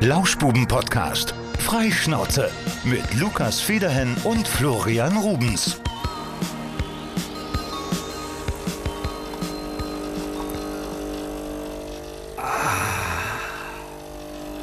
Lauschbuben-Podcast. 0.00 1.34
Freischnauze 1.58 2.52
mit 2.84 3.02
Lukas 3.14 3.60
Federhen 3.60 4.16
und 4.22 4.46
Florian 4.46 5.16
Rubens. 5.16 5.80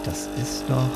Das 0.06 0.30
ist 0.42 0.64
doch. 0.70 0.90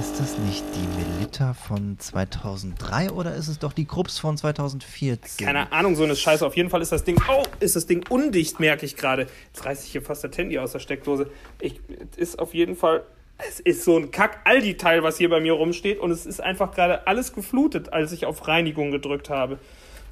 Ist 0.00 0.18
das 0.18 0.36
nicht 0.38 0.64
die 0.74 0.88
Melita 0.98 1.54
von 1.54 1.96
2003 1.96 3.12
oder 3.12 3.36
ist 3.36 3.46
es 3.46 3.60
doch 3.60 3.72
die 3.72 3.84
Krups 3.84 4.18
von 4.18 4.36
2014? 4.36 5.46
Keine 5.46 5.70
Ahnung, 5.70 5.94
so 5.94 6.02
eine 6.02 6.16
Scheiße. 6.16 6.44
Auf 6.44 6.56
jeden 6.56 6.70
Fall 6.70 6.82
ist 6.82 6.90
das 6.90 7.04
Ding. 7.04 7.22
Oh, 7.30 7.44
ist 7.60 7.76
das 7.76 7.86
Ding 7.86 8.04
undicht, 8.08 8.58
merke 8.58 8.84
ich 8.84 8.96
gerade. 8.96 9.28
Jetzt 9.52 9.64
reißt 9.64 9.82
sich 9.82 9.92
hier 9.92 10.02
fast 10.02 10.24
der 10.24 10.32
Handy 10.32 10.58
aus 10.58 10.72
der 10.72 10.80
Steckdose. 10.80 11.30
Ich, 11.60 11.80
es 12.16 12.30
ist 12.32 12.38
auf 12.40 12.52
jeden 12.52 12.74
Fall. 12.74 13.04
Es 13.38 13.60
ist 13.60 13.84
so 13.84 13.98
ein 13.98 14.10
Kack-Aldi-Teil, 14.10 15.02
was 15.02 15.18
hier 15.18 15.28
bei 15.28 15.40
mir 15.40 15.52
rumsteht. 15.52 15.98
Und 16.00 16.10
es 16.10 16.24
ist 16.26 16.40
einfach 16.42 16.72
gerade 16.72 17.06
alles 17.06 17.32
geflutet, 17.32 17.92
als 17.92 18.12
ich 18.12 18.24
auf 18.26 18.48
Reinigung 18.48 18.90
gedrückt 18.90 19.28
habe. 19.30 19.58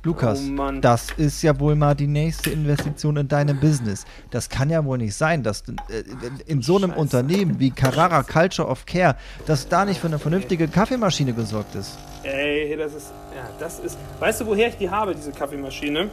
Lukas, 0.03 0.43
Oh 0.47 0.51
Mann. 0.53 0.83
das 0.83 1.13
ist 1.17 1.41
ja 1.41 1.59
wohl 1.59 1.75
mal 1.77 1.95
die 1.95 2.07
nächste 2.07 2.51
Investition 2.51 3.17
in 3.17 3.27
deinem 3.27 3.59
Business. 3.59 4.05
Das 4.31 4.51
kann 4.51 4.69
ja 4.69 4.85
wohl 4.85 4.99
nicht 4.99 5.15
sein, 5.15 5.43
dass 5.43 5.63
äh, 5.63 6.05
in 6.45 6.61
so 6.61 6.77
einem 6.77 6.91
Scheiße. 6.91 7.01
Unternehmen 7.01 7.59
wie 7.59 7.71
Carrara 7.71 8.23
Culture 8.23 8.69
of 8.69 8.85
Care, 8.85 9.17
dass 9.47 9.67
da 9.67 9.87
nicht 9.87 9.99
für 9.99 10.09
eine 10.09 10.19
vernünftige 10.19 10.69
Kaffeemaschine 10.69 11.33
gesorgt 11.33 11.75
ist. 11.75 11.97
Ey, 12.23 12.77
das 12.77 12.93
ist. 12.93 13.13
Ja, 13.35 13.49
das 13.59 13.79
ist. 13.81 13.97
Weißt 14.21 14.43
du, 14.43 14.47
woher 14.47 14.69
ich 14.69 14.77
die 14.77 14.91
habe, 14.91 15.15
diese 15.15 15.33
Kaffeemaschine? 15.33 16.11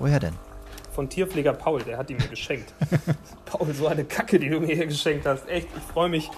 Woher 0.00 0.18
denn? 0.18 0.34
Von 0.98 1.08
Tierpfleger 1.08 1.52
Paul, 1.52 1.80
der 1.82 1.96
hat 1.96 2.08
die 2.08 2.14
mir 2.14 2.26
geschenkt. 2.26 2.74
Paul, 3.46 3.72
so 3.72 3.86
eine 3.86 4.02
Kacke, 4.02 4.36
die 4.36 4.48
du 4.48 4.58
mir 4.58 4.74
hier 4.74 4.88
geschenkt 4.88 5.28
hast. 5.28 5.48
Echt, 5.48 5.68
ich 5.76 5.92
freue 5.92 6.08
mich. 6.08 6.28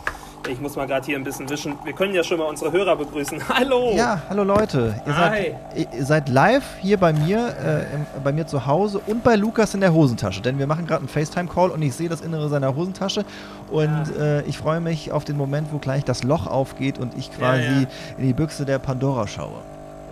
Ich 0.51 0.61
muss 0.61 0.77
mal 0.77 0.87
gerade 0.87 1.07
hier 1.07 1.17
ein 1.17 1.25
bisschen 1.25 1.49
wischen. 1.49 1.79
Wir 1.83 1.95
können 1.95 2.15
ja 2.15 2.23
schon 2.23 2.37
mal 2.37 2.45
unsere 2.45 2.71
Hörer 2.71 2.95
begrüßen. 2.97 3.49
Hallo! 3.49 3.95
Ja, 3.97 4.21
hallo 4.29 4.45
Leute. 4.45 5.01
Ihr 5.07 5.15
seid, 5.15 5.57
ihr 5.97 6.05
seid 6.05 6.29
live 6.29 6.77
hier 6.83 6.99
bei 6.99 7.15
mir, 7.15 7.57
äh, 7.59 7.95
im, 7.95 8.23
bei 8.23 8.33
mir 8.33 8.47
zu 8.47 8.67
Hause 8.67 9.01
und 9.07 9.25
bei 9.25 9.35
Lukas 9.35 9.73
in 9.73 9.81
der 9.81 9.95
Hosentasche. 9.95 10.43
Denn 10.43 10.59
wir 10.59 10.67
machen 10.67 10.87
gerade 10.87 11.01
einen 11.01 11.09
FaceTime-Call 11.09 11.71
und 11.71 11.81
ich 11.81 11.95
sehe 11.95 12.11
das 12.11 12.21
Innere 12.21 12.51
seiner 12.51 12.77
Hosentasche. 12.77 13.25
Und 13.71 14.15
äh, 14.19 14.43
ich 14.43 14.59
freue 14.59 14.81
mich 14.81 15.11
auf 15.11 15.25
den 15.25 15.39
Moment, 15.39 15.73
wo 15.73 15.79
gleich 15.79 16.05
das 16.05 16.23
Loch 16.23 16.47
aufgeht 16.47 16.99
und 16.99 17.17
ich 17.17 17.35
quasi 17.35 17.63
Ja, 17.63 17.81
ja. 17.81 17.87
in 18.19 18.27
die 18.27 18.35
Büchse 18.35 18.67
der 18.67 18.79
Pandora 18.79 19.27
schaue. 19.27 19.63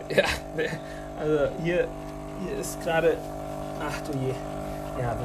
Ja, 0.08 0.24
also 1.20 1.38
hier, 1.62 1.86
hier 2.46 2.58
ist 2.58 2.83
gerade. 2.83 3.18
Ach 3.80 4.00
du 4.02 4.12
je. 4.18 4.34
Ja, 5.00 5.16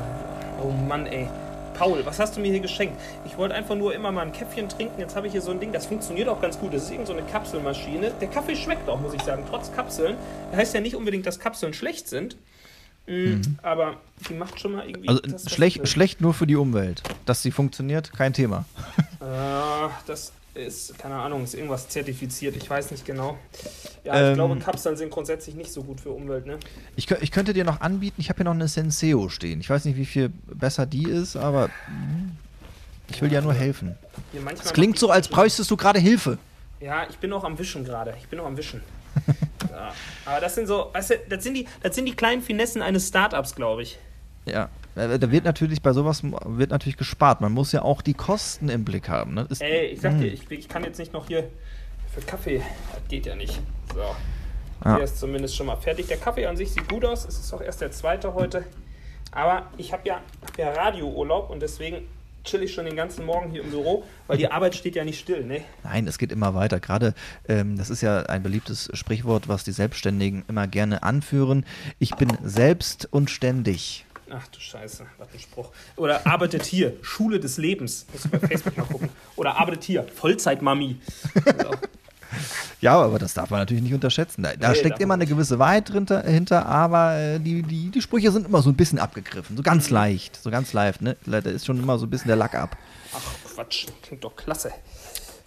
oh 0.62 0.70
Mann, 0.70 1.06
ey. 1.08 1.28
Paul, 1.74 2.06
was 2.06 2.20
hast 2.20 2.38
du 2.38 2.40
mir 2.40 2.52
hier 2.52 2.60
geschenkt? 2.60 3.00
Ich 3.26 3.38
wollte 3.38 3.56
einfach 3.56 3.76
nur 3.76 3.96
immer 3.96 4.12
mal 4.12 4.22
ein 4.22 4.32
Käffchen 4.32 4.70
trinken. 4.70 5.00
Jetzt 5.00 5.16
habe 5.16 5.26
ich 5.26 5.34
hier 5.34 5.42
so 5.42 5.52
ein 5.52 5.60
Ding, 5.60 5.72
das 5.72 5.88
funktioniert 5.88 6.30
auch 6.30 6.40
ganz 6.40 6.60
gut. 6.60 6.74
Das 6.74 6.84
ist 6.84 6.92
irgend 6.92 7.08
so 7.08 7.14
eine 7.14 7.24
Kapselmaschine. 7.24 8.12
Der 8.22 8.28
Kaffee 8.28 8.56
schmeckt 8.56 8.88
auch, 8.88 9.00
muss 9.02 9.14
ich 9.14 9.22
sagen, 9.24 9.44
trotz 9.50 9.74
Kapseln. 9.74 10.16
Das 10.52 10.60
heißt 10.60 10.74
ja 10.76 10.82
nicht 10.82 10.96
unbedingt, 10.96 11.26
dass 11.26 11.40
Kapseln 11.40 11.74
schlecht 11.74 12.08
sind. 12.08 12.38
Mm, 13.08 13.42
Aber 13.64 13.96
die 14.30 14.34
macht 14.34 14.60
schon 14.60 14.74
mal 14.74 14.88
irgendwie. 14.88 15.10
Also 15.10 15.22
schlecht, 15.50 15.88
schlecht 15.88 16.22
nur 16.22 16.34
für 16.34 16.48
die 16.48 16.56
Umwelt. 16.56 17.02
Dass 17.26 17.42
sie 17.42 17.52
funktioniert, 17.52 18.14
kein 18.14 18.34
Thema. 18.34 18.66
Äh, 19.20 19.90
das 20.06 20.32
ist, 20.54 20.98
keine 21.00 21.16
Ahnung, 21.16 21.44
ist 21.44 21.54
irgendwas 21.56 21.90
zertifiziert. 21.90 22.56
Ich 22.56 22.70
weiß 22.70 22.92
nicht 22.92 23.06
genau. 23.06 23.38
Ja, 24.04 24.14
ich 24.16 24.30
Ähm. 24.30 24.34
glaube, 24.36 24.58
Kapseln 24.60 24.96
sind 24.98 25.10
grundsätzlich 25.10 25.56
nicht 25.56 25.72
so 25.72 25.84
gut 25.84 26.02
für 26.02 26.12
Umwelt, 26.12 26.46
ne? 26.46 26.60
Ich, 26.96 27.10
ich 27.10 27.32
könnte 27.32 27.54
dir 27.54 27.64
noch 27.64 27.82
anbieten, 27.82 28.16
ich 28.20 28.30
habe 28.30 28.38
hier 28.38 28.46
noch 28.46 28.54
eine 28.54 28.68
Senseo 28.68 29.30
stehen. 29.30 29.60
Ich 29.62 29.70
weiß 29.70 29.86
nicht, 29.86 29.98
wie 29.98 30.06
viel 30.06 30.30
besser 30.30 30.86
die 30.86 31.10
ist, 31.10 31.36
aber 31.36 31.68
mm, 31.68 32.38
ich 33.10 33.22
will 33.22 33.32
ja 33.32 33.42
nur 33.42 33.54
helfen. 33.54 33.96
Es 34.64 34.74
klingt 34.74 35.00
so, 35.00 35.10
als 35.10 35.28
bräuchtest 35.28 35.70
du 35.72 35.78
gerade 35.78 36.00
Hilfe. 36.00 36.38
Ja, 36.80 37.08
ich 37.10 37.18
bin 37.18 37.30
noch 37.30 37.44
am 37.44 37.58
Wischen 37.58 37.84
gerade. 37.86 38.14
Ich 38.20 38.28
bin 38.28 38.38
noch 38.38 38.46
am 38.46 38.58
Wischen. 38.58 38.82
ja. 39.72 39.94
Aber 40.26 40.40
das 40.42 40.56
sind 40.56 40.68
so, 40.68 40.90
weißt 40.92 41.10
du, 41.12 41.16
das 41.30 41.44
sind 41.44 41.54
die, 41.56 41.68
das 41.82 41.96
sind 41.96 42.06
die 42.06 42.16
kleinen 42.16 42.42
Finessen 42.42 42.82
eines 42.82 43.08
Startups, 43.08 43.56
glaube 43.56 43.84
ich. 43.84 43.98
Ja, 44.46 44.70
äh, 44.96 45.18
da 45.20 45.32
wird 45.32 45.46
natürlich 45.46 45.82
bei 45.82 45.94
sowas 45.94 46.22
wird 46.24 46.72
natürlich 46.72 46.98
gespart. 46.98 47.42
Man 47.42 47.52
muss 47.52 47.72
ja 47.72 47.82
auch 47.82 48.02
die 48.02 48.14
Kosten 48.14 48.70
im 48.70 48.84
Blick 48.84 49.10
haben. 49.10 49.34
Ne? 49.36 49.48
Ist, 49.50 49.62
Ey, 49.62 49.88
ich 49.88 50.02
sag 50.02 50.14
Hm. 50.14 50.22
dir, 50.22 50.34
ich, 50.34 50.50
ich 50.52 50.68
kann 50.70 50.84
jetzt 50.84 51.00
nicht 51.00 51.14
noch 51.14 51.28
hier 51.28 51.50
für 52.14 52.22
Kaffee. 52.22 52.62
Das 52.94 53.08
geht 53.08 53.26
ja 53.26 53.36
nicht. 53.36 53.60
So. 53.94 54.00
Ja. 54.86 54.96
Hier 54.96 55.04
ist 55.06 55.18
zumindest 55.20 55.56
schon 55.56 55.68
mal 55.68 55.78
fertig. 55.78 56.08
Der 56.08 56.18
Kaffee 56.18 56.46
an 56.46 56.58
sich 56.58 56.72
sieht 56.72 56.90
gut 56.90 57.06
aus. 57.06 57.26
Es 57.26 57.40
ist 57.40 57.54
auch 57.54 57.62
erst 57.62 57.82
der 57.82 57.92
zweite 57.92 58.34
heute. 58.34 58.66
Aber 59.32 59.68
ich 59.78 59.94
habe 59.94 60.04
ja, 60.08 60.22
hab 60.46 60.58
ja 60.58 60.72
Radiourlaub 60.72 61.50
und 61.50 61.62
deswegen 61.62 62.08
chill 62.44 62.62
ich 62.62 62.74
schon 62.74 62.86
den 62.86 62.98
ganzen 62.98 63.26
Morgen 63.26 63.50
hier 63.52 63.64
im 63.64 63.70
Büro, 63.70 64.04
weil 64.28 64.38
die 64.38 64.52
Arbeit 64.52 64.76
steht 64.76 64.96
ja 64.96 65.06
nicht 65.06 65.18
still, 65.18 65.46
ne? 65.46 65.62
Nein, 65.84 66.06
es 66.08 66.18
geht 66.18 66.32
immer 66.32 66.54
weiter. 66.54 66.82
Gerade, 66.82 67.14
ähm, 67.48 67.78
das 67.78 67.90
ist 67.90 68.02
ja 68.02 68.24
ein 68.24 68.44
beliebtes 68.44 68.90
Sprichwort, 68.94 69.48
was 69.48 69.64
die 69.64 69.72
Selbstständigen 69.72 70.44
immer 70.50 70.68
gerne 70.68 71.04
anführen. 71.04 71.66
Ich 72.00 72.16
bin 72.16 72.38
selbst 72.44 73.08
und 73.12 73.30
ständig. 73.30 74.06
Ach 74.36 74.48
du 74.48 74.60
Scheiße, 74.60 75.06
was 75.20 75.28
ein 75.32 75.40
Spruch. 75.40 75.70
Oder 75.96 76.26
arbeitet 76.26 76.66
hier, 76.66 76.94
Schule 77.04 77.40
des 77.40 77.58
Lebens. 77.58 78.08
Musst 78.12 78.26
du 78.26 78.30
bei 78.30 78.40
Facebook 78.40 78.76
mal 78.78 78.86
gucken. 78.86 79.10
Oder 79.36 79.58
arbeitet 79.60 79.84
hier, 79.84 80.04
Vollzeitmami. 80.16 80.98
Ja, 82.82 83.00
aber 83.00 83.20
das 83.20 83.36
darf 83.36 83.52
man 83.52 83.60
natürlich 83.60 83.84
nicht 83.84 83.94
unterschätzen. 83.94 84.42
Da, 84.44 84.56
da 84.56 84.70
Nee, 84.70 84.76
steckt 84.76 85.00
immer 85.00 85.14
eine 85.14 85.28
gewisse 85.28 85.60
Wahrheit 85.60 85.90
hinter, 85.90 86.66
aber 86.66 87.16
äh, 87.16 87.40
die, 87.40 87.62
die, 87.62 87.92
die 87.92 88.02
Sprüche 88.02 88.32
sind 88.32 88.48
immer 88.48 88.62
so 88.64 88.70
ein 88.72 88.76
bisschen 88.76 88.98
abgegriffen. 89.00 89.56
So 89.56 89.62
ganz 89.64 89.90
Mhm. 89.90 89.94
leicht, 89.96 90.42
so 90.42 90.50
ganz 90.50 90.74
leicht. 90.74 91.02
Ne? 91.02 91.16
Da 91.26 91.38
ist 91.40 91.66
schon 91.66 91.78
immer 91.78 91.98
so 92.00 92.08
ein 92.08 92.10
bisschen 92.10 92.28
der 92.28 92.36
Lack 92.36 92.56
ab. 92.56 92.76
Ach 93.16 93.22
Quatsch, 93.54 93.86
klingt 94.02 94.24
doch 94.24 94.36
klasse. 94.36 94.72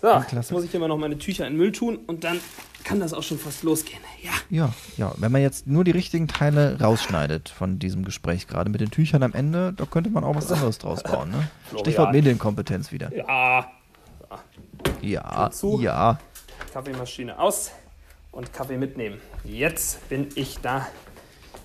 So, 0.07 0.21
klasse. 0.21 0.37
jetzt 0.37 0.53
muss 0.53 0.65
ich 0.65 0.75
immer 0.75 0.89
noch 0.89 0.99
meine 0.99 1.19
Tücher 1.19 1.47
in 1.47 1.55
den 1.55 1.59
Müll 1.59 1.73
tun 1.73 1.99
und 2.07 2.23
dann 2.23 2.41
kann 2.85 3.01
das 3.01 3.13
auch 3.13 3.25
schon 3.25 3.39
fast 3.39 3.65
losgehen. 3.65 4.01
Ja. 4.23 4.31
Ja, 4.49 4.73
ja. 4.97 5.13
Wenn 5.17 5.33
man 5.33 5.43
jetzt 5.43 5.67
nur 5.67 5.83
die 5.83 5.91
richtigen 5.91 6.29
Teile 6.29 6.81
rausschneidet 6.81 7.49
von 7.49 7.81
diesem 7.81 8.05
Gespräch 8.05 8.47
gerade 8.47 8.71
mit 8.71 8.81
den 8.81 8.93
Tüchern 8.93 9.25
am 9.25 9.33
Ende, 9.33 9.73
da 9.73 9.85
könnte 9.85 10.11
man 10.11 10.23
auch 10.23 10.37
was 10.37 10.53
anderes 10.53 10.79
draus 10.79 11.03
bauen. 11.03 11.31
Ne? 11.31 11.49
Stichwort 11.81 12.13
Medienkompetenz 12.13 12.93
wieder. 12.93 13.13
Ja, 13.15 13.69
Ja, 15.03 15.51
ja. 15.81 16.19
Kaffeemaschine 16.73 17.39
aus 17.39 17.73
und 18.31 18.53
Kaffee 18.53 18.77
mitnehmen. 18.77 19.21
Jetzt 19.45 20.09
bin 20.09 20.29
ich 20.37 20.59
da. 20.59 20.87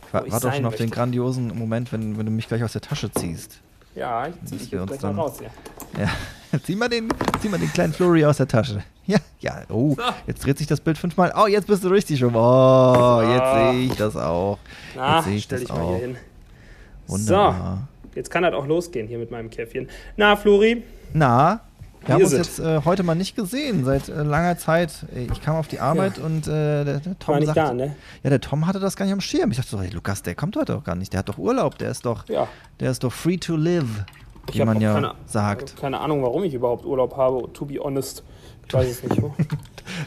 Ich 0.08 0.14
warte 0.14 0.36
auch 0.36 0.40
sein 0.40 0.56
schon 0.56 0.66
auf 0.66 0.76
den 0.76 0.90
grandiosen 0.90 1.56
Moment, 1.58 1.92
wenn, 1.92 2.18
wenn 2.18 2.26
du 2.26 2.32
mich 2.32 2.48
gleich 2.48 2.64
aus 2.64 2.74
der 2.74 2.82
Tasche 2.82 3.12
ziehst. 3.12 3.62
Ja, 3.96 4.28
ich 4.28 4.34
zieh 4.46 4.56
Bis 4.56 4.64
dich 4.64 4.72
wir 4.72 4.80
jetzt 4.82 4.92
uns 4.92 5.00
gleich 5.00 5.02
mal 5.02 5.10
dann- 5.10 5.20
raus 5.20 5.40
hier. 5.40 6.02
Ja, 6.54 6.60
zieh 6.64 6.76
mal 6.76 6.88
den, 6.90 7.10
zieh 7.42 7.50
mal 7.50 7.60
den 7.60 7.72
kleinen 7.74 7.94
Flurry 7.94 8.24
aus 8.26 8.38
der 8.38 8.48
Tasche. 8.48 8.84
Ja, 9.06 9.18
ja, 9.40 9.64
oh, 9.70 9.96
So. 9.96 10.02
jetzt 10.28 10.46
dreht 10.46 10.58
sich 10.58 10.68
das 10.68 10.80
Bild 10.80 10.98
fünfmal. 10.98 11.34
Oh, 11.36 11.48
jetzt 11.48 11.68
bist 11.68 11.84
du 11.84 11.90
richtig 11.90 12.24
rum. 12.24 12.36
Oh, 12.36 13.22
jetzt 13.24 13.54
sehe 13.54 13.82
ich 13.86 13.96
das 13.96 14.16
auch. 14.16 14.60
Na, 14.96 15.18
jetzt 15.18 15.26
sehe 15.26 15.36
ich 15.36 15.44
stell 15.44 15.60
das 15.60 15.68
dich 15.68 15.76
mal 15.76 15.84
auch. 15.84 15.90
hier 15.98 16.08
hin. 16.08 16.18
Wunderbar. 17.08 17.88
Jetzt 18.16 18.30
kann 18.30 18.44
das 18.44 18.54
auch 18.54 18.66
losgehen 18.68 19.08
hier 19.08 19.18
mit 19.18 19.32
meinem 19.32 19.50
Käffchen. 19.50 19.90
Na, 20.18 20.36
Flori, 20.36 20.84
Na, 21.14 21.62
wir 22.06 22.16
haben 22.16 22.24
uns 22.24 22.32
jetzt 22.34 22.60
äh, 22.60 22.82
heute 22.84 23.04
mal 23.04 23.16
nicht 23.16 23.36
gesehen, 23.36 23.86
seit 23.86 24.10
äh, 24.10 24.24
langer 24.24 24.58
Zeit. 24.58 25.06
Ich 25.32 25.42
kam 25.42 25.56
auf 25.56 25.68
die 25.68 25.80
Arbeit 25.80 26.18
und 26.18 26.48
äh, 26.48 26.84
der, 26.84 27.00
der 27.00 27.20
Tom 27.20 27.34
war 27.34 27.40
nicht 27.40 27.48
sagte, 27.54 27.62
da, 27.62 27.74
ne? 27.74 27.96
ja, 28.24 28.30
der 28.30 28.42
Tom 28.42 28.66
hatte 28.68 28.80
das 28.80 28.96
gar 28.96 29.06
nicht 29.06 29.14
am 29.14 29.22
Schirm. 29.22 29.52
Ich 29.52 29.58
dachte 29.58 29.70
so, 29.70 29.82
hey, 29.82 29.90
Lukas, 29.92 30.24
der 30.24 30.36
kommt 30.36 30.56
heute 30.56 30.76
auch 30.78 30.84
gar 30.84 30.96
nicht. 30.96 31.14
Der 31.14 31.20
hat 31.20 31.30
doch 31.30 31.38
Urlaub. 31.38 31.78
Der 31.78 31.92
ist 31.92 32.06
doch, 32.06 32.28
Ja. 32.28 32.48
der 32.80 32.92
ist 32.92 33.04
doch 33.04 33.14
free 33.14 33.38
to 33.38 33.56
live, 33.56 33.86
Ich 34.50 34.56
wie 34.58 34.66
man 34.66 34.82
ja 34.82 34.94
keine, 34.94 35.14
sagt. 35.26 35.78
Keine 35.80 36.00
Ahnung, 36.00 36.24
warum 36.24 36.44
ich 36.44 36.54
überhaupt 36.54 36.86
Urlaub 36.86 37.16
habe, 37.18 37.52
to 37.54 37.66
be 37.66 37.80
honest. 37.80 38.24
Ich 38.72 38.74
weiß 38.74 38.88
es 38.90 39.04
nicht. 39.04 39.22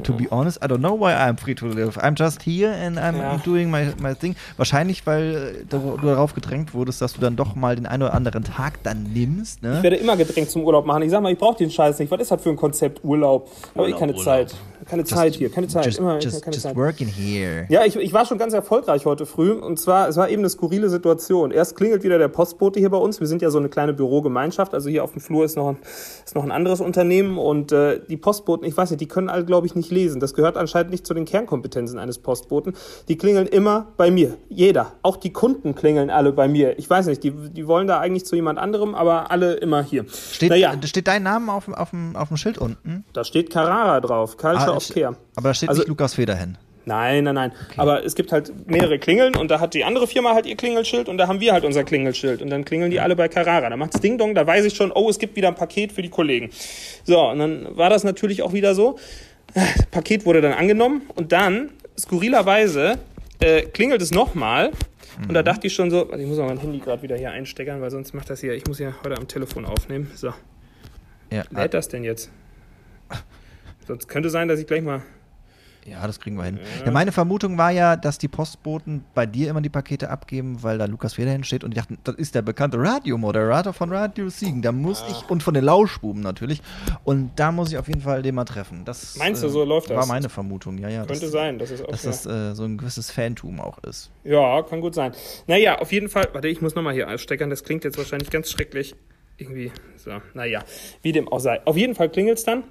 To 0.05 0.15
be 0.15 0.27
honest, 0.31 0.59
I 0.65 0.67
don't 0.67 0.79
know 0.79 0.99
why 0.99 1.13
I'm 1.13 1.37
free 1.37 1.55
to 1.57 1.67
live. 1.67 1.99
I'm 1.99 2.15
just 2.17 2.43
here 2.43 2.73
and 2.73 2.99
I'm 2.99 3.17
Ja. 3.19 3.37
doing 3.45 3.71
my, 3.71 3.93
my 4.01 4.15
thing. 4.15 4.35
Wahrscheinlich, 4.57 5.07
weil 5.07 5.65
du 5.69 5.99
darauf 6.03 6.35
gedrängt 6.35 6.73
wurdest, 6.73 7.03
dass 7.03 7.13
du 7.13 7.21
dann 7.21 7.37
doch 7.37 7.55
mal 7.55 7.77
den 7.77 7.85
einen 7.87 8.03
oder 8.03 8.15
anderen 8.15 8.45
Tag 8.45 8.83
dann 8.83 9.03
nimmst, 9.13 9.63
ne? 9.63 9.77
Ich 9.79 9.83
werde 9.83 9.97
immer 9.97 10.17
gedrängt 10.17 10.51
zum 10.51 10.65
Urlaub 10.65 10.87
machen. 10.87 11.03
Ich 11.03 11.11
sag 11.11 11.23
mal, 11.23 11.33
ich 11.33 11.39
brauche 11.39 11.59
den 11.59 11.71
Scheiß 11.71 11.99
nicht. 11.99 12.11
Was 12.11 12.21
ist 12.21 12.31
das 12.31 12.43
für 12.43 12.49
ein 12.51 12.57
Konzept 12.57 13.05
Urlaub? 13.05 13.51
Habe 13.77 13.91
ich 13.91 13.97
keine 13.97 14.13
Urlaub. 14.13 14.25
Zeit. 14.25 14.55
Keine 14.87 15.05
Zeit 15.05 15.35
hier, 15.37 15.51
keine 15.51 15.67
Zeit. 15.69 15.87
Just, 15.87 15.99
immer 15.99 16.19
just, 16.19 16.43
keine 16.43 16.55
just 16.57 16.65
Zeit. 16.67 16.77
working 16.77 17.09
here. 17.09 17.65
Ja, 17.71 17.85
ich, 17.87 17.97
ich 17.97 18.13
war 18.13 18.27
schon 18.27 18.37
ganz 18.37 18.53
erfolgreich 18.53 19.07
heute 19.07 19.25
früh. 19.25 19.53
Und 19.53 19.79
zwar, 19.79 20.09
es 20.09 20.17
war 20.17 20.29
eben 20.29 20.41
eine 20.41 20.51
skurrile 20.51 20.91
Situation. 20.91 21.53
Erst 21.53 21.77
klingelt 21.77 22.03
wieder 22.05 22.19
der 22.19 22.29
Postbote 22.29 22.81
hier 22.81 22.91
bei 22.91 22.99
uns. 22.99 23.19
Wir 23.21 23.27
sind 23.27 23.41
ja 23.43 23.51
so 23.51 23.59
eine 23.59 23.69
kleine 23.71 23.95
Bürogemeinschaft. 23.95 24.75
Also 24.75 24.91
hier 24.91 25.03
auf 25.05 25.13
dem 25.13 25.21
Flur 25.23 25.45
ist 25.45 25.57
noch 25.57 25.69
ein, 25.69 25.77
ist 26.25 26.35
noch 26.35 26.45
ein 26.45 26.51
anderes 26.51 26.81
Unternehmen. 26.83 27.39
Und 27.39 27.73
äh, 27.73 28.01
die 28.09 28.19
Postboten, 28.55 28.67
ich 28.69 28.77
weiß 28.77 28.91
nicht, 28.91 29.01
die 29.01 29.09
können 29.09 29.29
alle, 29.29 29.45
glaube 29.45 29.67
ich, 29.67 29.75
nicht 29.75 29.91
lesen. 29.91 30.21
Das 30.21 30.35
gehört 30.35 30.57
anscheinend 30.57 30.91
nicht 30.91 31.07
zu 31.07 31.15
den 31.15 31.25
Kernkompetenzen 31.25 31.99
eines 31.99 32.19
Postboten. 32.19 32.75
Die 33.09 33.17
klingeln 33.19 33.47
immer 33.47 33.89
bei 33.97 34.11
mir. 34.11 34.37
Jeder. 34.49 34.93
Auch 35.03 35.17
die 35.17 35.33
Kunden 35.33 35.75
klingeln 35.75 36.11
alle 36.11 36.33
bei 36.33 36.47
mir. 36.49 36.79
Ich 36.79 36.89
weiß 36.89 37.07
nicht, 37.07 37.23
die, 37.25 37.31
die 37.33 37.67
wollen 37.67 37.87
da 37.87 37.99
eigentlich 38.01 38.25
zu 38.27 38.37
jemand 38.37 38.59
anderem, 38.59 38.95
aber 38.95 39.31
alle 39.31 39.55
immer 39.55 39.83
hier. 39.83 40.05
Steht, 40.33 40.51
naja, 40.51 40.75
steht 40.85 41.09
dein 41.09 41.23
Name 41.25 41.53
auf, 41.53 41.65
dem- 41.65 41.75
auf, 41.75 41.91
dem, 41.91 42.15
auf 42.17 42.29
dem 42.29 42.37
Schild 42.37 42.59
unten? 42.59 43.05
da 43.13 43.25
steht 43.25 43.51
Carrara 43.51 44.01
drauf. 44.01 44.37
Culture 44.37 44.73
Ah, 44.73 44.77
of 44.77 44.89
Care. 44.89 45.17
Aber 45.37 45.49
da 45.49 45.55
steht 45.55 45.69
Also- 45.69 45.81
nicht 45.83 45.89
Lukas 45.89 46.15
Federhen. 46.15 46.59
Nein, 46.87 47.25
nein, 47.25 47.35
nein. 47.35 47.53
Okay. 47.53 47.75
Aber 47.81 48.05
es 48.05 48.15
gibt 48.15 48.33
halt 48.33 48.53
mehrere 48.69 48.99
Klingeln 48.99 49.37
und 49.37 49.51
da 49.51 49.61
hat 49.61 49.75
die 49.75 49.85
andere 49.85 50.07
Firma 50.07 50.35
halt 50.35 50.47
ihr 50.47 50.57
Klingelschild 50.57 51.09
und 51.09 51.19
da 51.19 51.29
haben 51.29 51.41
wir 51.41 51.53
halt 51.53 51.65
unser 51.65 51.85
Klingelschild. 51.85 52.43
Und 52.43 52.51
dann 52.51 52.65
klingeln 52.65 52.91
die 52.91 53.01
alle 53.01 53.17
bei 53.17 53.29
Carrara. 53.29 53.71
Da 53.71 53.77
macht's 53.77 54.01
Ding 54.01 54.19
Dong, 54.19 54.35
da 54.35 54.47
weiß 54.47 54.65
ich 54.65 54.75
schon, 54.75 54.93
oh, 54.93 55.09
es 55.09 55.19
gibt 55.19 55.37
wieder 55.37 55.49
ein 55.49 55.55
Paket 55.55 55.93
für 55.93 56.03
die 56.03 56.11
Kollegen. 56.11 56.51
So, 57.05 57.21
und 57.21 57.39
dann 57.39 57.77
war 57.77 57.91
das 57.91 58.05
natürlich 58.05 58.43
auch 58.43 58.53
wieder 58.53 58.75
so. 58.75 58.99
Das 59.55 59.87
Paket 59.87 60.27
wurde 60.27 60.41
dann 60.41 60.53
angenommen 60.53 61.03
und 61.15 61.33
dann, 61.33 61.71
skurrilerweise, 61.99 62.99
äh, 63.41 63.63
klingelt 63.63 64.03
es 64.03 64.11
nochmal. 64.11 64.73
Und 65.29 65.35
da 65.35 65.41
mhm. 65.41 65.45
dachte 65.45 65.67
ich 65.69 65.75
schon 65.75 65.91
so, 65.91 66.13
ich 66.13 66.27
muss 66.27 66.39
auch 66.39 66.47
mein 66.47 66.59
Handy 66.59 66.79
gerade 66.79 67.03
wieder 67.03 67.17
hier 67.17 67.31
einsteckern, 67.31 67.81
weil 67.81 67.91
sonst 67.91 68.15
macht 68.15 68.31
das 68.31 68.41
hier, 68.41 68.55
ich 68.55 68.67
muss 68.67 68.79
ja 68.79 68.95
heute 69.05 69.17
am 69.17 69.29
Telefon 69.29 69.65
aufnehmen. 69.65 70.11
So. 70.15 70.33
Ja, 71.31 71.45
Lädt 71.51 71.73
das 71.73 71.89
denn 71.89 72.05
jetzt? 72.05 72.31
Sonst 73.87 74.09
könnte 74.09 74.31
sein, 74.31 74.49
dass 74.49 74.59
ich 74.59 74.67
gleich 74.67 74.83
mal 74.83 75.03
ja, 75.87 76.07
das 76.07 76.19
kriegen 76.19 76.37
wir 76.37 76.45
hin. 76.45 76.59
Ja. 76.81 76.87
ja. 76.87 76.91
meine 76.91 77.13
Vermutung 77.13 77.59
war 77.59 77.71
ja, 77.71 77.97
dass 77.97 78.19
die 78.19 78.29
Postboten 78.29 79.05
bei 79.15 79.27
dir 79.27 79.51
immer 79.51 79.61
die 79.61 79.69
Pakete 79.69 80.09
abgeben, 80.09 80.63
weil 80.63 80.79
da 80.79 80.87
Lukas 80.87 81.15
Feder 81.15 81.31
hinsteht 81.31 81.63
und 81.63 81.73
die 81.73 81.77
dachten, 81.77 81.99
das 82.05 82.15
ist 82.15 82.35
der 82.35 82.43
bekannte 82.43 82.79
Radiomoderator 82.79 83.73
von 83.73 83.93
Radio 83.93 84.29
Siegen. 84.29 84.63
Da 84.63 84.73
muss 84.73 85.01
ja. 85.01 85.09
ich, 85.11 85.31
und 85.31 85.43
von 85.43 85.53
den 85.53 85.65
Lauschbuben 85.65 86.23
natürlich. 86.23 86.63
Und 87.05 87.33
da 87.37 87.53
muss 87.53 87.71
ich 87.71 87.79
auf 87.79 87.89
jeden 87.89 88.01
Fall 88.01 88.23
den 88.23 88.35
mal 88.35 88.45
treffen. 88.45 88.85
Das, 88.85 89.17
Meinst 89.17 89.43
du, 89.43 89.49
so 89.49 89.63
äh, 89.63 89.67
läuft 89.67 89.91
das? 89.91 89.97
War 89.97 90.07
meine 90.07 90.29
Vermutung, 90.29 90.79
ja, 90.79 90.89
ja. 90.89 91.05
Könnte 91.05 91.23
das, 91.23 91.33
sein, 91.33 91.59
dass, 91.59 91.71
es 91.71 91.83
auch, 91.83 91.89
dass 91.89 92.03
das 92.03 92.27
äh, 92.27 92.55
so 92.55 92.65
ein 92.65 92.79
gewisses 92.79 93.11
Fantum 93.11 93.61
auch 93.61 93.79
ist. 93.85 94.11
Ja, 94.25 94.63
kann 94.63 94.81
gut 94.81 94.95
sein. 94.95 95.13
Naja, 95.47 95.79
auf 95.79 95.93
jeden 95.93 96.09
Fall, 96.09 96.29
warte, 96.33 96.49
ich 96.49 96.63
muss 96.63 96.75
nochmal 96.75 96.95
hier 96.95 97.11
aussteckern, 97.11 97.51
das 97.51 97.63
klingt 97.63 97.85
jetzt 97.85 97.99
wahrscheinlich 97.99 98.31
ganz 98.31 98.51
schrecklich. 98.51 98.95
Irgendwie, 99.37 99.73
so, 99.97 100.13
naja, 100.33 100.63
wie 101.03 101.13
dem 101.13 101.29
auch 101.29 101.41
sei. 101.41 101.61
Auf 101.67 101.77
jeden 101.77 101.95
Fall 101.95 102.09
klingelt 102.09 102.39
es 102.39 102.45
dann. 102.45 102.63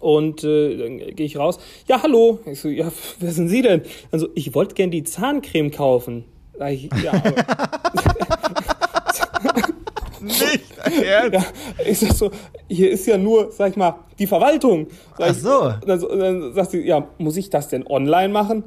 Und 0.00 0.44
äh, 0.44 0.76
dann 0.76 0.98
gehe 0.98 1.26
ich 1.26 1.36
raus. 1.38 1.58
Ja, 1.86 2.02
hallo. 2.02 2.40
Ich 2.46 2.60
so, 2.60 2.68
ja, 2.68 2.90
wer 3.20 3.32
sind 3.32 3.48
Sie 3.48 3.62
denn? 3.62 3.82
Also, 4.10 4.28
ich 4.34 4.54
wollte 4.54 4.74
gern 4.74 4.90
die 4.90 5.04
Zahncreme 5.04 5.70
kaufen. 5.70 6.24
Ich, 6.70 6.88
ja, 7.02 7.12
Nicht, 10.20 10.64
ja, 11.04 11.42
ich 11.84 11.98
sag 11.98 12.12
so, 12.12 12.30
hier 12.68 12.90
ist 12.90 13.06
ja 13.06 13.18
nur, 13.18 13.52
sag 13.52 13.70
ich 13.70 13.76
mal, 13.76 13.96
die 14.18 14.26
Verwaltung. 14.26 14.88
Sag 15.18 15.30
Ach 15.30 15.34
so. 15.34 15.68
Ich, 15.68 15.86
dann, 15.86 16.18
dann 16.18 16.54
sagt 16.54 16.70
sie, 16.70 16.86
ja, 16.86 17.06
muss 17.18 17.36
ich 17.36 17.50
das 17.50 17.68
denn 17.68 17.86
online 17.86 18.32
machen? 18.32 18.64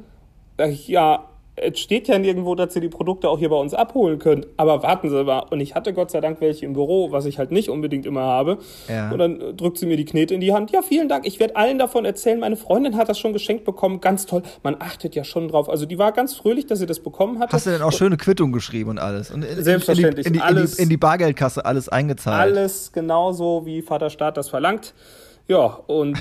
Sag 0.56 0.70
ich, 0.70 0.88
ja, 0.88 1.29
es 1.60 1.78
steht 1.78 2.08
ja 2.08 2.18
nirgendwo, 2.18 2.54
dass 2.54 2.74
ihr 2.74 2.80
die 2.80 2.88
Produkte 2.88 3.28
auch 3.28 3.38
hier 3.38 3.50
bei 3.50 3.56
uns 3.56 3.74
abholen 3.74 4.18
könnt. 4.18 4.46
Aber 4.56 4.82
warten 4.82 5.10
Sie 5.10 5.24
mal. 5.24 5.40
Und 5.50 5.60
ich 5.60 5.74
hatte 5.74 5.92
Gott 5.92 6.10
sei 6.10 6.20
Dank 6.20 6.40
welche 6.40 6.66
im 6.66 6.72
Büro, 6.72 7.12
was 7.12 7.26
ich 7.26 7.38
halt 7.38 7.50
nicht 7.50 7.68
unbedingt 7.68 8.06
immer 8.06 8.22
habe. 8.22 8.58
Ja. 8.88 9.10
Und 9.10 9.18
dann 9.18 9.56
drückt 9.56 9.78
sie 9.78 9.86
mir 9.86 9.96
die 9.96 10.04
Knete 10.04 10.34
in 10.34 10.40
die 10.40 10.52
Hand. 10.52 10.70
Ja, 10.70 10.82
vielen 10.82 11.08
Dank. 11.08 11.26
Ich 11.26 11.38
werde 11.40 11.56
allen 11.56 11.78
davon 11.78 12.04
erzählen. 12.04 12.40
Meine 12.40 12.56
Freundin 12.56 12.96
hat 12.96 13.08
das 13.08 13.18
schon 13.18 13.32
geschenkt 13.32 13.64
bekommen. 13.64 14.00
Ganz 14.00 14.26
toll. 14.26 14.42
Man 14.62 14.76
achtet 14.78 15.14
ja 15.14 15.24
schon 15.24 15.48
drauf. 15.48 15.68
Also 15.68 15.86
die 15.86 15.98
war 15.98 16.12
ganz 16.12 16.34
fröhlich, 16.34 16.66
dass 16.66 16.78
sie 16.78 16.86
das 16.86 17.00
bekommen 17.00 17.38
hat. 17.38 17.52
Hast 17.52 17.66
du 17.66 17.70
denn 17.70 17.82
auch 17.82 17.92
schöne 17.92 18.16
Quittung 18.16 18.52
geschrieben 18.52 18.90
und 18.90 18.98
alles? 18.98 19.30
Und 19.30 19.44
in, 19.44 19.62
Selbstverständlich. 19.62 20.26
In 20.26 20.32
die, 20.32 20.38
in, 20.38 20.44
die, 20.44 20.48
alles, 20.48 20.78
in 20.78 20.88
die 20.88 20.96
Bargeldkasse 20.96 21.64
alles 21.64 21.88
eingezahlt. 21.88 22.40
Alles 22.40 22.92
genauso, 22.92 23.66
wie 23.66 23.82
Vater 23.82 24.10
Staat 24.10 24.36
das 24.36 24.48
verlangt. 24.48 24.94
Ja, 25.50 25.80
und 25.88 26.16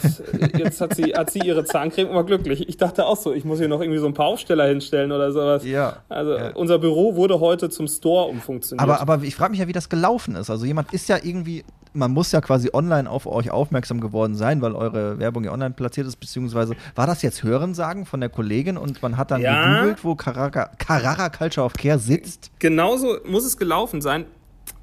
jetzt 0.57 0.81
hat 0.81 0.95
sie, 0.95 1.13
hat 1.13 1.29
sie 1.29 1.37
ihre 1.37 1.63
Zahncreme 1.63 2.09
immer 2.09 2.23
glücklich. 2.23 2.67
Ich 2.67 2.77
dachte 2.77 3.05
auch 3.05 3.15
so, 3.15 3.31
ich 3.31 3.45
muss 3.45 3.59
hier 3.59 3.67
noch 3.67 3.79
irgendwie 3.79 3.99
so 3.99 4.07
ein 4.07 4.15
paar 4.15 4.25
Aufsteller 4.25 4.65
hinstellen 4.65 5.11
oder 5.11 5.31
sowas. 5.31 5.63
Ja. 5.63 5.97
Also 6.09 6.35
ja. 6.35 6.49
unser 6.55 6.79
Büro 6.79 7.15
wurde 7.15 7.39
heute 7.39 7.69
zum 7.69 7.87
Store 7.87 8.25
umfunktioniert. 8.25 8.81
Aber, 8.81 8.99
aber 8.99 9.21
ich 9.21 9.35
frage 9.35 9.51
mich 9.51 9.59
ja, 9.59 9.67
wie 9.67 9.71
das 9.71 9.87
gelaufen 9.87 10.33
ist. 10.33 10.49
Also 10.49 10.65
jemand 10.65 10.91
ist 10.95 11.09
ja 11.09 11.17
irgendwie, 11.21 11.63
man 11.93 12.09
muss 12.09 12.31
ja 12.31 12.41
quasi 12.41 12.71
online 12.73 13.07
auf 13.07 13.27
euch 13.27 13.51
aufmerksam 13.51 14.01
geworden 14.01 14.33
sein, 14.33 14.63
weil 14.63 14.73
eure 14.73 15.19
Werbung 15.19 15.43
ja 15.43 15.51
online 15.51 15.75
platziert 15.75 16.07
ist, 16.07 16.15
beziehungsweise 16.15 16.75
war 16.95 17.05
das 17.05 17.21
jetzt 17.21 17.43
Hörensagen 17.43 18.07
von 18.07 18.21
der 18.21 18.29
Kollegin 18.29 18.77
und 18.77 18.99
man 19.03 19.15
hat 19.15 19.29
dann 19.29 19.41
ja. 19.41 19.75
gegoogelt, 19.75 20.03
wo 20.03 20.15
Carrara, 20.15 20.71
Carrara 20.79 21.29
Culture 21.29 21.67
of 21.67 21.73
Care 21.73 21.99
sitzt? 21.99 22.49
Genauso 22.57 23.17
muss 23.27 23.45
es 23.45 23.57
gelaufen 23.57 24.01
sein. 24.01 24.25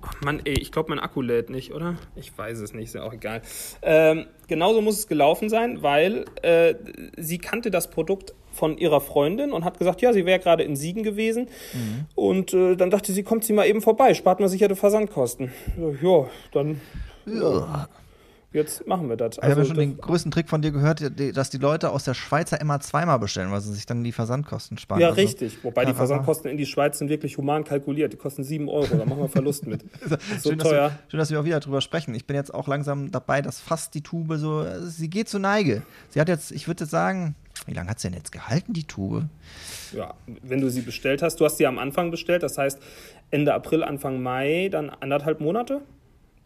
Ach 0.08 0.20
Mann, 0.22 0.40
ey, 0.44 0.54
ich 0.54 0.72
glaube, 0.72 0.90
mein 0.90 1.00
Akku 1.00 1.20
lädt 1.20 1.50
nicht, 1.50 1.72
oder? 1.72 1.96
Ich 2.14 2.36
weiß 2.36 2.60
es 2.60 2.72
nicht, 2.72 2.86
ist 2.86 2.94
ja 2.94 3.02
auch 3.02 3.12
egal. 3.12 3.42
Ähm, 3.82 4.26
genauso 4.46 4.80
muss 4.80 4.98
es 4.98 5.08
gelaufen 5.08 5.48
sein, 5.48 5.82
weil 5.82 6.26
äh, 6.42 6.74
sie 7.16 7.38
kannte 7.38 7.70
das 7.70 7.90
Produkt 7.90 8.34
von 8.52 8.78
ihrer 8.78 9.00
Freundin 9.00 9.52
und 9.52 9.64
hat 9.64 9.78
gesagt, 9.78 10.00
ja, 10.00 10.12
sie 10.12 10.24
wäre 10.24 10.38
gerade 10.38 10.62
in 10.62 10.76
Siegen 10.76 11.02
gewesen. 11.02 11.48
Mhm. 11.74 12.06
Und 12.14 12.54
äh, 12.54 12.76
dann 12.76 12.90
dachte 12.90 13.12
sie, 13.12 13.22
kommt 13.22 13.44
sie 13.44 13.52
mal 13.52 13.66
eben 13.66 13.82
vorbei, 13.82 14.14
spart 14.14 14.40
man 14.40 14.48
sicher 14.48 14.68
die 14.68 14.74
Versandkosten. 14.74 15.52
Ja, 16.02 16.26
dann. 16.52 16.80
Ja 17.26 17.88
jetzt 18.56 18.86
machen 18.86 19.08
wir 19.08 19.16
das. 19.16 19.38
Also, 19.38 19.40
ich 19.40 19.50
habe 19.50 19.60
ja 19.60 19.66
schon 19.66 19.76
den 19.76 19.96
größten 19.98 20.30
Trick 20.32 20.48
von 20.48 20.62
dir 20.62 20.72
gehört, 20.72 21.02
dass 21.36 21.50
die 21.50 21.58
Leute 21.58 21.90
aus 21.90 22.04
der 22.04 22.14
Schweizer 22.14 22.60
immer 22.60 22.80
zweimal 22.80 23.18
bestellen, 23.18 23.50
weil 23.52 23.60
sie 23.60 23.72
sich 23.72 23.86
dann 23.86 24.02
die 24.02 24.12
Versandkosten 24.12 24.78
sparen. 24.78 25.00
Ja, 25.00 25.08
also, 25.10 25.20
richtig. 25.20 25.62
Wobei 25.62 25.84
die 25.84 25.94
Versandkosten 25.94 26.50
in 26.50 26.56
die 26.56 26.66
Schweiz 26.66 26.98
sind 26.98 27.08
wirklich 27.08 27.38
human 27.38 27.64
kalkuliert. 27.64 28.12
Die 28.12 28.16
kosten 28.16 28.42
7 28.42 28.68
Euro. 28.68 28.96
Da 28.96 29.04
machen 29.04 29.20
wir 29.20 29.28
Verlust 29.28 29.66
mit. 29.66 29.84
so 30.40 30.50
schön, 30.50 30.58
teuer. 30.58 30.88
Dass 30.88 30.92
wir, 30.92 31.10
schön, 31.10 31.18
dass 31.18 31.30
wir 31.30 31.40
auch 31.40 31.44
wieder 31.44 31.60
drüber 31.60 31.80
sprechen. 31.80 32.14
Ich 32.14 32.26
bin 32.26 32.36
jetzt 32.36 32.52
auch 32.52 32.66
langsam 32.66 33.10
dabei, 33.10 33.42
dass 33.42 33.60
fast 33.60 33.94
die 33.94 34.02
Tube 34.02 34.36
so, 34.36 34.66
sie 34.84 35.08
geht 35.08 35.28
zur 35.28 35.40
Neige. 35.40 35.82
Sie 36.10 36.20
hat 36.20 36.28
jetzt, 36.28 36.50
ich 36.50 36.66
würde 36.66 36.84
jetzt 36.84 36.90
sagen, 36.90 37.36
wie 37.66 37.74
lange 37.74 37.90
hat 37.90 38.00
sie 38.00 38.08
denn 38.08 38.16
jetzt 38.16 38.32
gehalten, 38.32 38.72
die 38.72 38.84
Tube? 38.84 39.24
Ja, 39.92 40.14
wenn 40.42 40.60
du 40.60 40.70
sie 40.70 40.82
bestellt 40.82 41.22
hast, 41.22 41.40
du 41.40 41.44
hast 41.44 41.56
sie 41.56 41.66
am 41.66 41.78
Anfang 41.78 42.10
bestellt, 42.10 42.42
das 42.42 42.58
heißt 42.58 42.78
Ende 43.30 43.54
April, 43.54 43.82
Anfang 43.82 44.22
Mai, 44.22 44.68
dann 44.70 44.90
anderthalb 44.90 45.40
Monate? 45.40 45.80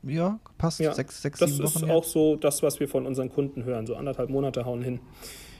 Ja, 0.02 0.38
passt. 0.58 0.80
Ja, 0.80 0.94
sechs, 0.94 1.20
sechs, 1.20 1.38
das 1.38 1.50
sieben 1.50 1.64
Wochen. 1.64 1.84
Ist 1.84 1.90
auch 1.90 2.04
so 2.04 2.36
das, 2.36 2.62
was 2.62 2.80
wir 2.80 2.88
von 2.88 3.06
unseren 3.06 3.30
Kunden 3.30 3.64
hören. 3.64 3.86
So 3.86 3.96
anderthalb 3.96 4.30
Monate 4.30 4.64
hauen 4.64 4.82
hin. 4.82 5.00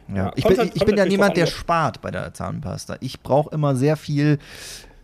Ja, 0.09 0.17
ja 0.17 0.33
ich 0.35 0.45
bin, 0.45 0.59
halt, 0.59 0.73
ich 0.75 0.85
bin 0.85 0.97
ja 0.97 1.05
niemand, 1.05 1.37
der 1.37 1.47
spart 1.47 2.01
bei 2.01 2.11
der 2.11 2.33
Zahnpasta. 2.33 2.97
Ich 3.01 3.21
brauche 3.21 3.55
immer 3.55 3.77
sehr 3.77 3.97
viel 3.97 4.39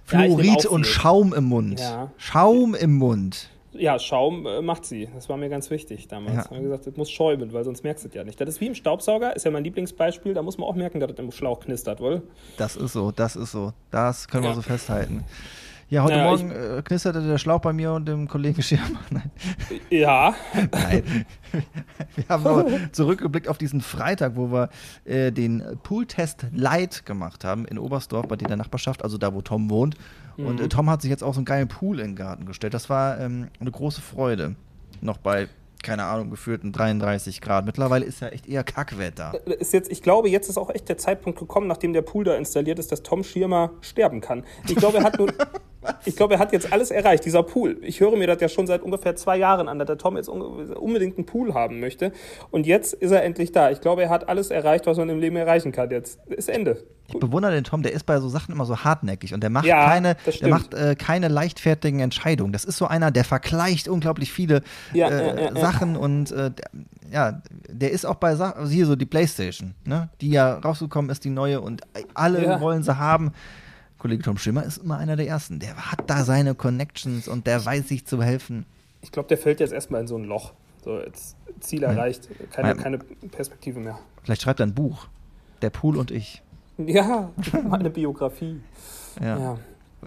Fluorid 0.04 0.64
ja, 0.64 0.70
und 0.70 0.86
Schaum 0.86 1.34
im 1.34 1.44
Mund. 1.44 1.80
Ja. 1.80 2.10
Schaum 2.16 2.74
im 2.74 2.94
Mund. 2.96 3.50
Ja, 3.72 3.98
Schaum 3.98 4.46
äh, 4.46 4.62
macht 4.62 4.84
sie. 4.84 5.08
Das 5.14 5.28
war 5.28 5.36
mir 5.36 5.48
ganz 5.48 5.70
wichtig 5.70 6.08
damals. 6.08 6.36
Ja. 6.36 6.44
Haben 6.44 6.56
wir 6.56 6.62
gesagt, 6.62 6.86
das 6.86 6.96
muss 6.96 7.10
schäumen, 7.10 7.52
weil 7.52 7.64
sonst 7.64 7.84
merkst 7.84 8.04
du 8.04 8.08
es 8.08 8.14
ja 8.14 8.24
nicht. 8.24 8.40
Das 8.40 8.48
ist 8.48 8.60
wie 8.60 8.68
im 8.68 8.74
Staubsauger, 8.74 9.36
ist 9.36 9.44
ja 9.44 9.50
mein 9.50 9.64
Lieblingsbeispiel. 9.64 10.32
Da 10.32 10.42
muss 10.42 10.56
man 10.58 10.68
auch 10.68 10.74
merken, 10.74 11.00
dass 11.00 11.10
das 11.10 11.18
im 11.18 11.30
Schlauch 11.30 11.60
knistert, 11.60 12.00
wohl. 12.00 12.22
Das 12.56 12.76
ist 12.76 12.92
so, 12.92 13.12
das 13.12 13.36
ist 13.36 13.52
so. 13.52 13.72
Das 13.90 14.28
können 14.28 14.44
wir 14.44 14.54
so 14.54 14.62
festhalten. 14.62 15.24
Ja, 15.88 16.02
heute 16.02 16.16
naja, 16.16 16.30
Morgen 16.30 16.50
ich, 16.50 16.78
äh, 16.78 16.82
knisterte 16.82 17.22
der 17.24 17.38
Schlauch 17.38 17.60
bei 17.60 17.72
mir 17.72 17.92
und 17.92 18.06
dem 18.08 18.26
Kollegen 18.26 18.60
Schirmer. 18.60 19.00
Nein. 19.10 19.30
Ja. 19.88 20.34
Nein. 20.72 21.26
Wir 22.16 22.24
haben 22.28 22.46
aber 22.46 22.66
zurückgeblickt 22.92 23.46
auf 23.48 23.56
diesen 23.56 23.80
Freitag, 23.80 24.34
wo 24.34 24.50
wir 24.50 24.68
äh, 25.04 25.30
den 25.30 25.62
Pooltest 25.84 26.46
Light 26.52 27.06
gemacht 27.06 27.44
haben 27.44 27.66
in 27.66 27.78
Oberstdorf 27.78 28.26
bei 28.26 28.34
dir 28.34 28.48
der 28.48 28.56
Nachbarschaft, 28.56 29.04
also 29.04 29.16
da, 29.16 29.32
wo 29.32 29.42
Tom 29.42 29.70
wohnt. 29.70 29.96
Mhm. 30.36 30.46
Und 30.46 30.60
äh, 30.60 30.68
Tom 30.68 30.90
hat 30.90 31.02
sich 31.02 31.10
jetzt 31.10 31.22
auch 31.22 31.34
so 31.34 31.38
einen 31.38 31.44
geilen 31.44 31.68
Pool 31.68 32.00
in 32.00 32.08
den 32.08 32.16
Garten 32.16 32.46
gestellt. 32.46 32.74
Das 32.74 32.90
war 32.90 33.20
ähm, 33.20 33.48
eine 33.60 33.70
große 33.70 34.00
Freude. 34.00 34.56
Noch 35.00 35.18
bei 35.18 35.48
keine 35.86 36.04
Ahnung, 36.04 36.30
geführten 36.30 36.72
33 36.72 37.40
Grad. 37.40 37.64
Mittlerweile 37.64 38.04
ist 38.04 38.20
ja 38.20 38.28
echt 38.28 38.48
eher 38.48 38.64
Kackwetter. 38.64 39.34
Äh, 39.46 39.54
ist 39.54 39.72
jetzt, 39.72 39.90
ich 39.90 40.02
glaube, 40.02 40.28
jetzt 40.28 40.48
ist 40.48 40.58
auch 40.58 40.70
echt 40.70 40.88
der 40.88 40.98
Zeitpunkt 40.98 41.38
gekommen, 41.38 41.68
nachdem 41.68 41.92
der 41.92 42.02
Pool 42.02 42.24
da 42.24 42.34
installiert 42.34 42.80
ist, 42.80 42.90
dass 42.90 43.04
Tom 43.04 43.22
Schirmer 43.22 43.70
sterben 43.82 44.20
kann. 44.20 44.44
Ich 44.68 44.74
glaube, 44.74 44.98
er 44.98 45.04
hat 45.04 45.18
nun, 45.18 45.32
ich 46.04 46.16
glaube, 46.16 46.34
er 46.34 46.40
hat 46.40 46.52
jetzt 46.52 46.72
alles 46.72 46.90
erreicht, 46.90 47.24
dieser 47.24 47.42
Pool. 47.42 47.78
Ich 47.82 48.00
höre 48.00 48.16
mir 48.16 48.26
das 48.26 48.40
ja 48.40 48.48
schon 48.48 48.66
seit 48.66 48.82
ungefähr 48.82 49.16
zwei 49.16 49.36
Jahren 49.36 49.68
an, 49.68 49.78
dass 49.78 49.86
der 49.86 49.98
Tom 49.98 50.16
jetzt 50.16 50.28
unbedingt 50.28 51.16
einen 51.16 51.26
Pool 51.26 51.54
haben 51.54 51.80
möchte. 51.80 52.12
Und 52.50 52.66
jetzt 52.66 52.94
ist 52.94 53.10
er 53.10 53.22
endlich 53.22 53.52
da. 53.52 53.70
Ich 53.70 53.80
glaube, 53.80 54.02
er 54.02 54.10
hat 54.10 54.28
alles 54.28 54.50
erreicht, 54.50 54.86
was 54.86 54.96
man 54.96 55.08
im 55.08 55.20
Leben 55.20 55.36
erreichen 55.36 55.72
kann. 55.72 55.90
Jetzt 55.90 56.20
ist 56.26 56.48
Ende. 56.48 56.84
Ich 57.08 57.18
bewundere 57.18 57.52
den 57.52 57.64
Tom, 57.64 57.82
der 57.82 57.92
ist 57.92 58.04
bei 58.04 58.18
so 58.18 58.28
Sachen 58.28 58.52
immer 58.52 58.64
so 58.64 58.78
hartnäckig 58.78 59.32
und 59.32 59.42
der 59.42 59.50
macht 59.50 59.66
ja, 59.66 59.86
keine, 59.86 60.16
der 60.40 60.48
macht 60.48 60.74
äh, 60.74 60.96
keine 60.96 61.28
leichtfertigen 61.28 62.00
Entscheidungen. 62.00 62.52
Das 62.52 62.64
ist 62.64 62.78
so 62.78 62.86
einer, 62.86 63.10
der 63.10 63.24
vergleicht 63.24 63.88
unglaublich 63.88 64.32
viele 64.32 64.62
ja, 64.92 65.08
äh, 65.08 65.46
äh, 65.46 65.60
Sachen 65.60 65.96
und 65.96 66.32
äh, 66.32 66.50
der, 66.50 66.70
ja, 67.12 67.42
der 67.68 67.92
ist 67.92 68.06
auch 68.06 68.16
bei 68.16 68.34
Sachen, 68.34 68.58
also 68.58 68.72
hier 68.72 68.86
so 68.86 68.96
die 68.96 69.06
Playstation, 69.06 69.74
ne, 69.84 70.08
die 70.20 70.30
ja 70.30 70.58
rausgekommen 70.58 71.10
ist, 71.10 71.24
die 71.24 71.30
neue 71.30 71.60
und 71.60 71.82
alle 72.14 72.60
wollen 72.60 72.82
sie 72.82 72.98
haben. 72.98 73.32
Kollege 73.98 74.22
Tom 74.22 74.38
Schimmer 74.38 74.64
ist 74.64 74.78
immer 74.78 74.98
einer 74.98 75.16
der 75.16 75.26
Ersten. 75.26 75.58
Der 75.58 75.90
hat 75.90 76.08
da 76.08 76.24
seine 76.24 76.54
Connections 76.54 77.28
und 77.28 77.46
der 77.46 77.64
weiß 77.64 77.88
sich 77.88 78.06
zu 78.06 78.22
helfen. 78.22 78.66
Ich 79.02 79.12
glaube, 79.12 79.28
der 79.28 79.38
fällt 79.38 79.60
jetzt 79.60 79.72
erstmal 79.72 80.00
in 80.00 80.06
so 80.06 80.16
ein 80.16 80.24
Loch. 80.24 80.52
So, 80.84 80.98
jetzt 80.98 81.36
Ziel 81.60 81.82
erreicht, 81.82 82.28
keine, 82.52 82.76
keine 82.76 82.98
Perspektive 82.98 83.80
mehr. 83.80 83.98
Vielleicht 84.22 84.42
schreibt 84.42 84.60
er 84.60 84.66
ein 84.66 84.74
Buch. 84.74 85.08
Der 85.62 85.70
Pool 85.70 85.96
und 85.96 86.10
ich. 86.10 86.42
Ja, 86.78 87.30
meine 87.68 87.90
Biografie. 87.90 88.60
ja. 89.20 89.38
ja. 89.38 89.58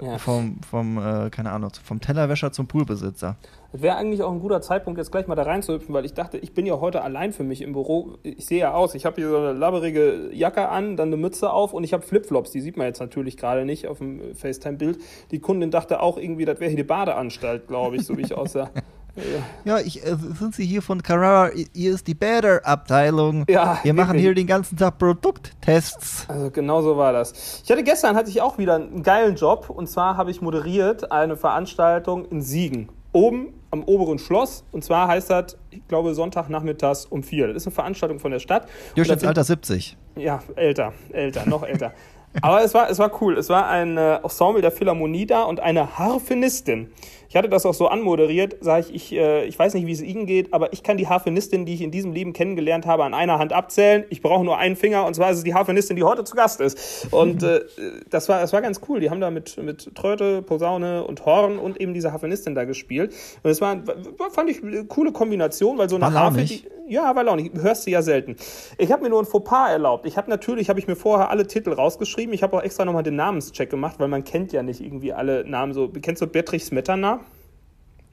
Ja. 0.02 0.18
Vom, 0.18 0.58
vom 0.70 0.98
äh, 0.98 1.30
keine 1.30 1.52
Ahnung, 1.52 1.72
vom 1.84 2.00
Tellerwäscher 2.00 2.52
zum 2.52 2.68
Poolbesitzer. 2.68 3.36
Das 3.72 3.82
wäre 3.82 3.98
eigentlich 3.98 4.24
auch 4.24 4.32
ein 4.32 4.40
guter 4.40 4.62
Zeitpunkt, 4.62 4.98
jetzt 4.98 5.12
gleich 5.12 5.28
mal 5.28 5.36
da 5.36 5.44
reinzuhüpfen, 5.44 5.94
weil 5.94 6.06
ich 6.06 6.14
dachte, 6.14 6.38
ich 6.38 6.54
bin 6.54 6.66
ja 6.66 6.80
heute 6.80 7.02
allein 7.02 7.34
für 7.34 7.44
mich 7.44 7.62
im 7.62 7.74
Büro. 7.74 8.18
Ich 8.24 8.46
sehe 8.46 8.60
ja 8.60 8.74
aus, 8.74 8.96
ich 8.96 9.06
habe 9.06 9.18
hier 9.18 9.30
so 9.30 9.38
eine 9.38 9.54
labberige 9.54 10.30
Jacke 10.32 10.70
an, 10.70 10.96
dann 10.96 11.10
eine 11.10 11.18
Mütze 11.18 11.52
auf 11.52 11.74
und 11.74 11.84
ich 11.84 11.94
habe 11.94 12.04
Flipflops. 12.04 12.52
Die 12.52 12.62
sieht 12.62 12.78
man 12.78 12.88
jetzt 12.88 13.00
natürlich 13.00 13.38
gerade 13.38 13.66
nicht 13.66 13.88
auf 13.88 13.98
dem 13.98 14.36
FaceTime-Bild. 14.36 15.00
Die 15.32 15.40
Kundin 15.40 15.70
dachte 15.70 16.02
auch 16.02 16.18
irgendwie, 16.18 16.46
das 16.46 16.60
wäre 16.60 16.70
hier 16.70 16.78
die 16.78 16.84
Badeanstalt, 16.84 17.68
glaube 17.68 17.98
ich, 17.98 18.06
so 18.06 18.18
wie 18.18 18.22
ich 18.22 18.34
aussah. 18.38 18.70
Ja, 19.66 19.80
ich, 19.80 20.06
äh, 20.06 20.16
sind 20.40 20.56
Sie 20.56 20.66
hier 20.66 20.82
von 20.82 21.04
Carrara? 21.04 21.52
Hier 21.74 21.94
ist 21.94 22.08
die 22.08 22.14
Better-Abteilung. 22.14 23.46
Ja, 23.50 23.80
Wir 23.84 23.94
machen 23.94 24.18
hier 24.18 24.34
den 24.34 24.48
ganzen 24.48 24.78
Tag 24.78 24.98
Produkttests. 24.98 26.26
Also 26.28 26.52
genau 26.52 26.82
so 26.82 26.98
war 26.98 27.14
das. 27.14 27.62
Ich 27.64 27.72
hatte 27.72 27.84
gestern 27.84 28.16
hatte 28.16 28.30
ich 28.30 28.42
auch 28.42 28.58
wieder 28.58 28.76
einen 28.76 29.04
geilen 29.04 29.36
Job 29.36 29.70
und 29.70 29.88
zwar 29.88 30.18
habe 30.18 30.32
ich 30.32 30.42
moderiert 30.42 31.12
eine 31.12 31.38
Veranstaltung 31.38 32.26
in 32.26 32.42
Siegen. 32.42 32.90
Oben 33.12 33.54
am 33.72 33.84
oberen 33.84 34.20
Schloss. 34.20 34.64
Und 34.72 34.84
zwar 34.84 35.08
heißt 35.08 35.30
das, 35.30 35.58
ich 35.72 35.88
glaube, 35.88 36.14
Sonntagnachmittags 36.14 37.06
um 37.06 37.24
vier. 37.24 37.48
Das 37.48 37.58
ist 37.58 37.68
eine 37.68 37.76
Veranstaltung 37.76 38.20
von 38.20 38.32
der 38.32 38.40
Stadt. 38.40 38.68
Durchschnittsalter 38.96 39.44
70. 39.44 39.98
Ja, 40.16 40.42
älter, 40.56 40.94
älter, 41.12 41.48
noch 41.48 41.64
älter. 41.64 41.94
Aber 42.42 42.64
es 42.64 42.74
war, 42.74 42.90
es 42.90 43.00
war 43.00 43.12
cool. 43.22 43.38
Es 43.38 43.50
war 43.50 43.68
ein 43.68 43.98
äh, 43.98 44.18
Ensemble 44.18 44.62
der 44.62 44.72
Philharmonie 44.72 45.26
da 45.26 45.44
und 45.44 45.60
eine 45.60 45.98
Harfenistin. 45.98 46.92
Ich 47.30 47.36
hatte 47.36 47.48
das 47.48 47.64
auch 47.68 47.76
so 47.76 47.88
anmoderiert, 47.88 48.58
sage 48.60 48.88
ich, 48.90 48.96
ich, 48.96 49.14
äh, 49.14 49.46
ich 49.46 49.58
weiß 49.58 49.76
nicht, 49.76 49.86
wie 49.86 49.92
es 49.92 50.02
Ihnen 50.02 50.26
geht, 50.26 50.52
aber 50.52 50.74
ich 50.74 50.82
kann 50.82 50.98
die 50.98 51.08
Harfenistin, 51.08 51.64
die 51.64 51.76
ich 51.76 51.82
in 51.82 51.92
diesem 51.92 52.12
Leben 52.12 52.34
kennengelernt 52.34 52.88
habe, 52.88 53.04
an 53.04 53.14
einer 53.14 53.38
Hand 53.38 53.54
abzählen. 53.54 54.04
Ich 54.10 54.24
brauche 54.24 54.44
nur 54.44 54.58
einen 54.58 54.76
Finger 54.76 55.06
und 55.06 55.14
zwar 55.14 55.30
ist 55.30 55.38
es 55.38 55.44
die 55.44 55.54
Harfenistin, 55.54 55.96
die 55.96 56.04
heute 56.04 56.24
zu 56.24 56.36
Gast 56.36 56.60
ist. 56.60 57.08
Und 57.12 57.44
äh, 57.44 57.62
das, 58.10 58.30
war, 58.30 58.40
das 58.40 58.52
war 58.52 58.64
ganz 58.64 58.82
cool. 58.90 59.00
Die 59.00 59.12
haben 59.12 59.22
da 59.22 59.30
mit, 59.30 59.62
mit 59.62 59.94
Tröte, 59.94 60.42
Posaune 60.42 61.04
und 61.04 61.24
Horn 61.24 61.60
und 61.60 61.80
eben 61.80 61.94
diese 61.94 62.12
Harfenistin 62.12 62.56
da 62.56 62.64
gespielt. 62.64 63.14
Und 63.44 63.52
es 63.52 63.62
war, 63.62 63.78
fand 64.32 64.50
ich, 64.50 64.64
eine 64.64 64.86
coole 64.86 65.12
Kombination, 65.12 65.78
weil 65.78 65.88
so 65.88 65.98
eine 65.98 66.12
Harfe, 66.12 66.44
die, 66.44 66.64
ja, 66.88 67.16
weil 67.16 67.30
auch 67.30 67.36
nicht, 67.36 67.54
hörst 67.54 67.86
du 67.86 67.92
ja 67.92 68.02
selten. 68.02 68.38
Ich 68.80 68.92
habe 68.92 69.04
mir 69.04 69.10
nur 69.10 69.22
ein 69.22 69.26
Fauxpas 69.26 69.70
erlaubt. 69.70 70.08
Ich 70.08 70.18
habe 70.18 70.32
natürlich, 70.32 70.70
habe 70.70 70.80
ich 70.80 70.88
mir 70.88 70.96
vorher 70.96 71.30
alle 71.30 71.46
Titel 71.46 71.72
rausgeschrieben. 71.74 72.34
Ich 72.34 72.42
habe 72.42 72.58
auch 72.58 72.64
extra 72.64 72.86
nochmal 72.86 73.04
den 73.04 73.16
Namenscheck 73.16 73.70
gemacht, 73.70 74.00
weil 74.00 74.08
man 74.08 74.24
kennt 74.24 74.52
ja 74.52 74.64
nicht 74.64 74.82
irgendwie 74.82 75.14
alle 75.14 75.48
Namen 75.48 75.74
so. 75.74 75.90
Kennst 76.02 76.24
du 76.24 76.28
Beatrix 76.28 76.66
Smetana? 76.66 77.19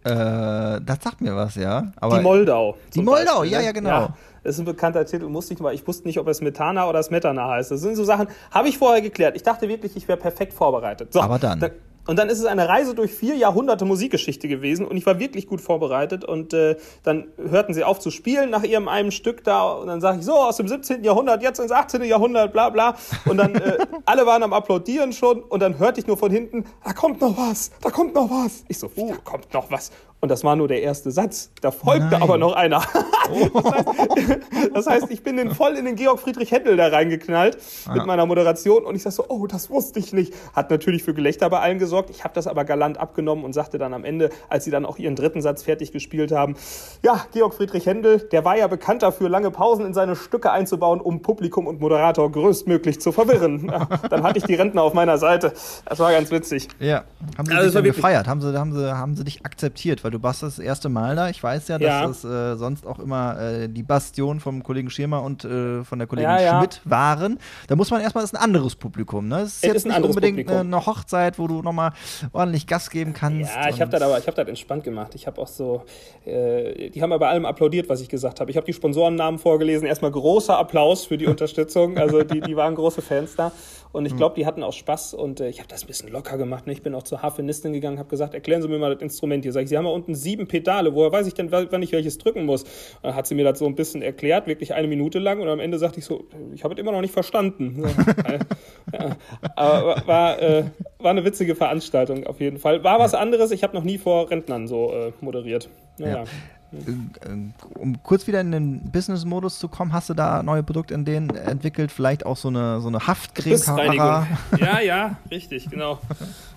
Äh, 0.06 0.80
das 0.82 0.98
sagt 1.02 1.20
mir 1.20 1.34
was, 1.34 1.56
ja. 1.56 1.90
Aber 1.96 2.18
die 2.18 2.22
Moldau. 2.22 2.76
Die 2.94 3.02
Moldau, 3.02 3.40
Beispiel, 3.40 3.50
ja, 3.50 3.58
ne? 3.58 3.64
ja, 3.64 3.72
genau. 3.72 3.88
Ja, 3.88 4.16
das 4.44 4.54
ist 4.54 4.60
ein 4.60 4.64
bekannter 4.64 5.04
Titel, 5.04 5.26
musste 5.26 5.54
ich 5.54 5.58
mal. 5.58 5.74
Ich 5.74 5.84
wusste 5.84 6.06
nicht, 6.06 6.20
ob 6.20 6.28
es 6.28 6.40
Metana 6.40 6.88
oder 6.88 7.02
Smetana 7.02 7.48
heißt. 7.48 7.72
Das 7.72 7.80
sind 7.80 7.96
so 7.96 8.04
Sachen, 8.04 8.28
habe 8.52 8.68
ich 8.68 8.78
vorher 8.78 9.02
geklärt. 9.02 9.34
Ich 9.34 9.42
dachte 9.42 9.68
wirklich, 9.68 9.96
ich 9.96 10.06
wäre 10.06 10.16
perfekt 10.16 10.52
vorbereitet. 10.52 11.12
So, 11.12 11.20
Aber 11.20 11.40
dann. 11.40 11.58
Da, 11.58 11.70
und 12.06 12.18
dann 12.18 12.28
ist 12.28 12.38
es 12.38 12.44
eine 12.44 12.68
Reise 12.68 12.94
durch 12.94 13.12
vier 13.12 13.34
Jahrhunderte 13.36 13.84
Musikgeschichte 13.84 14.48
gewesen 14.48 14.86
und 14.86 14.96
ich 14.96 15.06
war 15.06 15.18
wirklich 15.18 15.46
gut 15.46 15.60
vorbereitet. 15.60 16.24
Und 16.24 16.52
äh, 16.52 16.76
dann 17.02 17.28
hörten 17.36 17.74
sie 17.74 17.84
auf 17.84 17.98
zu 17.98 18.10
spielen 18.10 18.50
nach 18.50 18.62
ihrem 18.62 18.88
einem 18.88 19.10
Stück 19.10 19.44
da 19.44 19.64
und 19.72 19.88
dann 19.88 20.00
sage 20.00 20.20
ich 20.20 20.24
so 20.24 20.34
aus 20.34 20.56
dem 20.56 20.68
17. 20.68 21.02
Jahrhundert 21.04 21.42
jetzt 21.42 21.58
ins 21.58 21.72
18. 21.72 22.02
Jahrhundert, 22.04 22.52
bla 22.52 22.70
bla. 22.70 22.96
Und 23.24 23.38
dann 23.38 23.54
äh, 23.54 23.78
alle 24.04 24.26
waren 24.26 24.42
am 24.42 24.52
Applaudieren 24.52 25.12
schon 25.12 25.42
und 25.42 25.60
dann 25.60 25.78
hörte 25.78 26.00
ich 26.00 26.06
nur 26.06 26.16
von 26.16 26.30
hinten, 26.30 26.64
da 26.84 26.92
kommt 26.92 27.20
noch 27.20 27.36
was, 27.36 27.70
da 27.82 27.90
kommt 27.90 28.14
noch 28.14 28.30
was. 28.30 28.64
Ich 28.68 28.78
so, 28.78 28.90
uh, 28.96 29.10
da 29.10 29.16
kommt 29.24 29.52
noch 29.52 29.70
was. 29.70 29.90
Und 30.26 30.30
das 30.30 30.42
war 30.42 30.56
nur 30.56 30.66
der 30.66 30.82
erste 30.82 31.12
Satz. 31.12 31.52
Da 31.60 31.70
folgte 31.70 32.08
Nein. 32.10 32.22
aber 32.22 32.36
noch 32.36 32.52
einer. 32.54 32.80
das, 33.54 33.64
heißt, 33.64 33.86
das, 34.74 34.86
heißt, 34.88 35.06
ich 35.10 35.22
bin 35.22 35.36
den 35.36 35.54
voll 35.54 35.76
in 35.76 35.84
den 35.84 35.94
Georg 35.94 36.18
Friedrich 36.18 36.50
Händel 36.50 36.76
da 36.76 36.88
reingeknallt 36.88 37.56
ja. 37.86 37.94
mit 37.94 38.06
meiner 38.06 38.26
Moderation 38.26 38.84
und 38.84 38.96
ich 38.96 39.04
sag 39.04 39.12
so, 39.12 39.24
oh, 39.28 39.46
das 39.46 39.70
wusste 39.70 40.00
ich 40.00 40.12
nicht. 40.12 40.34
Hat 40.52 40.68
natürlich 40.68 41.04
für 41.04 41.14
Gelächter 41.14 41.48
bei 41.48 41.60
allen 41.60 41.78
gesorgt. 41.78 42.10
Ich 42.10 42.24
habe 42.24 42.34
das 42.34 42.48
aber 42.48 42.64
galant 42.64 42.98
abgenommen 42.98 43.44
und 43.44 43.52
sagte 43.52 43.78
dann 43.78 43.94
am 43.94 44.02
Ende, 44.02 44.30
als 44.48 44.64
sie 44.64 44.72
dann 44.72 44.84
auch 44.84 44.98
ihren 44.98 45.14
dritten 45.14 45.42
Satz 45.42 45.62
fertig 45.62 45.92
gespielt 45.92 46.32
haben, 46.32 46.56
ja, 47.04 47.24
Georg 47.32 47.54
Friedrich 47.54 47.86
Händel, 47.86 48.18
der 48.18 48.44
war 48.44 48.58
ja 48.58 48.66
bekannt 48.66 49.04
dafür, 49.04 49.28
lange 49.28 49.52
Pausen 49.52 49.86
in 49.86 49.94
seine 49.94 50.16
Stücke 50.16 50.50
einzubauen, 50.50 51.00
um 51.00 51.22
Publikum 51.22 51.68
und 51.68 51.80
Moderator 51.80 52.32
größtmöglich 52.32 53.00
zu 53.00 53.12
verwirren. 53.12 53.70
Ja, 53.76 53.88
dann 54.08 54.22
hatte 54.22 54.38
ich 54.38 54.44
die 54.44 54.54
Rentner 54.54 54.82
auf 54.82 54.94
meiner 54.94 55.18
Seite. 55.18 55.52
Das 55.84 55.98
war 55.98 56.10
ganz 56.10 56.30
witzig. 56.30 56.68
Ja, 56.78 57.04
haben 57.36 57.46
sie 57.46 57.52
also 57.52 57.82
dich 57.82 57.94
gefeiert? 57.94 58.26
Haben 58.26 58.40
sie, 58.40 58.58
haben, 58.58 58.72
sie, 58.72 58.96
haben 58.96 59.14
sie 59.14 59.24
dich 59.24 59.44
akzeptiert? 59.44 60.02
Weil 60.04 60.12
du 60.12 60.15
warst 60.22 60.42
das 60.42 60.58
erste 60.58 60.88
Mal 60.88 61.16
da. 61.16 61.28
Ich 61.28 61.42
weiß 61.42 61.68
ja, 61.68 61.78
dass 61.78 61.88
ja. 61.88 62.06
das 62.06 62.24
äh, 62.24 62.56
sonst 62.56 62.86
auch 62.86 62.98
immer 62.98 63.38
äh, 63.40 63.68
die 63.68 63.82
Bastion 63.82 64.40
vom 64.40 64.62
Kollegen 64.62 64.90
Schirmer 64.90 65.22
und 65.22 65.44
äh, 65.44 65.84
von 65.84 65.98
der 65.98 66.08
Kollegin 66.08 66.30
ja, 66.30 66.58
Schmidt 66.58 66.80
ja. 66.84 66.90
waren. 66.90 67.38
Da 67.68 67.76
muss 67.76 67.90
man 67.90 68.00
erstmal, 68.00 68.22
das 68.22 68.32
ist 68.32 68.38
ein 68.38 68.42
anderes 68.42 68.76
Publikum. 68.76 69.28
Ne? 69.28 69.40
Das 69.40 69.48
ist 69.48 69.56
es 69.56 69.62
jetzt 69.62 69.76
ist 69.76 69.86
nicht 69.86 70.02
unbedingt 70.02 70.50
eine 70.50 70.86
Hochzeit, 70.86 71.38
wo 71.38 71.46
du 71.46 71.62
nochmal 71.62 71.92
ordentlich 72.32 72.66
Gas 72.66 72.90
geben 72.90 73.12
kannst. 73.12 73.54
Ja, 73.54 73.68
ich 73.68 73.80
habe 73.80 73.90
das 73.90 74.02
aber, 74.02 74.18
ich 74.18 74.26
habe 74.26 74.36
das 74.36 74.48
entspannt 74.48 74.84
gemacht. 74.84 75.14
Ich 75.14 75.26
habe 75.26 75.40
auch 75.40 75.48
so, 75.48 75.84
äh, 76.24 76.90
die 76.90 77.02
haben 77.02 77.12
aber 77.12 77.26
bei 77.26 77.28
allem 77.28 77.46
applaudiert, 77.46 77.88
was 77.88 78.00
ich 78.00 78.08
gesagt 78.08 78.40
habe. 78.40 78.50
Ich 78.50 78.56
habe 78.56 78.66
die 78.66 78.72
Sponsorennamen 78.72 79.38
vorgelesen. 79.38 79.86
Erstmal 79.86 80.10
großer 80.10 80.58
Applaus 80.58 81.06
für 81.06 81.18
die 81.18 81.26
Unterstützung. 81.26 81.98
Also 81.98 82.22
die, 82.22 82.40
die 82.40 82.56
waren 82.56 82.74
große 82.74 83.02
Fans 83.02 83.34
da. 83.36 83.52
Und 83.92 84.06
ich 84.06 84.12
hm. 84.12 84.18
glaube, 84.18 84.34
die 84.34 84.46
hatten 84.46 84.62
auch 84.62 84.72
Spaß 84.72 85.14
und 85.14 85.40
äh, 85.40 85.48
ich 85.48 85.58
habe 85.58 85.68
das 85.68 85.84
ein 85.84 85.86
bisschen 85.86 86.10
locker 86.10 86.38
gemacht. 86.38 86.66
Ne? 86.66 86.72
Ich 86.72 86.82
bin 86.82 86.94
auch 86.94 87.02
zur 87.02 87.22
Harfenistin 87.22 87.72
gegangen, 87.72 87.98
habe 87.98 88.08
gesagt, 88.08 88.34
erklären 88.34 88.62
Sie 88.62 88.68
mir 88.68 88.78
mal 88.78 88.92
das 88.94 89.02
Instrument 89.02 89.44
hier. 89.44 89.52
Sag 89.52 89.62
ich, 89.62 89.68
Sie 89.68 89.76
haben 89.76 89.86
ja 89.86 89.92
unten 89.92 90.14
sieben 90.14 90.46
Pedale, 90.46 90.94
woher 90.94 91.12
weiß 91.12 91.26
ich 91.26 91.34
denn, 91.34 91.50
wann 91.50 91.82
ich 91.82 91.92
welches 91.92 92.18
drücken 92.18 92.44
muss? 92.44 92.62
Und 92.62 92.70
dann 93.04 93.14
hat 93.14 93.26
sie 93.26 93.34
mir 93.34 93.44
das 93.44 93.58
so 93.58 93.66
ein 93.66 93.74
bisschen 93.74 94.02
erklärt, 94.02 94.46
wirklich 94.46 94.74
eine 94.74 94.88
Minute 94.88 95.18
lang 95.18 95.40
und 95.40 95.48
am 95.48 95.60
Ende 95.60 95.78
sagte 95.78 95.98
ich 95.98 96.04
so, 96.04 96.26
ich 96.54 96.64
habe 96.64 96.74
es 96.74 96.80
immer 96.80 96.92
noch 96.92 97.00
nicht 97.00 97.14
verstanden. 97.14 97.84
ja, 98.92 99.16
aber 99.54 100.02
war, 100.06 100.42
äh, 100.42 100.64
war 100.98 101.10
eine 101.10 101.24
witzige 101.24 101.54
Veranstaltung 101.54 102.26
auf 102.26 102.40
jeden 102.40 102.58
Fall. 102.58 102.84
War 102.84 102.98
was 102.98 103.14
anderes, 103.14 103.50
ich 103.50 103.62
habe 103.62 103.74
noch 103.74 103.84
nie 103.84 103.98
vor 103.98 104.30
Rentnern 104.30 104.66
so 104.66 104.92
äh, 104.92 105.12
moderiert. 105.20 105.68
Naja. 105.98 106.24
Ja. 106.24 106.24
Äh, 106.72 107.78
um 107.78 108.02
kurz 108.02 108.26
wieder 108.26 108.40
in 108.40 108.52
den 108.52 108.90
Business-Modus 108.90 109.58
zu 109.58 109.68
kommen, 109.68 109.92
hast 109.92 110.10
du 110.10 110.14
da 110.14 110.42
neue 110.42 110.62
Produkte 110.62 110.94
in 110.94 111.04
denen 111.04 111.30
entwickelt? 111.30 111.92
Vielleicht 111.92 112.26
auch 112.26 112.36
so 112.36 112.48
eine, 112.48 112.80
so 112.80 112.88
eine 112.88 113.06
Haftcreme-Kamera? 113.06 114.26
Ja, 114.58 114.80
ja, 114.80 115.18
richtig, 115.30 115.70
genau. 115.70 115.98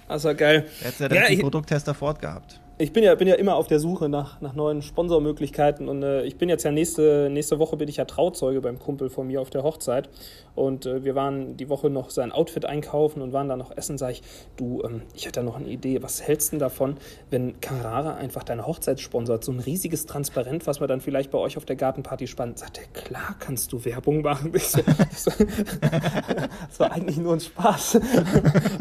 War 0.07 0.33
geil. 0.33 0.65
Jetzt 0.83 0.99
ja, 0.99 1.13
ja 1.13 1.27
den 1.27 1.39
Produkttester 1.39 1.93
fortgehabt 1.93 2.59
ich 2.81 2.93
bin 2.93 3.03
ja, 3.03 3.13
bin 3.13 3.27
ja 3.27 3.35
immer 3.35 3.55
auf 3.55 3.67
der 3.67 3.79
Suche 3.81 4.07
nach, 4.07 4.39
nach 4.39 4.55
neuen 4.55 4.81
Sponsormöglichkeiten 4.81 5.89
und 5.89 6.01
äh, 6.01 6.23
ich 6.23 6.37
bin 6.37 6.47
jetzt 6.47 6.63
ja 6.63 6.71
nächste, 6.71 7.29
nächste 7.29 7.59
Woche 7.59 7.75
bin 7.75 7.89
ich 7.89 7.97
ja 7.97 8.05
Trauzeuge 8.05 8.61
beim 8.61 8.79
Kumpel 8.79 9.09
von 9.09 9.27
mir 9.27 9.41
auf 9.41 9.49
der 9.49 9.63
Hochzeit 9.63 10.09
und 10.55 10.85
äh, 10.85 11.03
wir 11.03 11.13
waren 11.13 11.57
die 11.57 11.67
Woche 11.67 11.89
noch 11.89 12.09
sein 12.09 12.31
Outfit 12.31 12.63
einkaufen 12.63 13.21
und 13.21 13.33
waren 13.33 13.49
da 13.49 13.57
noch 13.57 13.75
essen, 13.75 13.97
sag 13.97 14.11
ich, 14.11 14.23
du, 14.55 14.81
ähm, 14.85 15.01
ich 15.13 15.25
hätte 15.25 15.41
da 15.41 15.43
noch 15.43 15.57
eine 15.57 15.67
Idee, 15.67 16.01
was 16.01 16.21
hältst 16.21 16.49
du 16.49 16.51
denn 16.51 16.59
davon, 16.59 16.95
wenn 17.29 17.59
Carrara 17.59 18.15
einfach 18.15 18.45
deine 18.45 18.65
Hochzeit 18.65 19.01
sponsert, 19.01 19.43
so 19.43 19.51
ein 19.51 19.59
riesiges 19.59 20.05
Transparent, 20.05 20.65
was 20.65 20.79
man 20.79 20.87
dann 20.87 21.01
vielleicht 21.01 21.31
bei 21.31 21.37
euch 21.37 21.57
auf 21.57 21.65
der 21.65 21.75
Gartenparty 21.75 22.27
spannt, 22.27 22.59
sagt 22.59 22.77
er, 22.77 22.85
klar 22.93 23.35
kannst 23.39 23.73
du 23.73 23.83
Werbung 23.83 24.21
machen. 24.21 24.53
das 25.11 26.79
war 26.79 26.93
eigentlich 26.93 27.17
nur 27.17 27.33
ein 27.33 27.41
Spaß. 27.41 27.99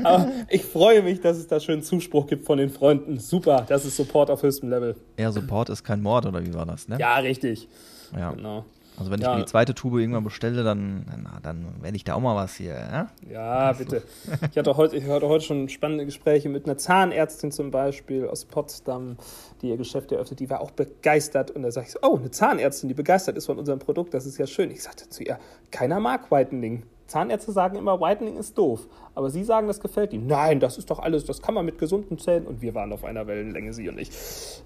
Aber 0.05 0.31
ich 0.49 0.65
freue 0.65 1.03
mich, 1.03 1.21
dass 1.21 1.37
es 1.37 1.49
da 1.49 1.59
schön 1.59 1.83
Zuspruch 1.83 2.29
gibt 2.29 2.47
von 2.47 2.59
den 2.59 2.71
Freunden. 2.71 3.19
Super, 3.19 3.65
das 3.69 3.88
ist 3.88 3.88
ist 3.89 3.97
Support 3.97 4.31
auf 4.31 4.43
höchstem 4.43 4.71
Level. 4.71 4.97
Ja, 5.19 5.33
Support 5.33 5.71
ist 5.71 5.83
kein 5.83 6.03
Mord, 6.03 6.27
oder 6.27 6.45
wie 6.45 6.55
war 6.55 6.67
das, 6.67 6.89
ne? 6.89 6.99
Ja, 6.99 7.17
richtig. 7.17 7.69
Ja. 8.17 8.33
Genau. 8.33 8.65
Also 8.99 9.13
wenn 9.13 9.21
ich 9.21 9.27
ja. 9.27 9.35
mir 9.35 9.45
die 9.45 9.47
zweite 9.47 9.75
Tube 9.75 10.01
irgendwann 10.01 10.25
bestelle, 10.25 10.65
dann, 10.65 11.07
na, 11.23 11.39
dann 11.41 11.67
werde 11.81 11.97
ich 11.97 12.03
da 12.03 12.15
auch 12.15 12.21
mal 12.21 12.35
was 12.35 12.57
hier. 12.57 12.75
Ja, 12.75 13.09
ja 13.31 13.73
bitte. 13.73 14.03
Ich 14.51 14.59
hatte, 14.59 14.77
heute, 14.77 14.97
ich 14.97 15.05
hatte 15.05 15.29
heute 15.29 15.45
schon 15.45 15.69
spannende 15.69 16.05
Gespräche 16.05 16.49
mit 16.49 16.65
einer 16.65 16.77
Zahnärztin 16.77 17.53
zum 17.53 17.71
Beispiel 17.71 18.27
aus 18.27 18.45
Potsdam, 18.45 19.17
die 19.63 19.69
ihr 19.69 19.77
Geschäft 19.77 20.11
eröffnet. 20.11 20.41
Die 20.41 20.51
war 20.51 20.61
auch 20.61 20.73
begeistert. 20.73 21.53
Und 21.53 21.63
da 21.63 21.71
sage 21.71 21.87
ich 21.87 21.93
so, 21.93 22.01
oh, 22.03 22.17
eine 22.17 22.33
Zahnärztin, 22.33 22.89
die 22.89 22.95
begeistert 22.95 23.37
ist 23.37 23.47
von 23.47 23.57
unserem 23.57 23.79
Produkt, 23.79 24.15
das 24.15 24.27
ist 24.27 24.37
ja 24.37 24.49
schön. 24.49 24.73
Ich 24.73 24.83
sagte 24.83 25.09
zu 25.09 25.23
ihr, 25.23 25.39
keiner 25.71 26.01
mag 26.01 26.33
Whitening. 26.33 26.83
Zahnärzte 27.09 27.53
sagen 27.53 27.77
immer, 27.77 28.01
Whitening 28.01 28.37
ist 28.37 28.57
doof. 28.57 28.87
Aber 29.15 29.31
Sie 29.31 29.43
sagen, 29.43 29.67
das 29.67 29.81
gefällt 29.81 30.13
Ihnen. 30.13 30.27
Nein, 30.27 30.61
das 30.61 30.79
ist 30.79 30.91
doch 30.91 30.99
alles, 31.01 31.25
das 31.25 31.43
kann 31.43 31.55
man 31.55 31.65
mit 31.65 31.79
gesunden 31.79 32.19
Zähnen. 32.19 32.47
Und 32.47 32.63
wir 32.63 32.75
waren 32.75 32.93
auf 32.93 33.03
einer 33.05 33.27
Wellenlänge, 33.27 33.73
Sie 33.73 33.89
und 33.89 33.99
ich. 33.99 34.11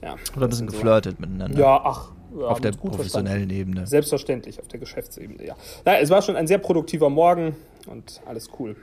Ja, 0.02 0.16
Oder 0.36 0.46
ein 0.46 0.50
bisschen 0.50 0.68
so. 0.68 0.76
geflirtet 0.76 1.20
miteinander. 1.20 1.58
Ja, 1.58 1.80
ach. 1.82 2.10
Auf 2.40 2.60
der 2.60 2.72
professionellen 2.72 3.48
verstanden. 3.48 3.50
Ebene. 3.50 3.86
Selbstverständlich, 3.86 4.58
auf 4.58 4.66
der 4.66 4.80
Geschäftsebene, 4.80 5.46
ja. 5.46 5.54
Na, 5.84 5.98
es 5.98 6.10
war 6.10 6.22
schon 6.22 6.34
ein 6.34 6.46
sehr 6.46 6.58
produktiver 6.58 7.10
Morgen 7.10 7.54
und 7.86 8.22
alles 8.26 8.48
cool. 8.58 8.74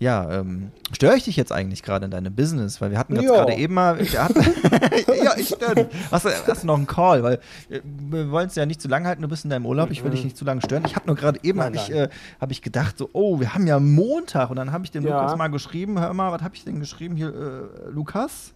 Ja, 0.00 0.40
ähm, 0.40 0.72
störe 0.92 1.14
ich 1.14 1.24
dich 1.24 1.36
jetzt 1.36 1.52
eigentlich 1.52 1.82
gerade 1.82 2.06
in 2.06 2.10
deinem 2.10 2.34
Business? 2.34 2.80
Weil 2.80 2.90
wir 2.90 2.98
hatten 2.98 3.16
jetzt 3.16 3.26
gerade 3.26 3.52
eben 3.52 3.74
mal. 3.74 3.98
Hatten, 3.98 4.40
ja, 5.22 5.36
ich 5.36 5.48
störe 5.48 5.74
dich. 5.74 5.86
Hast, 6.10 6.24
hast, 6.24 6.62
du 6.62 6.66
noch 6.66 6.78
einen 6.78 6.86
Call? 6.86 7.22
Weil 7.22 7.34
äh, 7.68 7.80
wir 7.84 8.30
wollen 8.30 8.46
es 8.46 8.54
ja 8.54 8.64
nicht 8.64 8.80
zu 8.80 8.88
lang 8.88 9.06
halten, 9.06 9.20
du 9.20 9.28
bist 9.28 9.44
in 9.44 9.50
deinem 9.50 9.66
Urlaub, 9.66 9.90
ich 9.90 10.02
will 10.02 10.10
dich 10.10 10.24
nicht 10.24 10.38
zu 10.38 10.46
lange 10.46 10.62
stören. 10.62 10.84
Ich 10.86 10.96
habe 10.96 11.06
nur 11.06 11.16
gerade 11.16 11.38
eben 11.42 11.62
hab 11.62 11.74
ich, 11.74 11.90
äh, 11.92 12.08
hab 12.40 12.50
ich 12.50 12.62
gedacht, 12.62 12.96
so, 12.96 13.10
oh, 13.12 13.40
wir 13.40 13.52
haben 13.52 13.66
ja 13.66 13.78
Montag. 13.78 14.48
Und 14.48 14.56
dann 14.56 14.72
habe 14.72 14.84
ich 14.84 14.90
dem 14.90 15.06
ja. 15.06 15.20
Lukas 15.20 15.36
mal 15.36 15.48
geschrieben, 15.48 16.00
hör 16.00 16.14
mal, 16.14 16.32
was 16.32 16.40
habe 16.40 16.54
ich 16.54 16.64
denn 16.64 16.80
geschrieben 16.80 17.14
hier, 17.16 17.28
äh, 17.28 17.90
Lukas? 17.90 18.54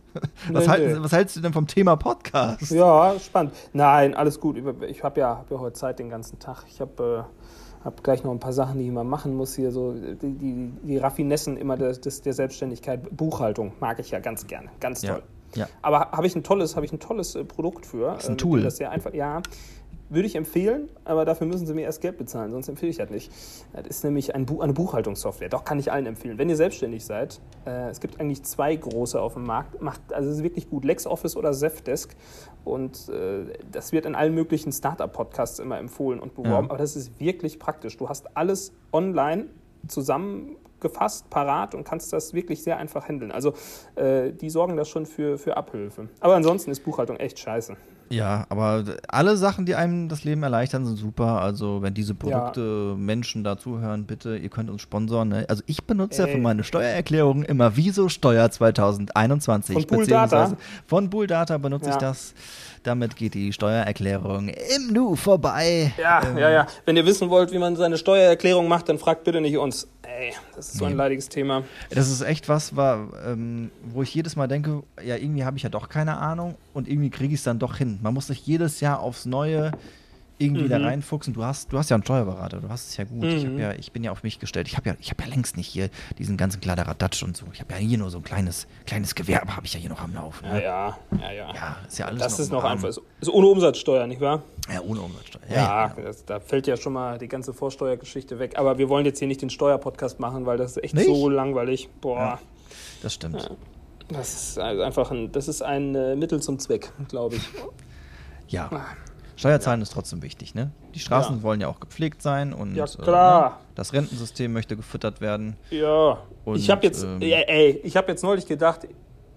Was, 0.51 0.65
nee, 0.65 0.69
halten, 0.71 0.93
nee. 0.93 0.99
was, 1.03 1.13
hältst 1.13 1.37
du 1.37 1.41
denn 1.41 1.53
vom 1.53 1.67
Thema 1.67 1.97
Podcast? 1.97 2.71
Ja, 2.71 3.15
spannend. 3.19 3.53
Nein, 3.75 4.15
alles 4.15 4.41
gut. 4.41 4.57
Ich 4.89 5.03
habe 5.03 5.21
ja, 5.21 5.37
hab 5.37 5.51
ja 5.51 5.59
heute 5.59 5.75
Zeit 5.75 5.99
den 5.99 6.09
ganzen 6.09 6.39
Tag. 6.39 6.65
Ich 6.69 6.81
habe 6.81 7.27
äh, 7.29 7.44
habe 7.85 7.97
gleich 8.03 8.25
noch 8.25 8.33
ein 8.33 8.41
paar 8.41 8.53
Sachen, 8.53 8.79
die 8.79 8.87
ich 8.87 8.93
mal 8.93 9.05
machen 9.05 9.35
muss 9.37 9.55
hier, 9.55 9.71
so 9.71 9.93
die, 9.93 10.33
die, 10.33 10.73
die 10.83 10.97
Raffinessen 10.97 11.57
immer 11.57 11.77
des, 11.77 12.01
des, 12.01 12.23
der 12.23 12.33
Selbstständigkeit. 12.33 13.15
Buchhaltung 13.15 13.73
mag 13.81 13.99
ich 13.99 14.11
ja 14.11 14.21
ganz 14.21 14.47
gerne, 14.47 14.71
ganz 14.81 15.03
toll. 15.03 15.23
Ja. 15.55 15.63
ja. 15.63 15.69
Aber 15.83 16.11
habe 16.13 16.27
ich 16.27 16.35
ein 16.35 16.43
tolles, 16.43 16.77
habe 16.77 16.87
ich 16.87 16.93
ein 16.93 17.01
tolles 17.01 17.35
äh, 17.35 17.45
Produkt 17.45 17.85
für. 17.85 18.13
Das 18.15 18.25
ist 18.25 18.31
ein 18.31 18.35
äh, 18.35 18.39
Tool. 18.39 18.63
Das 18.63 18.79
sehr 18.79 18.91
einfach, 18.91 19.13
ja. 19.13 19.43
Würde 20.09 20.27
ich 20.27 20.37
empfehlen, 20.37 20.89
aber 21.05 21.25
dafür 21.25 21.47
müssen 21.47 21.67
Sie 21.67 21.75
mir 21.75 21.83
erst 21.83 22.01
Geld 22.01 22.19
bezahlen, 22.19 22.53
sonst 22.53 22.69
empfehle 22.69 22.91
ich 22.91 22.99
das 22.99 23.11
nicht. 23.11 23.33
Das 23.73 23.87
ist 23.87 24.05
nämlich 24.05 24.35
eine 24.35 24.45
Buchhaltungssoftware. 24.45 25.49
Doch 25.49 25.65
kann 25.65 25.79
ich 25.79 25.91
allen 25.93 26.07
empfehlen. 26.07 26.39
Wenn 26.39 26.49
ihr 26.49 26.57
selbstständig 26.57 27.05
seid, 27.05 27.41
äh, 27.67 27.91
es 27.91 28.01
gibt 28.01 28.21
eigentlich 28.21 28.43
zwei 28.45 28.75
große 28.75 29.21
auf 29.21 29.35
dem 29.35 29.45
Markt. 29.45 29.81
Macht, 29.81 30.01
also 30.13 30.31
es 30.31 30.37
ist 30.37 30.43
wirklich 30.43 30.69
gut, 30.71 30.85
LexOffice 30.85 31.37
oder 31.37 31.53
Zefdesk. 31.53 32.15
Und 32.65 33.09
äh, 33.09 33.45
das 33.71 33.93
wird 33.93 34.07
in 34.07 34.15
allen 34.15 34.35
möglichen 34.35 34.73
Startup-Podcasts 34.73 35.59
immer 35.59 35.79
empfohlen 35.79 36.21
und 36.21 36.35
beworben. 36.35 36.67
Ja. 36.67 36.71
Aber 36.71 36.79
das 36.79 36.97
ist 36.97 37.21
wirklich 37.21 37.59
praktisch. 37.59 37.97
Du 37.97 38.09
hast 38.09 38.37
alles 38.37 38.73
online 38.93 39.47
zusammengefasst, 39.87 41.29
parat 41.31 41.75
und 41.75 41.85
kannst 41.85 42.13
das 42.13 42.33
wirklich 42.33 42.63
sehr 42.63 42.79
einfach 42.79 43.09
handeln. 43.09 43.33
Also 43.33 43.53
äh, 43.97 44.33
die 44.33 44.51
sorgen 44.51 44.77
das 44.77 44.89
schon 44.89 45.07
für, 45.07 45.39
für 45.39 45.57
Abhilfe. 45.57 46.09
Aber 46.21 46.35
ansonsten 46.35 46.71
ist 46.71 46.81
Buchhaltung 46.85 47.17
echt 47.17 47.39
scheiße. 47.39 47.77
Ja, 48.11 48.47
aber 48.49 48.85
alle 49.09 49.37
Sachen, 49.37 49.67
die 49.67 49.75
einem 49.75 50.09
das 50.09 50.25
Leben 50.25 50.43
erleichtern, 50.43 50.85
sind 50.87 50.97
super. 50.97 51.41
Also, 51.41 51.83
wenn 51.83 51.95
diese 51.95 52.15
Produkte 52.15 52.91
ja. 52.91 52.97
Menschen 52.97 53.45
da 53.45 53.57
zuhören, 53.57 54.05
bitte, 54.05 54.37
ihr 54.37 54.49
könnt 54.49 54.71
uns 54.71 54.83
sponsoren. 54.83 55.29
Ne? 55.29 55.47
Also, 55.49 55.63
ich 55.67 55.85
benutze 55.85 56.23
Ey. 56.23 56.29
ja 56.29 56.35
für 56.35 56.41
meine 56.41 56.65
Steuererklärung 56.65 57.43
immer 57.43 57.77
Wieso 57.77 58.09
Steuer 58.09 58.51
2021. 58.51 59.75
Von 59.75 59.87
Pooldata? 59.87 60.57
Von 60.87 61.11
Pooldata 61.11 61.59
benutze 61.59 61.87
ja. 61.87 61.93
ich 61.93 61.99
das. 61.99 62.35
Damit 62.85 63.17
geht 63.17 63.33
die 63.33 63.51
Steuererklärung 63.55 64.49
im 64.49 64.93
Nu 64.93 65.17
vorbei. 65.17 65.95
Ja, 65.97 66.23
ähm, 66.23 66.37
ja, 66.37 66.51
ja. 66.51 66.67
Wenn 66.85 66.99
ihr 66.99 67.07
wissen 67.07 67.31
wollt, 67.31 67.51
wie 67.51 67.59
man 67.59 67.77
seine 67.77 67.97
Steuererklärung 67.97 68.69
macht, 68.69 68.91
dann 68.91 68.99
fragt 68.99 69.25
bitte 69.25 69.41
nicht 69.41 69.57
uns. 69.57 69.89
Ey, 70.03 70.35
das 70.55 70.69
ist 70.69 70.79
so 70.79 70.85
ein 70.85 70.95
leidiges 70.95 71.31
Thema. 71.31 71.65
Das 71.89 72.11
ist 72.11 72.21
echt 72.21 72.51
was, 72.51 72.77
war, 72.77 73.09
ähm, 73.27 73.71
wo 73.87 74.03
ich 74.03 74.15
jedes 74.15 74.37
Mal 74.37 74.49
denke, 74.49 74.83
ja, 75.03 75.17
irgendwie 75.17 75.45
habe 75.45 75.57
ich 75.57 75.63
ja 75.63 75.71
doch 75.71 75.89
keine 75.89 76.19
Ahnung 76.19 76.57
und 76.75 76.87
irgendwie 76.87 77.09
kriege 77.09 77.33
ich 77.33 77.41
es 77.41 77.45
dann 77.45 77.59
doch 77.59 77.77
hin. 77.77 77.99
Man 78.03 78.13
muss 78.13 78.27
sich 78.27 78.47
jedes 78.47 78.81
Jahr 78.81 79.01
aufs 79.01 79.25
Neue 79.25 79.73
irgendwie 80.39 80.65
mhm. 80.65 80.69
da 80.69 80.79
reinfuchsen. 80.79 81.33
Du 81.35 81.45
hast, 81.45 81.73
du 81.73 81.79
hast 81.79 81.91
ja 81.91 81.95
einen 81.95 82.05
Steuerberater, 82.05 82.61
du 82.61 82.69
hast 82.69 82.89
es 82.89 82.97
ja 82.97 83.05
gut. 83.05 83.23
Mhm. 83.23 83.29
Ich, 83.29 83.45
ja, 83.61 83.73
ich 83.73 83.93
bin 83.93 84.03
ja 84.03 84.11
auf 84.11 84.23
mich 84.23 84.39
gestellt. 84.39 84.67
Ich 84.67 84.77
habe 84.77 84.91
ja, 84.91 84.95
hab 84.95 85.21
ja 85.21 85.27
längst 85.27 85.57
nicht 85.57 85.69
hier 85.69 85.91
diesen 86.19 86.37
ganzen 86.37 86.61
Kladderadatsch 86.61 87.23
und 87.23 87.37
so. 87.37 87.47
Ich 87.53 87.61
habe 87.61 87.73
ja 87.73 87.79
hier 87.79 87.99
nur 87.99 88.11
so 88.11 88.19
ein 88.19 88.25
kleines, 88.25 88.67
kleines 88.87 89.15
Gewerbe, 89.15 89.57
habe 89.57 89.67
ich 89.67 89.75
ja 89.75 89.81
hier 89.81 89.91
noch 89.91 90.01
am 90.01 90.15
Laufen. 90.15 90.49
Ne? 90.49 90.63
Ja, 90.63 90.99
ja, 91.13 91.19
ja, 91.21 91.33
ja. 91.33 91.55
Ja, 91.55 91.77
ist 91.87 91.99
ja 91.99 92.07
alles 92.07 92.19
Das 92.21 92.33
noch 92.33 92.39
ist 92.41 92.53
noch 92.53 92.65
einfach. 92.65 92.89
Ist, 92.89 93.01
ist 93.21 93.29
ohne 93.29 93.47
Umsatzsteuer, 93.47 94.07
nicht 94.07 94.21
wahr? 94.21 94.43
Ja, 94.73 94.81
ohne 94.81 95.01
Umsatzsteuer. 95.01 95.43
Ja, 95.49 95.95
ja 95.97 96.03
das, 96.03 96.25
da 96.25 96.41
fällt 96.41 96.67
ja 96.67 96.77
schon 96.77 96.95
mal 96.95 97.19
die 97.19 97.29
ganze 97.29 97.55
Vorsteuergeschichte 97.55 98.39
weg. 98.39 98.59
Aber 98.59 98.79
wir 98.79 98.89
wollen 98.89 99.07
jetzt 99.07 99.21
hier 99.21 99.29
nicht 99.29 99.43
den 99.43 99.51
Steuerpodcast 99.51 100.19
machen, 100.19 100.47
weil 100.47 100.59
das 100.59 100.73
ist 100.73 100.83
echt 100.83 100.95
nicht? 100.95 101.07
so 101.07 101.29
langweilig. 101.29 101.89
Boah. 102.01 102.41
Das 103.03 103.15
stimmt. 103.15 103.51
Das 104.09 104.35
ist 104.35 104.59
also 104.59 104.83
einfach 104.83 105.11
ein, 105.11 105.33
das 105.33 105.49
ist 105.49 105.63
ein 105.63 105.95
äh, 105.95 106.17
Mittel 106.17 106.43
zum 106.43 106.59
Zweck, 106.59 106.93
glaube 107.09 107.37
ich. 107.37 107.43
Ja. 108.49 108.69
Ah. 109.35 109.39
Steuerzahlen 109.39 109.83
ist 109.83 109.93
trotzdem 109.93 110.23
wichtig, 110.23 110.55
ne? 110.55 110.71
Die 110.95 111.01
Straßen 111.01 111.43
wollen 111.43 111.61
ja 111.61 111.69
auch 111.69 111.81
gepflegt 111.81 112.23
sein 112.23 112.53
und 112.53 112.75
ja, 112.75 112.87
klar. 112.87 113.47
Äh, 113.47 113.49
ne? 113.51 113.57
das 113.75 113.93
Rentensystem 113.93 114.53
möchte 114.53 114.77
gefüttert 114.77 115.21
werden. 115.21 115.57
Ja. 115.71 116.19
Und, 116.45 116.57
ich 116.57 116.71
habe 116.71 116.85
jetzt, 116.87 117.03
ähm, 117.03 117.21
ey, 117.21 117.81
ich 117.83 117.97
habe 117.97 118.11
jetzt 118.11 118.23
neulich 118.23 118.47
gedacht, 118.47 118.87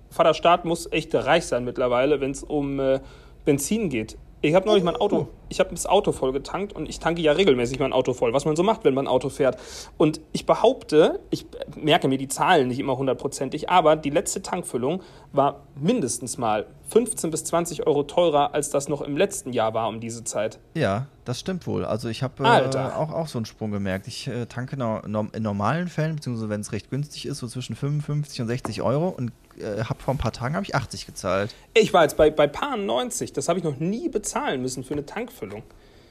Vater 0.09 0.33
Staat 0.33 0.65
muss 0.65 0.91
echt 0.91 1.13
reich 1.15 1.45
sein 1.45 1.65
mittlerweile, 1.65 2.21
wenn 2.21 2.31
es 2.31 2.43
um 2.43 2.79
äh, 2.79 2.99
Benzin 3.45 3.89
geht. 3.89 4.17
Ich 4.41 4.53
habe 4.53 4.67
neulich 4.67 4.83
mein 4.83 4.95
Auto, 4.95 5.17
oh. 5.17 5.27
ich 5.49 5.59
habe 5.59 5.71
das 5.71 5.87
Auto 5.87 6.11
voll 6.11 6.31
getankt 6.31 6.71
und 6.71 6.87
ich 6.87 6.99
tanke 6.99 7.21
ja 7.21 7.31
regelmäßig 7.31 7.79
mein 7.79 7.91
Auto 7.91 8.13
voll, 8.13 8.33
was 8.33 8.45
man 8.45 8.55
so 8.55 8.61
macht, 8.61 8.83
wenn 8.83 8.93
man 8.93 9.05
ein 9.05 9.07
Auto 9.09 9.29
fährt. 9.29 9.57
Und 9.97 10.21
ich 10.31 10.45
behaupte, 10.45 11.19
ich 11.31 11.47
merke 11.75 12.07
mir 12.07 12.19
die 12.19 12.27
Zahlen 12.27 12.67
nicht 12.67 12.79
immer 12.79 12.97
hundertprozentig, 12.97 13.69
aber 13.71 13.95
die 13.95 14.11
letzte 14.11 14.43
Tankfüllung 14.43 15.01
war 15.33 15.63
mindestens 15.75 16.37
mal 16.37 16.67
15 16.89 17.31
bis 17.31 17.43
20 17.43 17.85
Euro 17.85 18.03
teurer, 18.03 18.53
als 18.53 18.69
das 18.69 18.87
noch 18.87 19.01
im 19.01 19.17
letzten 19.17 19.51
Jahr 19.51 19.73
war 19.73 19.87
um 19.89 19.99
diese 19.99 20.23
Zeit. 20.23 20.59
Ja, 20.73 21.07
das 21.25 21.39
stimmt 21.39 21.67
wohl. 21.67 21.83
Also 21.83 22.07
ich 22.07 22.23
habe 22.23 22.43
äh, 22.43 22.77
auch, 22.77 23.11
auch 23.11 23.27
so 23.27 23.37
einen 23.37 23.45
Sprung 23.45 23.71
gemerkt. 23.71 24.07
Ich 24.07 24.27
äh, 24.27 24.45
tanke 24.45 24.75
in, 24.75 25.29
in 25.33 25.43
normalen 25.43 25.87
Fällen, 25.87 26.15
beziehungsweise 26.15 26.49
wenn 26.49 26.61
es 26.61 26.71
recht 26.71 26.89
günstig 26.89 27.25
ist, 27.25 27.39
so 27.39 27.47
zwischen 27.47 27.75
55 27.75 28.41
und 28.41 28.47
60 28.47 28.81
Euro 28.81 29.09
und 29.09 29.31
äh, 29.59 29.83
habe 29.83 30.01
vor 30.01 30.13
ein 30.13 30.17
paar 30.17 30.31
Tagen 30.31 30.57
ich 30.61 30.75
80 30.75 31.05
gezahlt. 31.05 31.53
Ich 31.73 31.93
war 31.93 32.03
jetzt 32.03 32.17
bei, 32.17 32.29
bei 32.29 32.47
Paar 32.47 32.77
90. 32.77 33.33
Das 33.33 33.49
habe 33.49 33.59
ich 33.59 33.65
noch 33.65 33.77
nie 33.77 34.09
bezahlen 34.09 34.61
müssen 34.61 34.83
für 34.83 34.93
eine 34.93 35.05
Tankfüllung. 35.05 35.63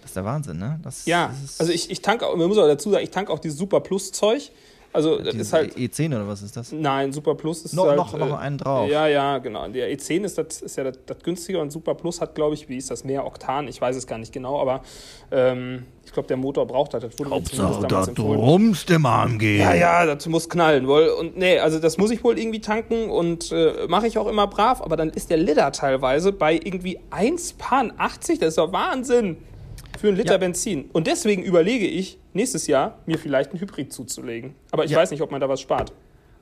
Das 0.03 0.11
ist 0.11 0.17
der 0.17 0.25
Wahnsinn, 0.25 0.59
ne? 0.59 0.79
Das, 0.83 1.07
ja, 1.07 1.35
das 1.43 1.59
also 1.59 1.73
ich, 1.73 1.91
ich 1.91 2.01
tanke, 2.01 2.27
man 2.37 2.47
muss 2.47 2.59
aber 2.59 2.69
dazu 2.69 2.91
sagen, 2.91 3.03
ich 3.03 3.11
tanke 3.11 3.33
auch 3.33 3.41
dieses 3.41 3.59
Super 3.59 3.81
Plus 3.81 4.13
Zeug. 4.13 4.53
Also 4.97 5.19
das 5.19 5.35
ist 5.35 5.53
halt 5.53 5.77
E10 5.77 6.07
oder 6.07 6.27
was 6.27 6.41
ist 6.41 6.57
das? 6.57 6.73
Nein, 6.73 7.13
Super 7.13 7.35
Plus 7.35 7.67
ist 7.67 7.75
noch, 7.75 7.87
halt, 7.87 7.99
noch, 7.99 8.17
noch 8.17 8.39
einen 8.39 8.57
drauf. 8.57 8.89
Ja, 8.89 9.07
ja, 9.07 9.37
genau. 9.39 9.69
Der 9.69 9.95
E10 9.95 10.25
ist, 10.25 10.39
das, 10.39 10.63
ist 10.63 10.77
ja 10.77 10.85
das, 10.85 10.99
das 11.05 11.19
günstige 11.19 11.61
und 11.61 11.71
Super 11.71 11.95
Plus 11.95 12.23
hat, 12.23 12.35
glaube 12.35 12.55
ich, 12.55 12.71
wie 12.71 12.79
ist 12.79 12.91
das, 12.91 13.05
mehr 13.05 13.27
Oktan? 13.27 13.69
Ich 13.69 13.79
weiß 13.79 13.95
es 13.95 14.07
gar 14.07 14.17
nicht 14.17 14.33
genau, 14.33 14.59
aber 14.59 14.81
ähm, 15.31 15.85
ich 16.07 16.13
glaube, 16.13 16.29
der 16.29 16.39
Motor 16.39 16.67
braucht 16.67 16.95
das. 16.95 17.03
das 17.03 17.19
wurde 17.19 17.31
Hauptsache, 17.31 17.87
da 17.87 18.05
rumst 18.23 18.91
im 18.91 19.05
AMG. 19.05 19.59
Ja, 19.59 19.75
ja, 19.75 20.07
das 20.07 20.27
muss 20.29 20.49
knallen. 20.49 20.87
Wohl. 20.87 21.09
Und 21.09 21.37
nee, 21.37 21.59
also 21.59 21.79
das 21.79 21.99
muss 21.99 22.11
ich 22.11 22.25
wohl 22.25 22.39
irgendwie 22.39 22.63
tanken 22.63 23.11
und 23.11 23.53
äh, 23.53 23.87
mache 23.89 24.07
ich 24.07 24.17
auch 24.17 24.29
immer 24.29 24.47
brav, 24.47 24.81
aber 24.81 24.97
dann 24.97 25.11
ist 25.11 25.29
der 25.29 25.37
Liter 25.37 25.71
teilweise 25.73 26.33
bei 26.33 26.55
irgendwie 26.55 27.01
1,80. 27.11 28.41
Das 28.41 28.49
ist 28.49 28.59
doch 28.59 28.73
Wahnsinn 28.73 29.37
für 29.99 30.09
einen 30.09 30.17
Liter 30.17 30.33
ja. 30.33 30.39
Benzin. 30.39 30.91
Und 30.93 31.07
deswegen 31.07 31.43
überlege 31.43 31.87
ich, 31.87 32.19
nächstes 32.33 32.67
Jahr 32.67 32.99
mir 33.07 33.19
vielleicht 33.19 33.53
ein 33.53 33.61
Hybrid 33.61 33.93
zuzulegen. 33.93 34.55
Aber 34.71 34.85
ich 34.85 34.91
ja. 34.91 34.99
weiß 34.99 35.11
nicht, 35.11 35.23
ob 35.23 35.31
man 35.31 35.41
da 35.41 35.49
was 35.49 35.61
spart. 35.61 35.93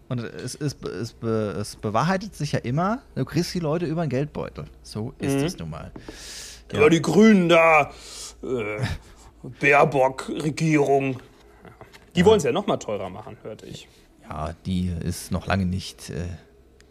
Und 0.08 0.20
es, 0.20 0.54
es, 0.54 0.76
es, 0.82 1.14
es, 1.22 1.76
bewahrheitet 1.76 2.34
sich 2.34 2.52
ja 2.52 2.58
immer, 2.58 3.02
du 3.14 3.24
kriegst 3.24 3.54
die 3.54 3.60
Leute 3.60 3.86
über 3.86 4.04
den 4.04 4.10
Geldbeutel. 4.10 4.66
So 4.82 5.14
ist 5.18 5.38
mhm. 5.38 5.44
es 5.44 5.58
nun 5.58 5.70
mal. 5.70 5.92
Ja. 6.72 6.82
ja, 6.82 6.88
die 6.88 7.00
Grünen 7.00 7.48
da, 7.48 7.90
äh, 8.42 8.84
Baerbock-Regierung. 9.60 11.20
Die 12.16 12.24
wollen 12.24 12.38
es 12.38 12.44
ja 12.44 12.52
noch 12.52 12.66
mal 12.66 12.76
teurer 12.76 13.08
machen, 13.08 13.36
hörte 13.42 13.66
ich. 13.66 13.88
Ja, 14.28 14.54
die 14.66 14.92
ist 15.02 15.30
noch 15.30 15.46
lange 15.46 15.66
nicht 15.66 16.10
äh, 16.10 16.24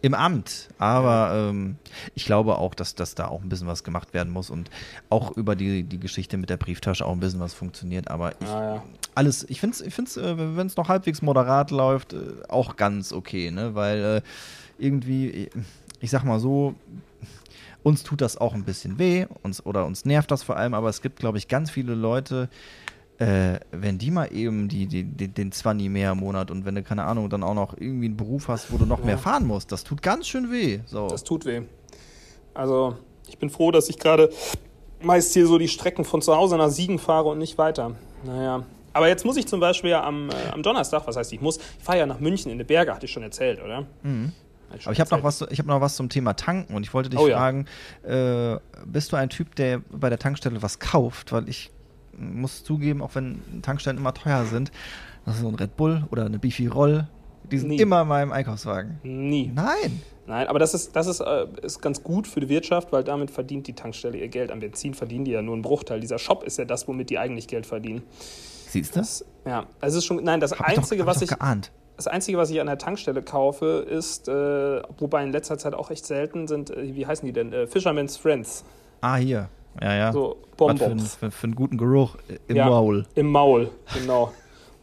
im 0.04 0.12
Amt. 0.12 0.68
Aber 0.76 1.48
ähm, 1.48 1.76
ich 2.14 2.26
glaube 2.26 2.58
auch, 2.58 2.74
dass, 2.74 2.94
dass 2.94 3.14
da 3.14 3.28
auch 3.28 3.40
ein 3.40 3.48
bisschen 3.48 3.66
was 3.66 3.84
gemacht 3.84 4.12
werden 4.12 4.30
muss 4.30 4.50
und 4.50 4.70
auch 5.08 5.34
über 5.34 5.56
die, 5.56 5.82
die 5.82 5.98
Geschichte 5.98 6.36
mit 6.36 6.50
der 6.50 6.58
Brieftasche 6.58 7.06
auch 7.06 7.12
ein 7.12 7.20
bisschen 7.20 7.40
was 7.40 7.54
funktioniert. 7.54 8.10
Aber 8.10 8.32
ich, 8.38 8.48
ah, 8.48 8.74
ja. 8.74 8.82
alles, 9.14 9.48
ich 9.48 9.60
finde 9.60 9.76
es, 9.76 9.80
ich 9.80 9.94
find's, 9.94 10.18
äh, 10.18 10.56
wenn 10.56 10.66
es 10.66 10.76
noch 10.76 10.90
halbwegs 10.90 11.22
moderat 11.22 11.70
läuft, 11.70 12.12
äh, 12.12 12.18
auch 12.50 12.76
ganz 12.76 13.14
okay, 13.14 13.50
ne? 13.50 13.74
Weil 13.74 14.04
äh, 14.04 14.22
irgendwie, 14.76 15.48
ich 16.00 16.10
sag 16.10 16.22
mal 16.24 16.38
so, 16.38 16.74
uns 17.82 18.02
tut 18.02 18.20
das 18.20 18.36
auch 18.36 18.52
ein 18.52 18.64
bisschen 18.64 18.98
weh, 18.98 19.24
uns 19.42 19.64
oder 19.64 19.86
uns 19.86 20.04
nervt 20.04 20.30
das 20.30 20.42
vor 20.42 20.58
allem, 20.58 20.74
aber 20.74 20.90
es 20.90 21.00
gibt, 21.00 21.18
glaube 21.18 21.38
ich, 21.38 21.48
ganz 21.48 21.70
viele 21.70 21.94
Leute, 21.94 22.50
äh, 23.18 23.60
wenn 23.70 23.98
die 23.98 24.10
mal 24.10 24.26
eben 24.32 24.68
die, 24.68 24.86
die, 24.86 25.04
die, 25.04 25.28
den 25.28 25.52
20 25.52 25.88
mehr 25.88 26.12
im 26.12 26.18
Monat 26.18 26.50
und 26.50 26.64
wenn 26.64 26.74
du, 26.74 26.82
keine 26.82 27.04
Ahnung, 27.04 27.30
dann 27.30 27.42
auch 27.42 27.54
noch 27.54 27.74
irgendwie 27.76 28.06
einen 28.06 28.16
Beruf 28.16 28.48
hast, 28.48 28.72
wo 28.72 28.76
du 28.76 28.86
noch 28.86 29.00
ja. 29.00 29.06
mehr 29.06 29.18
fahren 29.18 29.46
musst, 29.46 29.70
das 29.70 29.84
tut 29.84 30.02
ganz 30.02 30.26
schön 30.26 30.50
weh. 30.50 30.80
So. 30.86 31.08
Das 31.08 31.22
tut 31.22 31.44
weh. 31.44 31.62
Also, 32.54 32.96
ich 33.28 33.38
bin 33.38 33.50
froh, 33.50 33.70
dass 33.70 33.88
ich 33.88 33.98
gerade 33.98 34.30
meist 35.00 35.32
hier 35.32 35.46
so 35.46 35.58
die 35.58 35.68
Strecken 35.68 36.04
von 36.04 36.22
zu 36.22 36.34
Hause 36.34 36.56
nach 36.56 36.70
Siegen 36.70 36.98
fahre 36.98 37.28
und 37.28 37.38
nicht 37.38 37.58
weiter. 37.58 37.94
Naja. 38.24 38.64
Aber 38.92 39.08
jetzt 39.08 39.24
muss 39.24 39.36
ich 39.36 39.46
zum 39.46 39.60
Beispiel 39.60 39.90
ja 39.90 40.04
am, 40.04 40.30
äh, 40.30 40.50
am 40.52 40.62
Donnerstag, 40.62 41.06
was 41.06 41.16
heißt 41.16 41.32
ich 41.32 41.40
muss, 41.40 41.58
ich 41.58 41.84
fahre 41.84 41.98
ja 41.98 42.06
nach 42.06 42.20
München 42.20 42.50
in 42.50 42.58
die 42.58 42.64
Berge, 42.64 42.94
hatte 42.94 43.06
ich 43.06 43.12
schon 43.12 43.24
erzählt, 43.24 43.62
oder? 43.62 43.86
Mhm. 44.02 44.32
Aber 44.82 44.92
ich 44.92 45.00
habe 45.00 45.16
noch, 45.16 45.22
was, 45.22 45.40
hab 45.40 45.66
noch 45.66 45.80
was 45.80 45.96
zum 45.96 46.08
Thema 46.08 46.34
Tanken 46.34 46.74
und 46.74 46.84
ich 46.84 46.94
wollte 46.94 47.10
dich 47.10 47.20
oh, 47.20 47.28
fragen, 47.28 47.66
ja. 48.04 48.54
äh, 48.54 48.60
bist 48.86 49.12
du 49.12 49.16
ein 49.16 49.30
Typ, 49.30 49.54
der 49.54 49.82
bei 49.90 50.08
der 50.08 50.18
Tankstelle 50.18 50.62
was 50.62 50.78
kauft? 50.78 51.32
Weil 51.32 51.48
ich 51.48 51.70
muss 52.18 52.64
zugeben, 52.64 53.02
auch 53.02 53.14
wenn 53.14 53.40
Tankstellen 53.62 53.98
immer 53.98 54.14
teuer 54.14 54.44
sind, 54.44 54.70
das 55.24 55.36
ist 55.36 55.42
so 55.42 55.48
ein 55.48 55.54
Red 55.54 55.76
Bull 55.76 56.04
oder 56.10 56.26
eine 56.26 56.38
Beefy 56.38 56.66
Roll, 56.66 57.06
die 57.50 57.58
sind 57.58 57.68
Nie. 57.68 57.80
immer 57.80 58.02
in 58.02 58.08
meinem 58.08 58.32
Einkaufswagen. 58.32 58.98
Nie. 59.02 59.50
Nein. 59.54 60.02
Nein, 60.26 60.46
aber 60.46 60.58
das 60.58 60.72
ist, 60.72 60.96
das 60.96 61.06
ist, 61.06 61.20
äh, 61.20 61.46
ist 61.62 61.82
ganz 61.82 62.02
gut 62.02 62.26
für 62.26 62.40
die 62.40 62.48
Wirtschaft, 62.48 62.92
weil 62.92 63.04
damit 63.04 63.30
verdient 63.30 63.66
die 63.66 63.74
Tankstelle 63.74 64.16
ihr 64.16 64.28
Geld. 64.28 64.50
Am 64.50 64.60
Benzin 64.60 64.94
verdienen 64.94 65.26
die 65.26 65.32
ja 65.32 65.42
nur 65.42 65.52
einen 65.54 65.62
Bruchteil. 65.62 66.00
Dieser 66.00 66.18
Shop 66.18 66.44
ist 66.44 66.56
ja 66.58 66.64
das, 66.64 66.88
womit 66.88 67.10
die 67.10 67.18
eigentlich 67.18 67.46
Geld 67.46 67.66
verdienen. 67.66 68.02
Siehst 68.68 68.96
du? 68.96 69.00
Das, 69.00 69.24
ja, 69.44 69.66
also 69.80 69.98
ist 69.98 70.06
schon, 70.06 70.24
nein, 70.24 70.40
das 70.40 70.52
hab 70.52 70.62
Einzige, 70.62 70.94
ich 70.94 71.00
doch, 71.00 71.06
was 71.06 71.20
ich, 71.20 71.28
geahnt. 71.28 71.70
das 71.98 72.06
Einzige, 72.06 72.38
was 72.38 72.48
ich 72.48 72.58
an 72.60 72.66
der 72.66 72.78
Tankstelle 72.78 73.20
kaufe, 73.22 73.86
ist, 73.88 74.26
äh, 74.28 74.82
wobei 74.98 75.22
in 75.22 75.30
letzter 75.32 75.58
Zeit 75.58 75.74
auch 75.74 75.90
echt 75.90 76.06
selten 76.06 76.48
sind, 76.48 76.70
äh, 76.70 76.94
wie 76.94 77.06
heißen 77.06 77.26
die 77.26 77.32
denn? 77.34 77.52
Äh, 77.52 77.66
Fisherman's 77.66 78.16
Friends. 78.16 78.64
Ah, 79.02 79.16
hier. 79.16 79.50
Ja, 79.80 79.94
ja. 79.94 80.12
So 80.12 80.36
Bonbons. 80.56 81.16
Für, 81.16 81.30
für, 81.30 81.44
einen 81.44 81.54
guten 81.54 81.78
Geruch 81.78 82.16
im 82.48 82.56
ja, 82.56 82.68
Maul. 82.68 83.06
Im 83.14 83.30
Maul, 83.30 83.70
genau. 83.92 84.32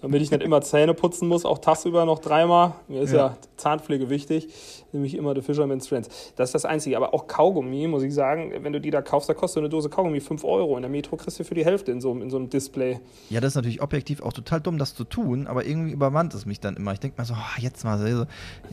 Damit 0.01 0.21
ich 0.21 0.31
nicht 0.31 0.41
immer 0.41 0.61
Zähne 0.61 0.93
putzen 0.93 1.27
muss, 1.27 1.45
auch 1.45 1.59
tagsüber 1.59 2.05
noch 2.05 2.19
dreimal. 2.19 2.73
Mir 2.87 3.01
ist 3.01 3.13
ja, 3.13 3.27
ja 3.27 3.37
Zahnpflege 3.57 4.09
wichtig, 4.09 4.49
nämlich 4.93 5.15
immer 5.15 5.33
The 5.35 5.41
Fisherman's 5.41 5.87
Friends. 5.87 6.33
Das 6.35 6.49
ist 6.49 6.53
das 6.55 6.65
Einzige. 6.65 6.97
Aber 6.97 7.13
auch 7.13 7.27
Kaugummi, 7.27 7.87
muss 7.87 8.03
ich 8.03 8.13
sagen, 8.13 8.51
wenn 8.61 8.73
du 8.73 8.79
die 8.81 8.91
da 8.91 9.01
kaufst, 9.01 9.29
da 9.29 9.33
kostet 9.33 9.61
eine 9.61 9.69
Dose 9.69 9.89
Kaugummi 9.89 10.19
5 10.19 10.43
Euro. 10.43 10.75
In 10.75 10.81
der 10.81 10.91
Metro 10.91 11.15
kriegst 11.17 11.39
du 11.39 11.43
für 11.43 11.55
die 11.55 11.65
Hälfte 11.65 11.91
in 11.91 12.01
so, 12.01 12.11
in 12.13 12.29
so 12.29 12.37
einem 12.37 12.49
Display. 12.49 12.99
Ja, 13.29 13.39
das 13.41 13.49
ist 13.51 13.55
natürlich 13.55 13.81
objektiv 13.81 14.21
auch 14.21 14.33
total 14.33 14.61
dumm, 14.61 14.77
das 14.77 14.95
zu 14.95 15.03
tun, 15.03 15.47
aber 15.47 15.65
irgendwie 15.65 15.91
übermannt 15.91 16.33
es 16.33 16.45
mich 16.45 16.59
dann 16.59 16.75
immer. 16.75 16.93
Ich 16.93 16.99
denke 16.99 17.17
mal 17.17 17.25
so, 17.25 17.33
oh, 17.33 17.59
jetzt 17.59 17.83
mal 17.83 17.97
so, 17.99 18.25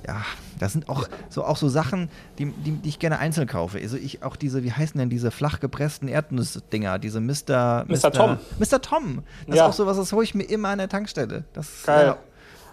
ja, 0.07 0.23
das 0.59 0.73
sind 0.73 0.89
auch 0.89 1.09
so, 1.29 1.45
auch 1.45 1.57
so 1.57 1.69
Sachen, 1.69 2.09
die, 2.39 2.47
die, 2.47 2.73
die 2.73 2.89
ich 2.89 2.99
gerne 2.99 3.19
einzeln 3.19 3.47
kaufe. 3.47 3.79
Also 3.79 3.97
ich 3.97 4.23
auch 4.23 4.37
diese, 4.37 4.65
wie 4.65 4.73
heißen 4.73 4.99
denn 4.99 5.11
diese 5.11 5.31
flach 5.31 5.61
gepressten 5.61 6.09
Erdnussdinger, 6.09 6.99
diese 6.99 7.21
Mr. 7.21 7.85
Mr. 7.89 8.11
Tom. 8.13 8.39
Mr. 8.59 8.81
Tom. 8.81 9.23
Das 9.47 9.57
Ja. 9.57 9.65
ist 9.67 9.71
auch 9.71 9.73
so 9.75 9.87
was, 9.87 9.97
das 9.97 10.13
hole 10.13 10.25
ich 10.25 10.35
mir 10.35 10.45
immer 10.45 10.69
an 10.69 10.79
der 10.79 10.89
Tankstelle. 10.89 11.45
Das, 11.53 11.83
Geil. 11.85 12.07
Ja. 12.09 12.17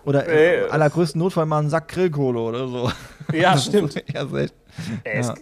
Oder 0.06 0.28
Ey, 0.28 0.66
im 0.66 0.72
allergrößten 0.72 1.20
Notfall 1.20 1.46
mal 1.46 1.60
einen 1.60 1.70
Sack 1.70 1.90
Grillkohle 1.90 2.40
oder 2.40 2.68
so. 2.68 2.92
Ja, 3.34 3.58
stimmt. 3.58 4.04
Ja, 4.14 4.28
selten. 4.28 4.56
Äh, 5.04 5.20
es, 5.20 5.30
äh, 5.30 5.34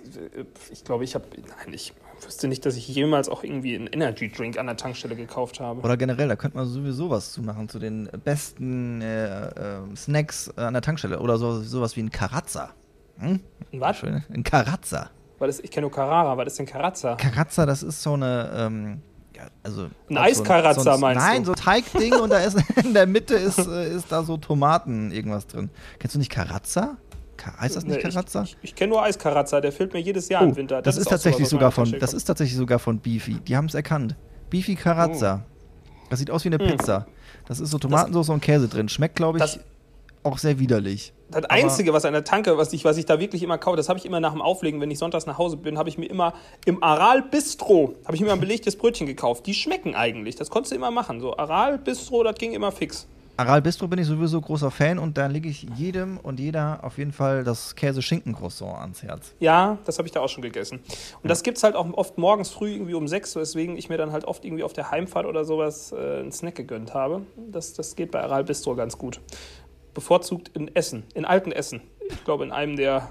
ich 0.72 0.84
glaube, 0.84 1.04
ich 1.04 1.16
habe, 1.16 1.26
nein, 1.36 1.74
ich 1.74 1.94
wüsste 2.26 2.48
nicht, 2.48 2.66
dass 2.66 2.76
ich 2.76 2.88
jemals 2.88 3.30
auch 3.30 3.44
irgendwie 3.44 3.76
einen 3.76 3.88
Energy 3.88 4.32
Drink 4.32 4.58
an 4.58 4.68
der 4.68 4.78
Tankstelle 4.78 5.16
gekauft 5.16 5.60
habe. 5.60 5.82
Oder 5.82 5.98
generell, 5.98 6.28
da 6.28 6.36
könnte 6.36 6.58
man 6.58 6.66
sowieso 6.66 7.10
was 7.10 7.32
zu 7.34 7.42
machen 7.42 7.68
zu 7.68 7.80
den 7.80 8.10
besten 8.24 9.02
äh, 9.02 9.48
äh, 9.48 9.96
Snacks 9.96 10.54
äh, 10.56 10.62
an 10.62 10.74
der 10.74 10.82
Tankstelle. 10.82 11.20
Oder 11.20 11.38
so, 11.38 11.62
sowas 11.62 11.96
wie 11.98 12.02
ein 12.02 12.12
Karazza. 12.12 12.72
Hm? 13.18 13.42
Was? 13.74 13.98
Schön. 13.98 14.24
Ein 14.34 14.44
Karazza. 14.44 15.10
Ich 15.62 15.72
kenne 15.72 15.88
nur 15.88 15.92
Carrara, 15.92 16.38
was 16.38 16.48
ist 16.48 16.60
denn 16.60 16.66
Karazza? 16.66 17.16
Karazza, 17.16 17.66
das 17.66 17.84
ist 17.84 18.02
so 18.02 18.14
eine. 18.14 18.50
Ähm, 18.56 19.02
ja, 19.36 19.48
also, 19.64 19.88
Ein 20.10 20.18
Eiskarazza, 20.18 20.82
so 20.82 20.90
ein, 20.92 21.00
meinst 21.00 21.22
du? 21.22 21.26
Nein, 21.28 21.46
so 21.46 21.54
Teigding 21.54 22.14
und 22.16 22.30
da 22.30 22.40
ist 22.40 22.58
in 22.84 22.94
der 22.94 23.08
Mitte 23.08 23.36
ist, 23.36 23.60
äh, 23.60 23.94
ist 23.96 24.12
da 24.12 24.24
so 24.24 24.38
Tomaten 24.38 25.12
irgendwas 25.12 25.48
drin. 25.48 25.70
Kennst 26.00 26.16
du 26.16 26.20
nicht 26.20 26.32
Karazza? 26.32 26.98
Ka 27.38 27.60
heißt 27.60 27.76
das 27.76 27.84
nicht 27.86 27.96
Nee, 27.96 28.02
Karazza? 28.02 28.44
Ich, 28.44 28.52
ich, 28.62 28.70
ich 28.70 28.76
kenne 28.76 28.92
nur 28.94 29.04
Eiskarazza, 29.04 29.60
der 29.60 29.72
fehlt 29.72 29.94
mir 29.94 30.00
jedes 30.00 30.30
Jahr 30.30 30.44
im 30.44 30.56
Winter. 30.56 30.78
Oh, 30.80 30.82
das, 30.82 30.98
ist, 30.98 31.08
auch 31.08 31.12
tatsächlich 31.12 31.48
sogar 31.50 31.72
von, 31.72 31.92
das 32.00 32.14
ist 32.14 32.26
tatsächlich 32.26 32.58
sogar 32.58 32.80
von 32.80 33.00
Beefy. 33.00 33.36
Die 33.40 33.58
haben 33.58 33.66
es 33.66 33.74
erkannt. 33.74 34.16
Beefy 34.50 34.76
Karazza. 34.76 35.44
Das 36.10 36.20
sieht 36.20 36.30
aus 36.30 36.44
wie 36.44 36.50
eine 36.50 36.60
Hm. 36.60 36.78
Pizza. 36.78 37.08
Das 37.48 37.60
ist 37.60 37.72
so 37.72 37.80
Tomatensauce 37.80 38.30
und 38.30 38.42
Käse 38.42 38.68
drin. 38.68 38.88
Schmeckt, 38.88 39.16
glaube 39.16 39.40
ich, 39.40 39.44
Das- 39.44 39.60
auch 40.24 40.38
sehr 40.38 40.60
widerlich. 40.60 41.14
Das 41.30 41.44
Aber- 41.46 41.52
Einzige, 41.52 41.94
was 41.94 42.06
an 42.06 42.14
der 42.14 42.24
Tanke, 42.24 42.58
was 42.58 42.74
ich, 42.74 42.86
was 42.86 42.98
ich 42.98 43.06
da 43.06 43.20
wirklich 43.20 43.44
immer 43.44 43.58
kaufe, 43.58 43.78
das 43.78 43.90
habe 43.90 44.00
ich 44.00 44.06
immer 44.06 44.20
nach 44.20 44.32
dem 44.34 44.42
Auflegen, 44.42 44.80
wenn 44.82 44.92
ich 44.92 45.00
sonntags 45.00 45.26
nach 45.26 45.38
Hause 45.38 45.58
bin, 45.58 45.78
habe 45.78 45.90
ich 45.90 45.98
mir 45.98 46.06
immer 46.06 46.34
im 46.66 46.84
Aral 46.84 47.22
Bistro, 47.24 47.96
habe 48.06 48.16
ich 48.16 48.22
mir 48.22 48.32
ein 48.32 48.40
belegtes 48.40 48.76
Brötchen 48.76 49.08
gekauft. 49.08 49.46
Die 49.48 49.54
schmecken 49.54 49.96
eigentlich. 49.96 50.36
Das 50.36 50.50
konntest 50.50 50.72
du 50.72 50.76
immer 50.76 50.92
machen. 50.92 51.20
So 51.22 51.36
Aral 51.38 51.78
Bistro, 51.78 52.24
das 52.24 52.36
ging 52.36 52.54
immer 52.54 52.72
fix. 52.72 53.08
Aral 53.36 53.64
Bistro 53.64 53.88
bin 53.88 53.98
ich 53.98 54.06
sowieso 54.06 54.40
großer 54.40 54.70
Fan 54.70 55.00
und 55.00 55.18
da 55.18 55.26
lege 55.26 55.50
ich 55.50 55.66
jedem 55.76 56.20
und 56.20 56.40
jeder 56.40 56.82
auf 56.84 57.00
jeden 57.00 57.12
Fall 57.12 57.44
das 57.44 57.76
Käse-Schinken-Croissant 57.76 58.76
ans 58.78 59.02
Herz. 59.02 59.34
Ja, 59.40 59.80
das 59.86 59.98
habe 59.98 60.08
ich 60.08 60.12
da 60.12 60.20
auch 60.20 60.30
schon 60.30 60.44
gegessen. 60.44 60.82
Und 61.24 61.30
das 61.30 61.42
gibt 61.42 61.58
es 61.58 61.64
halt 61.64 61.76
auch 61.76 61.92
oft 61.94 62.20
morgens 62.20 62.52
früh 62.52 62.74
irgendwie 62.74 62.94
um 62.94 63.08
sechs, 63.08 63.36
weswegen 63.36 63.76
ich 63.76 63.90
mir 63.90 63.98
dann 63.98 64.12
halt 64.12 64.26
oft 64.26 64.46
irgendwie 64.46 64.62
auf 64.62 64.74
der 64.74 64.92
Heimfahrt 64.92 65.26
oder 65.26 65.46
sowas 65.46 65.92
äh, 65.92 66.20
einen 66.20 66.32
Snack 66.32 66.54
gegönnt 66.54 66.94
habe. 66.94 67.24
Das, 67.52 67.74
das 67.74 67.96
geht 67.96 68.12
bei 68.12 68.22
Aral 68.22 68.44
Bistro 68.44 68.76
ganz 68.76 69.00
gut. 69.00 69.20
Bevorzugt 69.94 70.50
in 70.56 70.74
Essen, 70.76 71.04
in 71.14 71.26
alten 71.26 71.52
Essen. 71.52 71.82
Ich 72.10 72.24
glaube, 72.24 72.44
in 72.44 72.52
einem 72.52 72.76
der, 72.76 73.10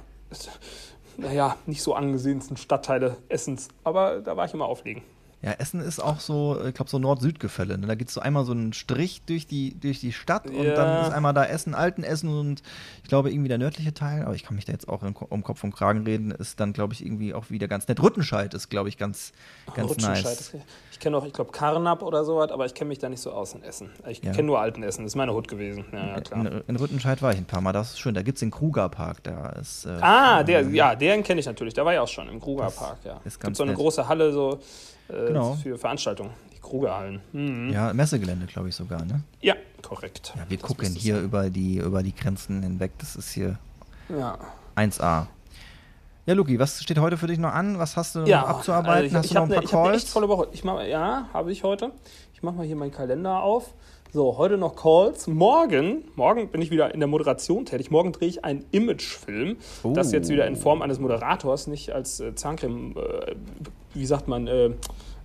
naja, 1.16 1.56
nicht 1.66 1.82
so 1.82 1.94
angesehensten 1.94 2.56
Stadtteile 2.56 3.16
Essens. 3.28 3.68
Aber 3.84 4.20
da 4.20 4.36
war 4.36 4.46
ich 4.46 4.54
immer 4.54 4.66
auflegen. 4.66 5.02
Ja, 5.44 5.50
Essen 5.54 5.80
ist 5.80 5.98
auch 5.98 6.20
so, 6.20 6.56
ich 6.68 6.72
glaube, 6.74 6.88
so 6.88 7.00
Nord-Süd-Gefälle. 7.00 7.76
Ne? 7.76 7.88
Da 7.88 7.96
geht 7.96 8.08
so 8.10 8.20
einmal 8.20 8.44
so 8.44 8.52
ein 8.52 8.72
Strich 8.72 9.22
durch 9.26 9.44
die, 9.48 9.74
durch 9.78 9.98
die 9.98 10.12
Stadt 10.12 10.46
und 10.46 10.54
Ja. 10.62 10.74
dann 10.76 11.04
ist 11.04 11.12
einmal 11.12 11.34
da 11.34 11.44
Essen, 11.44 11.74
Alten 11.74 12.04
Essen 12.04 12.28
und 12.28 12.62
ich 13.02 13.08
glaube 13.08 13.32
irgendwie 13.32 13.48
der 13.48 13.58
nördliche 13.58 13.92
Teil, 13.92 14.22
aber 14.22 14.36
ich 14.36 14.44
kann 14.44 14.54
mich 14.54 14.66
da 14.66 14.72
jetzt 14.72 14.88
auch 14.88 15.02
um 15.02 15.42
Kopf 15.42 15.64
und 15.64 15.74
Kragen 15.74 16.04
reden, 16.04 16.30
ist 16.30 16.60
dann, 16.60 16.72
glaube 16.72 16.92
ich, 16.94 17.04
irgendwie 17.04 17.34
auch 17.34 17.50
wieder 17.50 17.66
ganz 17.66 17.88
nett. 17.88 18.00
Rüttenscheid 18.00 18.54
ist, 18.54 18.68
glaube 18.68 18.88
ich, 18.88 18.98
ganz, 18.98 19.32
ganz 19.74 19.90
Rutschenscheid, 19.90 20.22
nice. 20.24 20.52
das- 20.52 20.60
Ich 20.92 20.98
kenne 21.00 21.16
auch, 21.16 21.24
ich 21.24 21.32
glaube, 21.32 21.50
Karnap 21.52 22.02
oder 22.02 22.22
sowas, 22.24 22.50
aber 22.50 22.66
ich 22.66 22.74
kenne 22.74 22.88
mich 22.88 22.98
da 22.98 23.08
nicht 23.08 23.20
so 23.20 23.32
aus 23.32 23.54
in 23.54 23.62
Essen. 23.62 23.90
Ich 24.06 24.22
Ja. 24.22 24.30
kenne 24.32 24.44
nur 24.46 24.60
alten 24.60 24.82
Essen, 24.82 25.02
das 25.02 25.12
ist 25.12 25.16
meine 25.16 25.32
Hut 25.32 25.48
gewesen. 25.48 25.84
Ja, 25.90 25.98
ja 26.08 26.16
In, 26.18 26.22
klar. 26.22 26.46
in 26.68 26.76
Rüttenscheid 26.76 27.20
war 27.22 27.32
ich 27.32 27.38
ein 27.38 27.46
paar 27.46 27.60
Mal, 27.62 27.72
das 27.72 27.92
ist 27.92 27.98
schön. 27.98 28.14
Da 28.14 28.22
gibt 28.22 28.36
es 28.36 28.40
den 28.40 28.50
Krugerpark, 28.50 29.22
da 29.24 29.48
ist. 29.50 29.86
Äh, 29.86 29.98
Ah, 30.02 30.42
der, 30.44 30.62
ja, 30.68 30.94
den 30.94 31.22
kenne 31.24 31.40
ich 31.40 31.46
natürlich. 31.46 31.74
Da 31.74 31.84
war 31.84 31.94
ich 31.94 31.98
auch 31.98 32.06
schon 32.08 32.28
im 32.28 32.38
Krugerpark, 32.40 32.98
ja. 33.04 33.20
Es 33.24 33.40
gibt 33.40 33.56
so 33.56 33.62
eine 33.62 33.72
nett. 33.72 33.80
große 33.80 34.06
Halle 34.06 34.32
so 34.32 34.60
äh, 35.08 35.26
Genau. 35.28 35.54
für 35.54 35.78
Veranstaltungen, 35.78 36.30
die 36.54 36.58
Krugerhallen. 36.60 37.20
Mhm. 37.32 37.70
Ja, 37.72 37.92
Messegelände, 37.94 38.46
glaube 38.46 38.68
ich 38.68 38.74
sogar, 38.76 39.02
ne? 39.04 39.22
Ja, 39.40 39.54
korrekt. 39.82 40.34
Ja, 40.36 40.44
wir 40.48 40.58
Das 40.58 40.66
gucken 40.68 40.94
hier 40.94 41.16
sein. 41.16 41.24
über 41.24 41.48
die, 41.50 41.78
über 41.78 42.02
die 42.02 42.14
Grenzen 42.14 42.62
hinweg. 42.62 42.92
Das 42.98 43.16
ist 43.16 43.32
hier 43.32 43.58
Ja, 44.10 44.38
1A. 44.76 45.26
Ja, 46.24 46.34
Luki, 46.34 46.58
was 46.58 46.80
steht 46.80 46.98
heute 47.00 47.16
für 47.16 47.26
dich 47.26 47.38
noch 47.38 47.52
an? 47.52 47.78
Was 47.80 47.96
hast 47.96 48.14
du 48.14 48.20
noch 48.20 48.28
ja 48.28 48.44
abzuarbeiten? 48.46 49.04
also 49.16 49.18
hast 49.18 49.24
ich, 49.26 49.32
du 49.32 49.38
ich 49.38 49.40
noch 49.40 49.42
ein 49.48 49.54
habe 49.54 49.54
paar 49.54 49.58
eine, 49.58 49.66
ich 49.66 49.72
hab 49.74 49.80
eine 49.86 49.94
echt 49.96 50.02
Calls? 50.04 50.12
volle 50.12 50.28
Woche. 50.28 50.48
Ich 50.52 50.62
mach, 50.62 50.82
ja, 50.84 51.28
habe 51.32 51.50
ich 51.50 51.64
heute. 51.64 51.90
Ich 52.32 52.42
mache 52.44 52.54
mal 52.54 52.66
hier 52.66 52.76
meinen 52.76 52.92
Kalender 52.92 53.42
auf. 53.42 53.74
So, 54.12 54.36
heute 54.38 54.56
noch 54.56 54.76
Calls. 54.76 55.26
Morgen, 55.26 56.04
morgen 56.14 56.48
bin 56.48 56.62
ich 56.62 56.70
wieder 56.70 56.94
in 56.94 57.00
der 57.00 57.08
Moderation 57.08 57.64
tätig. 57.66 57.90
Morgen 57.90 58.12
drehe 58.12 58.28
ich 58.28 58.44
einen 58.44 58.64
Imagefilm. 58.70 59.56
Das 59.94 60.08
Oh. 60.08 60.12
jetzt 60.12 60.28
wieder 60.28 60.46
in 60.46 60.54
Form 60.54 60.80
eines 60.82 61.00
Moderators, 61.00 61.66
nicht 61.66 61.90
als 61.90 62.20
äh, 62.20 62.34
Zahncreme, 62.36 62.94
äh, 62.96 63.34
wie 63.94 64.06
sagt 64.06 64.28
man, 64.28 64.46
äh, 64.46 64.70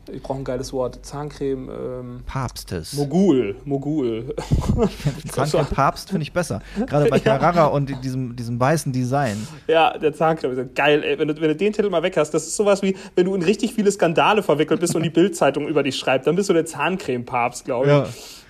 ich 0.10 0.22
brauche 0.22 0.40
ein 0.40 0.44
geiles 0.44 0.74
Wort, 0.74 1.00
Zahncreme, 1.06 1.70
ähm, 1.70 2.24
Papstes. 2.26 2.94
Mogul, 2.94 3.56
Mogul. 3.66 4.36
Zahncreme 5.32 5.66
Papst 5.72 6.10
finde 6.10 6.24
ich 6.24 6.34
besser. 6.34 6.62
Gerade 6.86 7.10
bei 7.10 7.20
Carrara 7.28 7.66
und 7.68 8.04
diesem, 8.04 8.36
diesem 8.36 8.60
weißen 8.60 8.92
Design. 8.92 9.48
Ja, 9.68 9.98
der 9.98 10.14
Zahncreme 10.14 10.52
ist 10.52 10.58
ja 10.58 10.66
geil, 10.76 11.04
ey. 11.04 11.20
Wenn 11.20 11.28
du, 11.28 11.36
wenn 11.36 11.50
du 11.50 11.56
den 11.56 11.74
Titel 11.74 11.90
mal 11.90 12.04
weg 12.04 12.18
hast, 12.18 12.32
das 12.32 12.48
ist 12.48 12.56
sowas 12.56 12.82
wie, 12.82 12.96
wenn 13.16 13.26
du 13.26 13.36
in 13.36 13.42
richtig 13.42 13.74
viele 13.74 13.92
Skandale 13.92 14.44
verwickelt 14.44 14.80
bist 14.80 14.96
und 14.96 15.04
die 15.04 15.10
Bildzeitung 15.10 15.68
über 15.68 15.84
dich 15.84 15.98
schreibt, 15.98 16.28
dann 16.28 16.36
bist 16.36 16.50
du 16.50 16.54
der 16.54 16.66
Zahncreme-Papst, 16.66 17.66
glaube 17.66 17.86
ich. 17.86 17.92
Ja. 17.92 18.08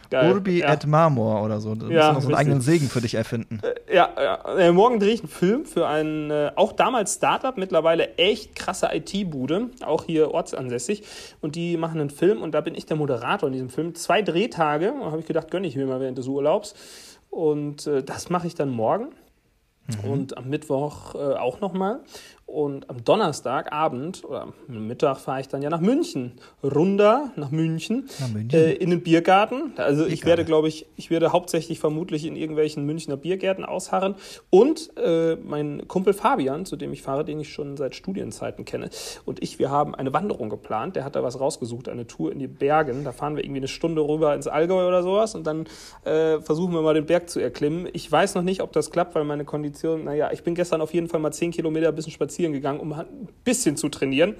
Geil. 0.10 0.32
Urbi 0.32 0.60
ja. 0.60 0.74
et 0.74 0.86
Marmor 0.86 1.44
oder 1.44 1.60
so. 1.60 1.76
Da 1.76 1.86
musst 1.86 1.92
Ja, 1.92 2.10
du 2.10 2.14
noch 2.16 2.22
so 2.22 2.28
einen 2.28 2.36
eigenen 2.36 2.62
Segen 2.62 2.88
für 2.88 3.02
dich 3.02 3.16
erfinden. 3.16 3.60
Ja, 3.92 4.10
ja. 4.16 4.58
Äh, 4.58 4.72
morgen 4.72 5.00
drehe 5.00 5.14
ich 5.14 5.22
einen 5.22 5.30
Film 5.30 5.66
für 5.66 5.88
ein, 5.88 6.32
äh, 6.32 6.52
auch 6.56 6.74
damals 6.74 7.16
Startup, 7.16 7.58
mittlerweile 7.58 8.16
echt 8.18 8.56
krasse 8.56 8.90
IT-Bude, 8.94 9.70
auch 9.86 10.06
hier 10.06 10.32
ortsansässig. 10.32 11.04
Und 11.42 11.56
die 11.56 11.78
machen 11.78 12.00
einen 12.00 12.10
Film 12.10 12.42
und 12.42 12.54
da 12.54 12.62
bin 12.62 12.76
ich 12.76 12.86
der 12.86 12.98
Moderator 12.98 13.48
in 13.48 13.54
diesem 13.54 13.70
Film. 13.70 13.96
Zwei 13.96 14.22
Drehtage, 14.22 14.94
habe 15.04 15.20
ich 15.20 15.26
gedacht, 15.26 15.52
gönne 15.52 15.68
ich 15.68 15.76
mir 15.76 15.86
mal 15.86 16.00
während 16.00 16.18
des 16.18 16.28
Urlaubs. 16.28 16.76
Und 17.30 17.88
äh, 17.88 18.04
das 18.04 18.30
mache 18.30 18.48
ich 18.48 18.56
dann 18.56 18.70
morgen. 18.70 19.10
Und 20.04 20.38
am 20.38 20.50
Mittwoch 20.50 21.16
äh, 21.16 21.18
auch 21.18 21.62
nochmal. 21.62 22.02
Und 22.48 22.90
am 22.90 23.04
Donnerstagabend 23.04 24.24
oder 24.24 24.54
am 24.70 24.88
Mittag 24.88 25.18
fahre 25.20 25.42
ich 25.42 25.50
dann 25.50 25.62
ja 25.62 25.70
nach 25.70 25.82
München. 25.82 26.32
Runter 26.64 27.32
nach 27.36 27.52
München. 27.52 28.08
Nach 28.22 28.30
München? 28.30 28.58
Äh, 28.58 28.72
in 28.72 28.90
den 28.90 29.04
Biergarten. 29.04 29.74
Also 29.76 30.06
ich 30.06 30.22
Biergarten. 30.22 30.28
werde, 30.28 30.46
glaube 30.46 30.70
ich, 30.70 30.86
ich 30.96 31.10
werde 31.10 31.34
hauptsächlich 31.34 31.78
vermutlich 31.78 32.26
in 32.26 32.38
irgendwelchen 32.38 32.86
Münchner 32.86 33.18
Biergärten 33.18 33.66
ausharren. 33.66 34.16
Und 34.50 34.92
äh, 34.96 35.36
mein 35.36 35.90
Kumpel 35.90 36.14
Fabian, 36.14 36.66
zu 36.66 36.78
dem 36.78 36.94
ich 36.94 37.02
fahre, 37.02 37.26
den 37.26 37.38
ich 37.42 37.52
schon 37.52 37.76
seit 37.76 37.96
Studienzeiten 37.96 38.64
kenne, 38.64 38.90
und 39.26 39.44
ich, 39.44 39.60
wir 39.60 39.70
haben 39.70 39.94
eine 39.94 40.14
Wanderung 40.14 40.50
geplant. 40.50 40.96
Der 40.96 41.04
hat 41.04 41.18
da 41.18 41.24
was 41.24 41.42
rausgesucht, 41.42 41.90
eine 41.90 42.08
Tour 42.08 42.32
in 42.32 42.40
die 42.40 42.48
Bergen. 42.48 43.04
Da 43.04 43.12
fahren 43.12 43.36
wir 43.36 43.44
irgendwie 43.44 43.60
eine 43.60 43.68
Stunde 43.68 44.02
rüber 44.02 44.34
ins 44.34 44.48
Allgäu 44.48 44.88
oder 44.88 45.04
sowas 45.04 45.36
und 45.36 45.46
dann 45.46 45.66
äh, 46.06 46.40
versuchen 46.40 46.74
wir 46.74 46.82
mal 46.82 46.94
den 46.94 47.06
Berg 47.06 47.30
zu 47.30 47.42
erklimmen. 47.42 47.90
Ich 47.92 48.10
weiß 48.10 48.36
noch 48.36 48.44
nicht, 48.44 48.62
ob 48.62 48.72
das 48.72 48.90
klappt, 48.90 49.16
weil 49.16 49.26
meine 49.26 49.44
Kondition, 49.44 50.06
naja, 50.06 50.32
ich 50.32 50.44
bin 50.44 50.56
gestern 50.56 50.80
auf 50.80 50.94
jeden 50.94 51.10
Fall 51.10 51.20
mal 51.20 51.34
10 51.34 51.52
Kilometer 51.52 51.90
ein 51.90 51.96
bisschen 51.96 52.14
spazieren 52.14 52.37
gegangen, 52.44 52.80
um 52.80 52.96
halt 52.96 53.10
ein 53.12 53.28
bisschen 53.44 53.78
zu 53.78 53.90
trainieren. 53.90 54.36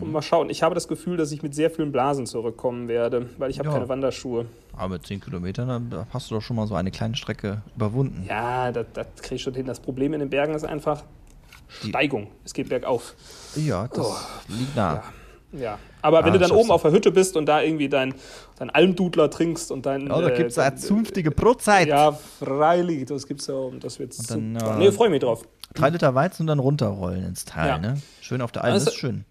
Und 0.00 0.10
mal 0.12 0.22
schauen. 0.22 0.48
Ich 0.50 0.62
habe 0.62 0.74
das 0.74 0.88
Gefühl, 0.88 1.16
dass 1.16 1.32
ich 1.32 1.42
mit 1.42 1.54
sehr 1.54 1.70
vielen 1.70 1.92
Blasen 1.92 2.26
zurückkommen 2.26 2.88
werde, 2.88 3.28
weil 3.38 3.50
ich 3.50 3.58
habe 3.58 3.68
Ja. 3.68 3.74
keine 3.74 3.88
Wanderschuhe. 3.88 4.46
Aber 4.76 4.90
mit 4.94 5.06
10 5.06 5.20
Kilometern, 5.20 6.06
hast 6.12 6.30
du 6.30 6.34
doch 6.36 6.42
schon 6.42 6.56
mal 6.56 6.66
so 6.66 6.74
eine 6.74 6.90
kleine 6.90 7.16
Strecke 7.16 7.62
überwunden. 7.76 8.24
Ja, 8.28 8.72
das, 8.72 8.86
das 8.94 9.06
kriege 9.22 9.34
ich 9.36 9.42
schon 9.42 9.54
hin. 9.54 9.66
Das 9.66 9.80
Problem 9.80 10.12
in 10.14 10.20
den 10.20 10.30
Bergen 10.30 10.54
ist 10.54 10.64
einfach 10.64 11.02
Steigung. 11.68 12.28
Es 12.44 12.52
geht 12.54 12.68
bergauf. 12.68 13.14
Ja, 13.56 13.88
das 13.88 14.26
liegt 14.48 14.76
nah. 14.76 14.94
Ja. 14.94 15.04
Aber 16.02 16.18
wenn 16.24 16.30
Ah, 16.30 16.32
du 16.34 16.38
dann 16.38 16.50
oben 16.52 16.68
du. 16.68 16.74
auf 16.74 16.82
der 16.82 16.92
Hütte 16.92 17.10
bist 17.10 17.36
und 17.36 17.46
da 17.46 17.60
irgendwie 17.62 17.88
dein, 17.88 18.14
dein 18.58 18.70
Almdudler 18.70 19.30
trinkst 19.30 19.70
und 19.72 19.86
dein. 19.86 20.10
Oh, 20.10 20.20
da 20.20 20.28
äh, 20.28 20.36
gibt 20.36 20.50
es 20.50 20.54
dein- 20.56 20.72
eine 20.72 20.76
zünftige 20.76 21.30
Brotzeit. 21.30 21.88
Ja, 21.88 22.12
freilich, 22.12 23.06
das 23.06 23.26
gibt's 23.26 23.46
ja 23.48 23.54
und 23.54 23.82
das 23.82 23.98
wird 23.98 24.14
dann, 24.30 24.58
super. 24.58 24.74
äh, 24.76 24.78
nee, 24.78 24.92
freue 24.92 25.10
mich 25.10 25.20
drauf. 25.20 25.42
Drei 25.74 25.90
Liter 25.90 26.14
Weizen 26.14 26.42
und 26.42 26.46
dann 26.46 26.58
runterrollen 26.60 27.24
ins 27.24 27.44
Tal, 27.44 27.68
Ja. 27.68 27.78
ne? 27.78 28.00
Schön 28.20 28.40
auf 28.40 28.52
der 28.52 28.64
Alm, 28.64 28.74
Also- 28.74 28.86
das 28.86 28.94
ist 28.94 29.00
schön. 29.00 29.24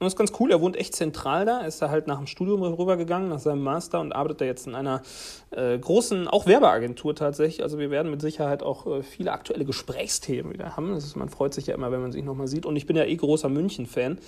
Und 0.00 0.04
das 0.04 0.12
ist 0.12 0.18
ganz 0.18 0.32
cool, 0.38 0.52
er 0.52 0.60
wohnt 0.60 0.76
echt 0.76 0.94
zentral 0.94 1.44
da, 1.44 1.62
ist 1.62 1.82
da 1.82 1.90
halt 1.90 2.06
nach 2.06 2.18
dem 2.18 2.28
Studium 2.28 2.62
rübergegangen, 2.62 3.28
nach 3.28 3.40
seinem 3.40 3.62
Master 3.62 4.00
und 4.00 4.12
arbeitet 4.12 4.40
da 4.40 4.44
jetzt 4.44 4.68
in 4.68 4.76
einer 4.76 5.02
äh, 5.50 5.76
großen, 5.76 6.28
auch 6.28 6.46
Werbeagentur 6.46 7.16
tatsächlich. 7.16 7.64
Also 7.64 7.80
wir 7.80 7.90
werden 7.90 8.08
mit 8.08 8.20
Sicherheit 8.20 8.62
auch 8.62 8.86
äh, 8.86 9.02
viele 9.02 9.32
aktuelle 9.32 9.64
Gesprächsthemen 9.64 10.52
wieder 10.52 10.76
haben. 10.76 10.94
Ist, 10.94 11.16
man 11.16 11.28
freut 11.28 11.52
sich 11.52 11.66
ja 11.66 11.74
immer, 11.74 11.90
wenn 11.90 12.00
man 12.00 12.12
sich 12.12 12.22
nochmal 12.22 12.46
sieht. 12.46 12.64
Und 12.64 12.76
ich 12.76 12.86
bin 12.86 12.94
ja 12.94 13.04
eh 13.04 13.16
großer 13.16 13.48
München-Fan, 13.48 14.18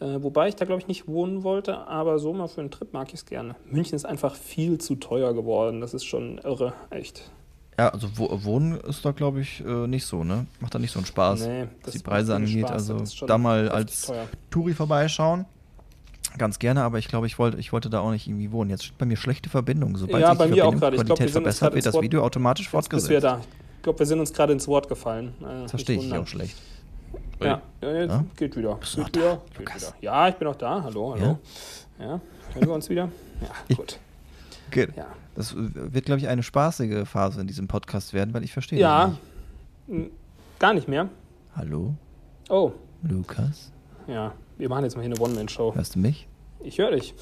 äh, 0.00 0.22
wobei 0.22 0.48
ich 0.48 0.56
da 0.56 0.66
glaube 0.66 0.82
ich 0.82 0.88
nicht 0.88 1.08
wohnen 1.08 1.42
wollte, 1.42 1.86
aber 1.86 2.18
so 2.18 2.34
mal 2.34 2.48
für 2.48 2.60
einen 2.60 2.70
Trip 2.70 2.92
mag 2.92 3.08
ich 3.08 3.14
es 3.14 3.24
gerne. 3.24 3.56
München 3.64 3.96
ist 3.96 4.04
einfach 4.04 4.34
viel 4.34 4.76
zu 4.76 4.96
teuer 4.96 5.32
geworden, 5.32 5.80
das 5.80 5.94
ist 5.94 6.04
schon 6.04 6.36
irre, 6.44 6.74
echt. 6.90 7.30
Ja, 7.78 7.88
also 7.88 8.08
Wohnen 8.16 8.78
ist 8.80 9.04
da, 9.04 9.10
glaube 9.10 9.40
ich, 9.40 9.64
äh, 9.64 9.86
nicht 9.86 10.06
so, 10.06 10.22
ne? 10.22 10.46
Macht 10.60 10.74
da 10.74 10.78
nicht 10.78 10.92
so 10.92 11.00
einen 11.00 11.06
Spaß, 11.06 11.46
nee, 11.46 11.66
was 11.82 11.92
die 11.92 11.98
Preise 11.98 12.34
angeht. 12.34 12.68
Spaß, 12.68 12.90
also 12.90 13.26
da 13.26 13.36
mal 13.36 13.68
als 13.68 14.02
teuer. 14.02 14.26
Touri 14.50 14.74
vorbeischauen. 14.74 15.46
Ganz 16.38 16.58
gerne, 16.58 16.82
aber 16.82 16.98
ich 16.98 17.08
glaube, 17.08 17.26
ich 17.26 17.38
wollte, 17.38 17.58
ich 17.58 17.72
wollte 17.72 17.90
da 17.90 18.00
auch 18.00 18.10
nicht 18.10 18.26
irgendwie 18.26 18.50
wohnen. 18.50 18.70
Jetzt 18.70 18.84
steht 18.84 18.98
bei 18.98 19.06
mir 19.06 19.16
schlechte 19.16 19.48
Verbindung. 19.48 19.96
Sobald 19.96 20.22
ja, 20.22 20.30
sich 20.30 20.38
bei 20.38 20.46
die 20.46 20.52
mir 20.52 20.66
auch 20.66 20.74
gerade. 20.74 20.96
Ich 20.96 21.04
glaube, 21.04 21.20
wir 21.20 21.28
sind 21.28 21.42
verbessert, 21.42 21.74
wird 21.74 21.86
das 21.86 22.00
Video 22.00 22.24
automatisch 22.24 22.68
fortgesetzt. 22.68 23.10
Wir 23.10 23.20
da. 23.20 23.40
Ich 23.76 23.82
glaube, 23.82 23.98
wir 23.98 24.06
sind 24.06 24.20
uns 24.20 24.32
gerade 24.32 24.52
ins 24.52 24.66
Wort 24.66 24.88
gefallen. 24.88 25.34
Äh, 25.40 25.62
das 25.62 25.70
verstehe 25.72 25.98
ich 25.98 26.12
auch 26.12 26.26
schlecht. 26.26 26.56
Ja, 27.40 27.62
jetzt 27.80 28.10
ja? 28.10 28.24
geht 28.36 28.56
wieder. 28.56 28.74
Bist 28.76 28.96
geht 28.96 29.16
wieder. 29.16 29.42
Geht 29.56 29.74
wieder. 29.74 29.94
Ja, 30.00 30.28
ich 30.28 30.34
bin 30.36 30.48
auch 30.48 30.56
da. 30.56 30.82
Hallo, 30.82 31.14
hallo. 31.14 31.38
Ja, 31.98 32.04
ja. 32.04 32.20
hören 32.54 32.66
wir 32.66 32.72
uns 32.72 32.88
wieder? 32.88 33.08
Ja, 33.40 33.76
gut. 33.76 33.98
Good. 34.72 34.96
Ja. 34.96 35.06
Das 35.34 35.54
wird, 35.56 36.04
glaube 36.04 36.20
ich, 36.20 36.28
eine 36.28 36.42
spaßige 36.42 37.08
Phase 37.08 37.40
in 37.40 37.46
diesem 37.46 37.66
Podcast 37.66 38.12
werden, 38.12 38.32
weil 38.34 38.44
ich 38.44 38.52
verstehe. 38.52 38.78
Ja, 38.78 39.16
nicht. 39.86 40.10
gar 40.58 40.74
nicht 40.74 40.88
mehr. 40.88 41.08
Hallo? 41.56 41.94
Oh. 42.48 42.72
Lukas? 43.02 43.72
Ja, 44.06 44.32
wir 44.58 44.68
machen 44.68 44.84
jetzt 44.84 44.96
mal 44.96 45.02
hier 45.02 45.12
eine 45.12 45.20
One-Man-Show. 45.20 45.74
Hörst 45.74 45.96
du 45.96 45.98
mich? 45.98 46.28
Ich 46.62 46.78
höre 46.78 46.92
dich. 46.92 47.14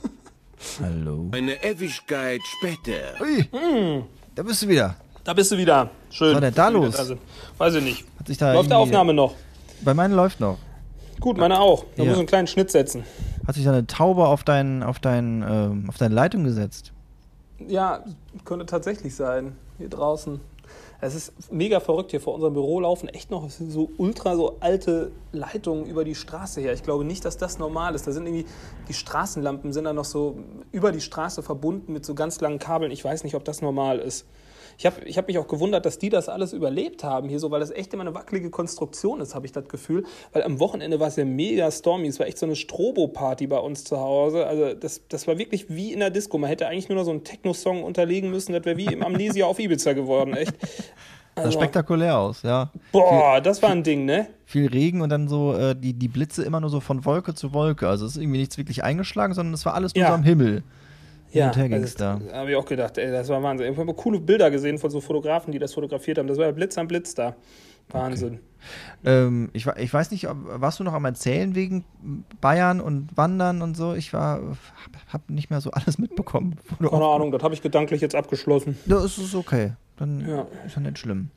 Hallo? 0.80 1.28
Eine 1.32 1.62
Ewigkeit 1.62 2.40
später. 2.58 3.20
Ui, 3.20 3.48
hm. 3.50 4.04
da 4.34 4.42
bist 4.42 4.62
du 4.62 4.68
wieder. 4.68 4.96
Da 5.22 5.32
bist 5.32 5.52
du 5.52 5.56
wieder. 5.56 5.90
Schön. 6.10 6.28
Was 6.28 6.34
war 6.34 6.40
denn 6.40 6.54
da 6.54 6.68
los? 6.68 6.96
Da 6.96 7.16
Weiß 7.58 7.74
ich 7.74 7.84
nicht. 7.84 8.04
Hat 8.18 8.26
sich 8.26 8.38
da 8.38 8.52
läuft 8.52 8.70
die 8.70 8.74
Aufnahme 8.74 9.14
noch? 9.14 9.34
Bei 9.82 9.94
meinen 9.94 10.14
läuft 10.14 10.40
noch. 10.40 10.58
Gut, 11.24 11.38
meine 11.38 11.58
auch. 11.58 11.86
Da 11.96 12.02
ja. 12.02 12.10
muss 12.10 12.18
einen 12.18 12.26
kleinen 12.26 12.46
Schnitt 12.46 12.70
setzen. 12.70 13.02
Hat 13.46 13.54
sich 13.54 13.64
da 13.64 13.72
eine 13.72 13.86
Taube 13.86 14.26
auf, 14.26 14.44
dein, 14.44 14.82
auf, 14.82 14.98
dein, 14.98 15.40
äh, 15.40 15.88
auf 15.88 15.96
deine 15.96 16.14
Leitung 16.14 16.44
gesetzt? 16.44 16.92
Ja, 17.66 18.04
könnte 18.44 18.66
tatsächlich 18.66 19.16
sein. 19.16 19.56
Hier 19.78 19.88
draußen. 19.88 20.38
Es 21.00 21.14
ist 21.14 21.50
mega 21.50 21.80
verrückt. 21.80 22.10
Hier 22.10 22.20
vor 22.20 22.34
unserem 22.34 22.52
Büro 22.52 22.78
laufen 22.80 23.08
echt 23.08 23.30
noch 23.30 23.48
so 23.48 23.88
ultra 23.96 24.36
so 24.36 24.58
alte 24.60 25.12
Leitungen 25.32 25.86
über 25.86 26.04
die 26.04 26.14
Straße 26.14 26.60
her. 26.60 26.74
Ich 26.74 26.82
glaube 26.82 27.06
nicht, 27.06 27.24
dass 27.24 27.38
das 27.38 27.58
normal 27.58 27.94
ist. 27.94 28.06
Da 28.06 28.12
sind 28.12 28.26
irgendwie 28.26 28.44
die 28.90 28.94
Straßenlampen 28.94 29.72
sind 29.72 29.84
da 29.84 29.94
noch 29.94 30.04
so 30.04 30.36
über 30.72 30.92
die 30.92 31.00
Straße 31.00 31.42
verbunden 31.42 31.94
mit 31.94 32.04
so 32.04 32.14
ganz 32.14 32.38
langen 32.42 32.58
Kabeln. 32.58 32.92
Ich 32.92 33.02
weiß 33.02 33.24
nicht, 33.24 33.34
ob 33.34 33.46
das 33.46 33.62
normal 33.62 33.98
ist. 33.98 34.26
Ich 34.78 34.86
habe 34.86 35.04
ich 35.04 35.18
hab 35.18 35.28
mich 35.28 35.38
auch 35.38 35.48
gewundert, 35.48 35.86
dass 35.86 35.98
die 35.98 36.08
das 36.08 36.28
alles 36.28 36.52
überlebt 36.52 37.04
haben 37.04 37.28
hier 37.28 37.40
so, 37.40 37.50
weil 37.50 37.60
das 37.60 37.70
echt 37.70 37.92
immer 37.94 38.02
eine 38.02 38.14
wackelige 38.14 38.50
Konstruktion 38.50 39.20
ist, 39.20 39.34
habe 39.34 39.46
ich 39.46 39.52
das 39.52 39.68
Gefühl. 39.68 40.04
Weil 40.32 40.42
am 40.42 40.60
Wochenende 40.60 41.00
war 41.00 41.08
es 41.08 41.16
ja 41.16 41.24
mega 41.24 41.70
stormy. 41.70 42.08
Es 42.08 42.18
war 42.18 42.26
echt 42.26 42.38
so 42.38 42.46
eine 42.46 42.56
Strobo-Party 42.56 43.46
bei 43.46 43.58
uns 43.58 43.84
zu 43.84 43.98
Hause. 43.98 44.46
Also 44.46 44.74
das, 44.74 45.02
das 45.08 45.26
war 45.26 45.38
wirklich 45.38 45.66
wie 45.68 45.92
in 45.92 46.00
der 46.00 46.10
Disco. 46.10 46.38
Man 46.38 46.48
hätte 46.48 46.66
eigentlich 46.66 46.88
nur 46.88 46.98
noch 46.98 47.04
so 47.04 47.10
einen 47.10 47.24
Techno-Song 47.24 47.82
unterlegen 47.82 48.30
müssen. 48.30 48.52
Das 48.52 48.64
wäre 48.64 48.76
wie 48.76 48.86
im 48.86 49.02
Amnesia 49.02 49.46
auf 49.46 49.58
Ibiza 49.58 49.92
geworden, 49.92 50.34
echt. 50.34 50.54
Also, 51.36 51.50
sah 51.50 51.58
spektakulär 51.58 52.16
aus, 52.16 52.42
ja. 52.42 52.70
Boah, 52.92 53.34
viel, 53.34 53.42
das 53.42 53.60
war 53.60 53.70
ein 53.70 53.82
Ding, 53.82 54.04
ne? 54.04 54.28
Viel 54.44 54.68
Regen 54.68 55.00
und 55.00 55.08
dann 55.08 55.26
so 55.26 55.54
äh, 55.54 55.74
die, 55.74 55.92
die 55.92 56.06
Blitze 56.06 56.44
immer 56.44 56.60
nur 56.60 56.70
so 56.70 56.78
von 56.78 57.04
Wolke 57.04 57.34
zu 57.34 57.52
Wolke. 57.52 57.88
Also 57.88 58.06
es 58.06 58.12
ist 58.12 58.22
irgendwie 58.22 58.38
nichts 58.38 58.56
wirklich 58.56 58.84
eingeschlagen, 58.84 59.34
sondern 59.34 59.52
es 59.52 59.66
war 59.66 59.74
alles 59.74 59.94
nur 59.94 60.02
ja. 60.02 60.08
so 60.08 60.14
am 60.14 60.22
Himmel. 60.22 60.62
Ja, 61.34 61.48
und 61.48 61.56
her 61.56 61.68
ging's 61.68 62.00
also, 62.00 62.24
da. 62.26 62.38
Habe 62.38 62.50
ich 62.50 62.56
auch 62.56 62.64
gedacht, 62.64 62.96
ey, 62.96 63.10
das 63.10 63.28
war 63.28 63.42
Wahnsinn. 63.42 63.72
Ich 63.72 63.78
habe 63.78 63.92
coole 63.94 64.20
Bilder 64.20 64.50
gesehen 64.50 64.78
von 64.78 64.90
so 64.90 65.00
Fotografen, 65.00 65.52
die 65.52 65.58
das 65.58 65.74
fotografiert 65.74 66.18
haben. 66.18 66.28
Das 66.28 66.38
war 66.38 66.46
ja 66.46 66.52
Blitz 66.52 66.78
am 66.78 66.88
Blitz 66.88 67.14
da. 67.14 67.34
Wahnsinn. 67.90 68.38
Okay. 69.02 69.26
Ähm, 69.26 69.50
ich, 69.52 69.66
ich 69.66 69.92
weiß 69.92 70.10
nicht, 70.10 70.26
warst 70.30 70.80
du 70.80 70.84
noch 70.84 70.94
am 70.94 71.04
Erzählen 71.04 71.54
wegen 71.54 71.84
Bayern 72.40 72.80
und 72.80 73.14
Wandern 73.16 73.60
und 73.60 73.76
so? 73.76 73.94
Ich 73.94 74.12
war, 74.12 74.56
habe 75.08 75.32
nicht 75.32 75.50
mehr 75.50 75.60
so 75.60 75.70
alles 75.70 75.98
mitbekommen. 75.98 76.56
Keine 76.78 77.04
Ahnung, 77.04 77.30
das 77.30 77.42
habe 77.42 77.52
ich 77.52 77.60
gedanklich 77.60 78.00
jetzt 78.00 78.14
abgeschlossen. 78.14 78.78
Das 78.86 79.18
ist 79.18 79.34
okay. 79.34 79.72
Dann 79.96 80.26
ja. 80.26 80.46
ist 80.64 80.76
ja 80.76 80.80
nicht 80.80 80.98
schlimm. 80.98 81.30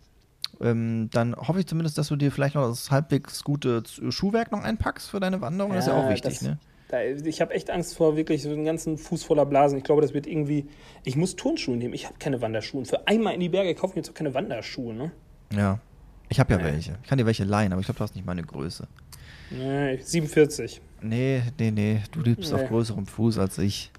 Ähm, 0.61 1.09
dann 1.11 1.35
hoffe 1.35 1.59
ich 1.59 1.67
zumindest, 1.67 1.97
dass 1.97 2.07
du 2.07 2.15
dir 2.15 2.31
vielleicht 2.31 2.55
noch 2.55 2.67
das 2.67 2.89
halbwegs 2.89 3.43
gute 3.43 3.83
Schuhwerk 4.09 4.51
noch 4.51 4.63
einpackst 4.63 5.09
für 5.09 5.19
deine 5.19 5.41
Wanderung. 5.41 5.71
Ja, 5.71 5.77
das 5.77 5.87
ist 5.87 5.93
ja 5.93 5.99
auch 5.99 6.09
wichtig, 6.09 6.39
das, 6.39 6.41
ne? 6.41 6.57
Da, 6.89 7.03
ich 7.03 7.41
habe 7.41 7.53
echt 7.53 7.69
Angst 7.69 7.95
vor 7.97 8.15
wirklich 8.15 8.43
so 8.43 8.49
einen 8.49 8.63
ganzen 8.63 8.97
Fuß 8.97 9.23
voller 9.23 9.45
Blasen. 9.45 9.77
Ich 9.77 9.83
glaube, 9.83 10.01
das 10.01 10.13
wird 10.13 10.25
irgendwie. 10.25 10.67
Ich 11.03 11.15
muss 11.15 11.35
Turnschuhe 11.35 11.75
nehmen. 11.75 11.93
Ich 11.93 12.05
habe 12.05 12.15
keine 12.17 12.41
Wanderschuhe. 12.41 12.85
Für 12.85 13.07
einmal 13.07 13.33
in 13.33 13.41
die 13.41 13.49
Berge 13.49 13.75
kaufe 13.75 13.91
ich 13.91 13.95
mir 13.95 14.01
jetzt 14.01 14.09
auch 14.09 14.13
keine 14.13 14.33
Wanderschuhe, 14.33 14.93
ne? 14.93 15.11
Ja. 15.53 15.79
Ich 16.29 16.39
habe 16.39 16.53
ja, 16.53 16.59
ja 16.59 16.65
welche. 16.65 16.97
Ich 17.03 17.09
kann 17.09 17.17
dir 17.17 17.25
welche 17.25 17.43
leihen, 17.43 17.71
aber 17.71 17.81
ich 17.81 17.87
glaube, 17.87 17.97
du 17.97 18.03
hast 18.03 18.15
nicht 18.15 18.25
meine 18.25 18.43
Größe. 18.43 18.87
Nee, 19.49 19.97
47. 19.97 20.81
Nee, 21.01 21.41
nee, 21.59 21.71
nee. 21.71 22.01
Du 22.11 22.21
liebst 22.21 22.51
nee. 22.51 22.61
auf 22.61 22.67
größerem 22.67 23.05
Fuß 23.05 23.37
als 23.37 23.57
ich. 23.57 23.91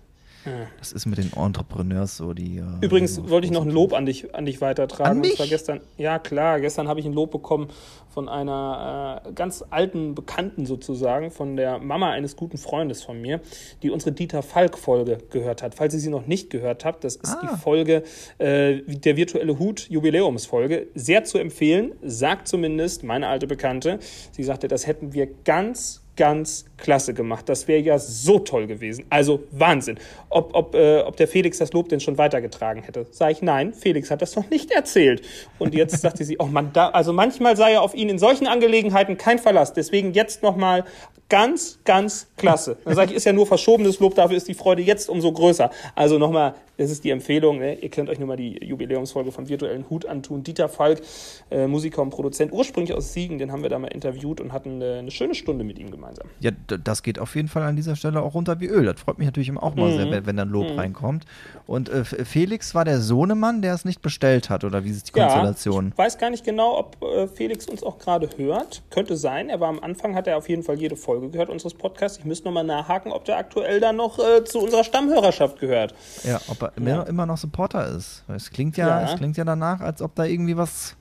Das 0.79 0.93
ist 0.93 1.07
mit 1.07 1.19
den 1.19 1.33
Entrepreneurs 1.33 2.17
so, 2.17 2.33
die. 2.33 2.59
Äh, 2.59 2.65
Übrigens 2.81 3.29
wollte 3.29 3.47
ich 3.47 3.53
noch 3.53 3.65
ein 3.65 3.71
Lob 3.71 3.93
an 3.93 4.07
dich, 4.07 4.35
an 4.35 4.47
dich 4.47 4.61
weitertragen. 4.61 5.11
An 5.11 5.21
mich? 5.21 5.33
Und 5.33 5.37
zwar 5.37 5.47
gestern, 5.47 5.81
ja 5.97 6.19
klar, 6.19 6.61
gestern 6.61 6.89
habe 6.89 7.01
ich 7.01 7.07
ein 7.07 7.13
Lob 7.13 7.31
bekommen 7.31 7.69
von 8.09 8.29
einer 8.29 9.23
äh, 9.27 9.33
ganz 9.33 9.65
alten 9.71 10.15
Bekannten 10.15 10.67
sozusagen, 10.67 11.31
von 11.31 11.57
der 11.57 11.79
Mama 11.79 12.11
eines 12.11 12.37
guten 12.37 12.59
Freundes 12.59 13.03
von 13.03 13.21
mir, 13.21 13.41
die 13.83 13.91
unsere 13.91 14.13
Dieter 14.13 14.43
Falk-Folge 14.43 15.19
gehört 15.31 15.63
hat. 15.63 15.75
Falls 15.75 15.95
ihr 15.95 16.01
sie 16.01 16.11
noch 16.11 16.27
nicht 16.27 16.51
gehört 16.51 16.85
habt, 16.85 17.05
das 17.05 17.17
ist 17.17 17.37
ah. 17.37 17.41
die 17.43 17.61
Folge, 17.61 18.03
äh, 18.39 18.81
der 18.87 19.17
virtuelle 19.17 19.59
Hut 19.59 19.89
Jubiläumsfolge. 19.89 20.89
Sehr 20.95 21.25
zu 21.25 21.39
empfehlen, 21.39 21.93
sagt 22.03 22.49
zumindest 22.49 23.05
meine 23.05 23.29
alte 23.29 23.47
Bekannte. 23.47 23.99
Sie 24.33 24.43
sagte, 24.43 24.69
das 24.69 24.87
hätten 24.87 25.13
wir 25.13 25.29
ganz, 25.45 26.03
ganz 26.19 26.67
klasse 26.77 27.15
gemacht. 27.15 27.49
Das 27.49 27.69
wäre 27.69 27.81
ja 27.81 27.99
so 27.99 28.41
toll 28.41 28.67
gewesen. 28.67 29.07
Also 29.09 29.45
Wahnsinn. 29.53 29.99
Ob, 30.29 30.53
ob, 30.53 30.75
äh, 30.75 31.01
ob 31.01 31.17
der 31.17 31.29
Felix 31.29 31.59
das 31.59 31.73
Lob 31.73 31.89
denn 31.89 32.01
schon 32.01 32.19
weitergetragen 32.19 32.83
hätte. 32.83 33.07
Sag 33.13 33.31
ich, 33.31 33.41
nein, 33.41 33.73
Felix 33.73 34.11
hat 34.11 34.21
das 34.21 34.35
noch 34.35 34.51
nicht 34.51 34.73
erzählt. 34.73 35.23
Und 35.59 35.75
jetzt 35.75 35.99
sagte 36.03 36.25
sie, 36.25 36.37
oh 36.39 36.47
man, 36.47 36.73
da, 36.73 36.91
also 36.91 37.13
manchmal 37.13 37.57
sei 37.57 37.73
er 37.73 37.83
auf 37.83 37.95
ihn 37.95 38.09
in 38.09 38.19
solchen 38.19 38.49
Angelegenheiten 38.49 39.17
kein 39.17 39.39
Verlass. 39.39 39.73
Deswegen 39.73 40.13
jetzt 40.13 40.43
nochmal 40.43 40.85
ganz, 41.29 41.79
ganz 41.85 42.27
klasse. 42.37 42.77
Dann 42.85 42.95
sage 42.95 43.11
ich, 43.11 43.17
ist 43.17 43.25
ja 43.25 43.33
nur 43.33 43.47
verschobenes 43.47 44.01
Lob, 44.01 44.17
dafür 44.17 44.37
ist 44.37 44.49
die 44.49 44.55
Freude 44.55 44.83
jetzt 44.83 45.09
umso 45.09 45.33
größer. 45.33 45.71
Also 45.95 46.19
nochmal, 46.19 46.55
das 46.79 46.91
ist 46.91 47.05
die 47.05 47.11
Empfehlung. 47.11 47.59
Ne? 47.59 47.75
Ihr 47.75 47.91
könnt 47.91 48.09
euch 48.09 48.19
nur 48.19 48.29
mal 48.29 48.37
die 48.37 48.65
Jubiläumsfolge 48.65 49.33
von 49.33 49.49
Virtuellen 49.49 49.85
Hut 49.91 50.07
antun. 50.07 50.43
Dieter 50.43 50.69
Falk, 50.69 51.03
äh, 51.51 51.67
Musiker 51.67 52.01
und 52.01 52.11
Produzent, 52.11 52.53
ursprünglich 52.53 52.97
aus 52.97 53.13
Siegen, 53.13 53.39
den 53.39 53.53
haben 53.53 53.63
wir 53.63 53.69
da 53.69 53.79
mal 53.79 53.89
interviewt 53.89 54.41
und 54.41 54.53
hatten 54.53 54.81
äh, 54.81 54.99
eine 54.99 55.11
schöne 55.11 55.35
Stunde 55.35 55.65
mit 55.65 55.79
ihm 55.79 55.91
gemeinsam. 55.91 56.29
Ja, 56.41 56.53
das 56.67 57.03
geht 57.03 57.19
auf 57.19 57.35
jeden 57.35 57.49
Fall 57.49 57.65
an 57.65 57.77
dieser 57.77 57.97
Stelle 57.97 58.23
auch 58.23 58.35
runter 58.35 58.61
wie 58.61 58.67
Öl. 58.67 58.85
Das 58.87 59.01
freut 59.01 59.19
mich 59.19 59.27
natürlich 59.27 59.49
immer 59.49 59.63
auch 59.63 59.75
mal 59.75 59.91
mhm. 59.91 60.11
sehr, 60.11 60.27
wenn, 60.27 60.37
dann 60.37 60.49
Lob 60.49 60.71
mhm. 60.71 60.79
reinkommt. 60.79 61.25
Und 61.67 61.89
äh, 61.89 62.05
Felix 62.05 62.75
war 62.75 62.85
der 62.85 63.01
Sohnemann, 63.01 63.61
der 63.61 63.75
es 63.75 63.85
nicht 63.85 64.01
bestellt 64.01 64.49
hat, 64.49 64.65
oder 64.65 64.85
wie 64.85 64.91
ist 64.91 65.15
die 65.15 65.19
ja, 65.19 65.27
Konstellation? 65.27 65.89
Ich 65.89 65.99
weiß 65.99 66.19
gar 66.19 66.31
nicht 66.31 66.45
genau, 66.45 66.79
ob 66.79 67.03
äh, 67.03 67.27
Felix 67.27 67.67
uns 67.67 67.83
auch 67.83 67.99
gerade 67.99 68.29
hört. 68.37 68.83
Könnte 68.91 69.17
sein. 69.17 69.49
Er 69.51 69.59
war 69.61 69.69
am 69.69 69.81
Anfang, 69.81 70.15
hat 70.15 70.27
er 70.29 70.39
auf 70.39 70.49
jeden 70.49 70.63
Fall 70.63 70.79
jede 70.79 70.97
Folge 70.97 71.29
gehört 71.29 71.51
unseres 71.51 71.75
Podcasts. 71.75 72.19
Ich 72.19 72.25
müsste 72.25 72.47
nochmal 72.47 72.65
nachhaken, 72.65 73.13
ob 73.13 73.25
der 73.25 73.37
aktuell 73.37 73.81
dann 73.81 73.97
noch 73.97 74.19
äh, 74.19 74.45
zu 74.45 74.61
unserer 74.61 74.85
Stammhörerschaft 74.85 75.59
gehört. 75.59 75.95
Ja, 76.25 76.41
ob 76.49 76.63
er 76.63 76.68
ja. 76.81 77.03
immer 77.03 77.27
noch 77.27 77.39
Supporter 77.39 77.87
ist. 77.89 78.25
Es 78.29 78.51
klingt 78.51 78.77
ja, 78.77 78.89
ja, 78.89 79.13
es 79.13 79.19
klingt 79.19 79.37
ja 79.37 79.45
danach, 79.45 79.81
als 79.81 80.03
ob 80.03 80.15
da 80.15 80.25
irgendwie 80.25 80.57
was 80.57 80.97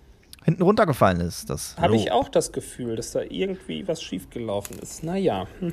hinten 0.48 0.64
runtergefallen 0.64 1.20
ist. 1.20 1.50
Das 1.50 1.76
Habe 1.78 1.98
ich 1.98 2.12
auch 2.12 2.30
das 2.30 2.54
Gefühl, 2.54 2.96
dass 2.96 3.12
da 3.12 3.22
irgendwie 3.22 3.88
was 3.88 4.02
schiefgelaufen 4.02 4.80
ist. 4.80 5.04
Naja. 5.04 5.48
ja. 5.62 5.70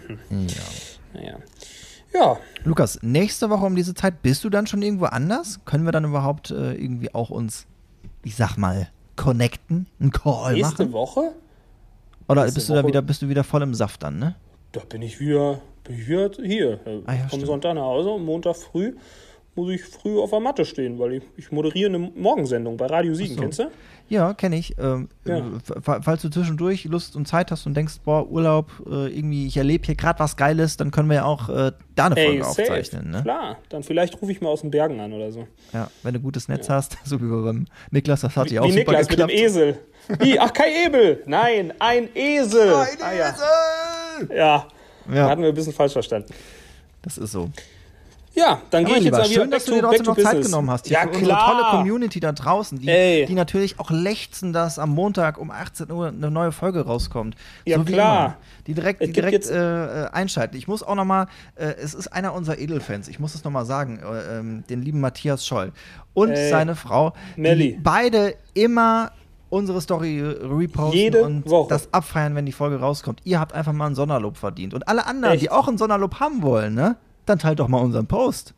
Naja. 1.14 1.38
Ja. 2.12 2.38
Lukas, 2.64 2.98
nächste 3.02 3.50
Woche 3.50 3.64
um 3.64 3.76
diese 3.76 3.94
Zeit 3.94 4.20
bist 4.22 4.42
du 4.42 4.50
dann 4.50 4.66
schon 4.66 4.82
irgendwo 4.82 5.04
anders? 5.06 5.60
Können 5.64 5.84
wir 5.84 5.92
dann 5.92 6.04
überhaupt 6.04 6.50
äh, 6.50 6.74
irgendwie 6.74 7.14
auch 7.14 7.30
uns, 7.30 7.66
ich 8.24 8.34
sag 8.34 8.56
mal, 8.56 8.88
connecten, 9.14 9.86
einen 10.00 10.10
Call 10.10 10.54
nächste 10.54 10.86
machen? 10.86 10.92
Woche? 10.92 11.32
Oder 12.28 12.42
nächste 12.42 12.58
bist 12.58 12.68
du 12.68 12.74
da 12.74 12.86
wieder, 12.86 13.02
bist 13.02 13.22
du 13.22 13.28
wieder 13.28 13.44
voll 13.44 13.62
im 13.62 13.74
Saft 13.74 14.02
dann, 14.02 14.18
ne? 14.18 14.34
Da 14.72 14.80
bin 14.80 15.02
ich 15.02 15.20
wieder, 15.20 15.60
bin 15.84 15.98
ich 15.98 16.08
wieder 16.08 16.30
hier. 16.42 16.80
Ah, 17.06 17.14
ja, 17.14 17.28
Vom 17.28 17.44
Sonntag 17.44 17.74
nach 17.74 17.82
Hause 17.82 18.10
und 18.10 18.24
Montag 18.24 18.56
früh 18.56 18.94
muss 19.56 19.72
ich 19.72 19.82
früh 19.82 20.18
auf 20.18 20.30
der 20.30 20.40
Matte 20.40 20.64
stehen, 20.64 20.98
weil 20.98 21.14
ich, 21.14 21.22
ich 21.36 21.52
moderiere 21.52 21.88
eine 21.88 21.98
Morgensendung 21.98 22.76
bei 22.76 22.86
Radio 22.86 23.14
Siegen, 23.14 23.36
so. 23.36 23.42
kennst 23.42 23.58
du? 23.60 23.70
Ja, 24.08 24.34
kenne 24.34 24.56
ich. 24.56 24.76
Ähm, 24.78 25.08
ja. 25.24 25.42
Falls 25.80 26.22
du 26.22 26.28
zwischendurch 26.28 26.84
Lust 26.84 27.16
und 27.16 27.26
Zeit 27.26 27.50
hast 27.50 27.64
und 27.66 27.74
denkst, 27.74 28.00
boah, 28.04 28.28
Urlaub, 28.28 28.70
äh, 28.86 29.06
irgendwie, 29.06 29.46
ich 29.46 29.56
erlebe 29.56 29.86
hier 29.86 29.94
gerade 29.94 30.18
was 30.18 30.36
Geiles, 30.36 30.76
dann 30.76 30.90
können 30.90 31.08
wir 31.08 31.16
ja 31.16 31.24
auch 31.24 31.48
äh, 31.48 31.72
da 31.94 32.06
eine 32.06 32.16
Folge 32.16 32.32
Ey, 32.32 32.42
aufzeichnen. 32.42 33.10
Ne? 33.10 33.22
Klar, 33.22 33.58
dann 33.70 33.82
vielleicht 33.82 34.20
rufe 34.20 34.30
ich 34.30 34.42
mal 34.42 34.50
aus 34.50 34.60
den 34.60 34.70
Bergen 34.70 35.00
an 35.00 35.12
oder 35.12 35.32
so. 35.32 35.46
Ja, 35.72 35.88
wenn 36.02 36.12
du 36.12 36.20
gutes 36.20 36.48
Netz 36.48 36.68
ja. 36.68 36.74
hast, 36.74 36.98
so 37.04 37.20
wie 37.20 37.28
beim 37.28 37.66
Niklas, 37.90 38.20
das 38.20 38.36
hat 38.36 38.50
ja 38.50 38.60
auch 38.60 38.66
wie 38.66 38.72
super 38.72 38.92
Niklas 38.92 39.08
geklappt. 39.08 39.32
mit 39.32 39.40
dem 39.40 39.46
Esel. 39.46 39.78
Wie? 40.20 40.38
Ach, 40.38 40.52
kein 40.52 40.72
Ebel. 40.86 41.22
Nein, 41.26 41.72
ein 41.78 42.08
Esel. 42.14 42.74
Ein 42.74 42.86
ah, 43.00 43.12
Esel. 43.12 44.36
Ja. 44.36 44.36
ja. 44.36 44.66
Da 45.08 45.30
hatten 45.30 45.40
wir 45.40 45.48
ein 45.48 45.54
bisschen 45.54 45.72
falsch 45.72 45.94
verstanden. 45.94 46.32
Das 47.00 47.16
ist 47.16 47.32
so. 47.32 47.48
Ja, 48.34 48.60
dann 48.70 48.84
gehe 48.84 48.98
ich 48.98 49.04
jetzt 49.04 49.12
mal 49.12 49.24
wieder 49.28 49.40
Schön, 49.42 49.50
dass 49.50 49.64
du 49.64 49.74
dir 49.74 49.82
trotzdem 49.82 50.06
noch 50.06 50.18
Zeit 50.18 50.42
genommen 50.42 50.70
hast. 50.70 50.86
Hier 50.86 50.94
ja, 50.94 51.02
für 51.02 51.10
klar. 51.10 51.20
unsere 51.20 51.60
tolle 51.60 51.78
Community 51.78 52.20
da 52.20 52.32
draußen, 52.32 52.78
die, 52.78 53.26
die, 53.26 53.34
natürlich 53.34 53.78
auch 53.78 53.90
lechzen, 53.90 54.52
dass 54.52 54.78
am 54.78 54.90
Montag 54.90 55.38
um 55.38 55.50
18 55.50 55.90
Uhr 55.90 56.08
eine 56.08 56.30
neue 56.30 56.52
Folge 56.52 56.80
rauskommt. 56.84 57.36
Ja, 57.64 57.78
so 57.78 57.84
klar. 57.84 58.24
Immer. 58.24 58.36
Die 58.66 58.74
direkt, 58.74 59.02
die 59.02 59.12
direkt 59.12 59.48
äh, 59.50 60.08
einschalten. 60.12 60.56
Ich 60.56 60.66
muss 60.66 60.82
auch 60.82 60.94
noch 60.94 61.04
mal, 61.04 61.26
äh, 61.54 61.74
es 61.80 61.94
ist 61.94 62.08
einer 62.08 62.34
unserer 62.34 62.58
Edelfans, 62.58 63.08
ich 63.08 63.20
muss 63.20 63.34
es 63.34 63.44
noch 63.44 63.52
mal 63.52 63.64
sagen, 63.64 64.00
äh, 64.00 64.38
ähm, 64.38 64.64
den 64.68 64.82
lieben 64.82 65.00
Matthias 65.00 65.46
Scholl 65.46 65.72
und 66.14 66.30
Ey, 66.30 66.50
seine 66.50 66.74
Frau, 66.74 67.12
Melli. 67.36 67.74
die 67.74 67.78
beide 67.82 68.34
immer 68.54 69.12
unsere 69.50 69.80
Story 69.80 70.20
reposten 70.20 70.98
Jede 70.98 71.22
und 71.22 71.48
Woche. 71.48 71.68
das 71.68 71.92
abfeiern, 71.92 72.34
wenn 72.34 72.46
die 72.46 72.52
Folge 72.52 72.80
rauskommt. 72.80 73.20
Ihr 73.24 73.38
habt 73.38 73.52
einfach 73.52 73.72
mal 73.72 73.86
ein 73.86 73.94
Sonderlob 73.94 74.36
verdient. 74.36 74.74
Und 74.74 74.88
alle 74.88 75.06
anderen, 75.06 75.34
Echt? 75.34 75.44
die 75.44 75.50
auch 75.50 75.68
ein 75.68 75.78
Sonderlob 75.78 76.18
haben 76.18 76.42
wollen, 76.42 76.74
ne? 76.74 76.96
Dann 77.26 77.38
teilt 77.38 77.60
doch 77.60 77.68
mal 77.68 77.80
unseren 77.80 78.06
Post. 78.06 78.54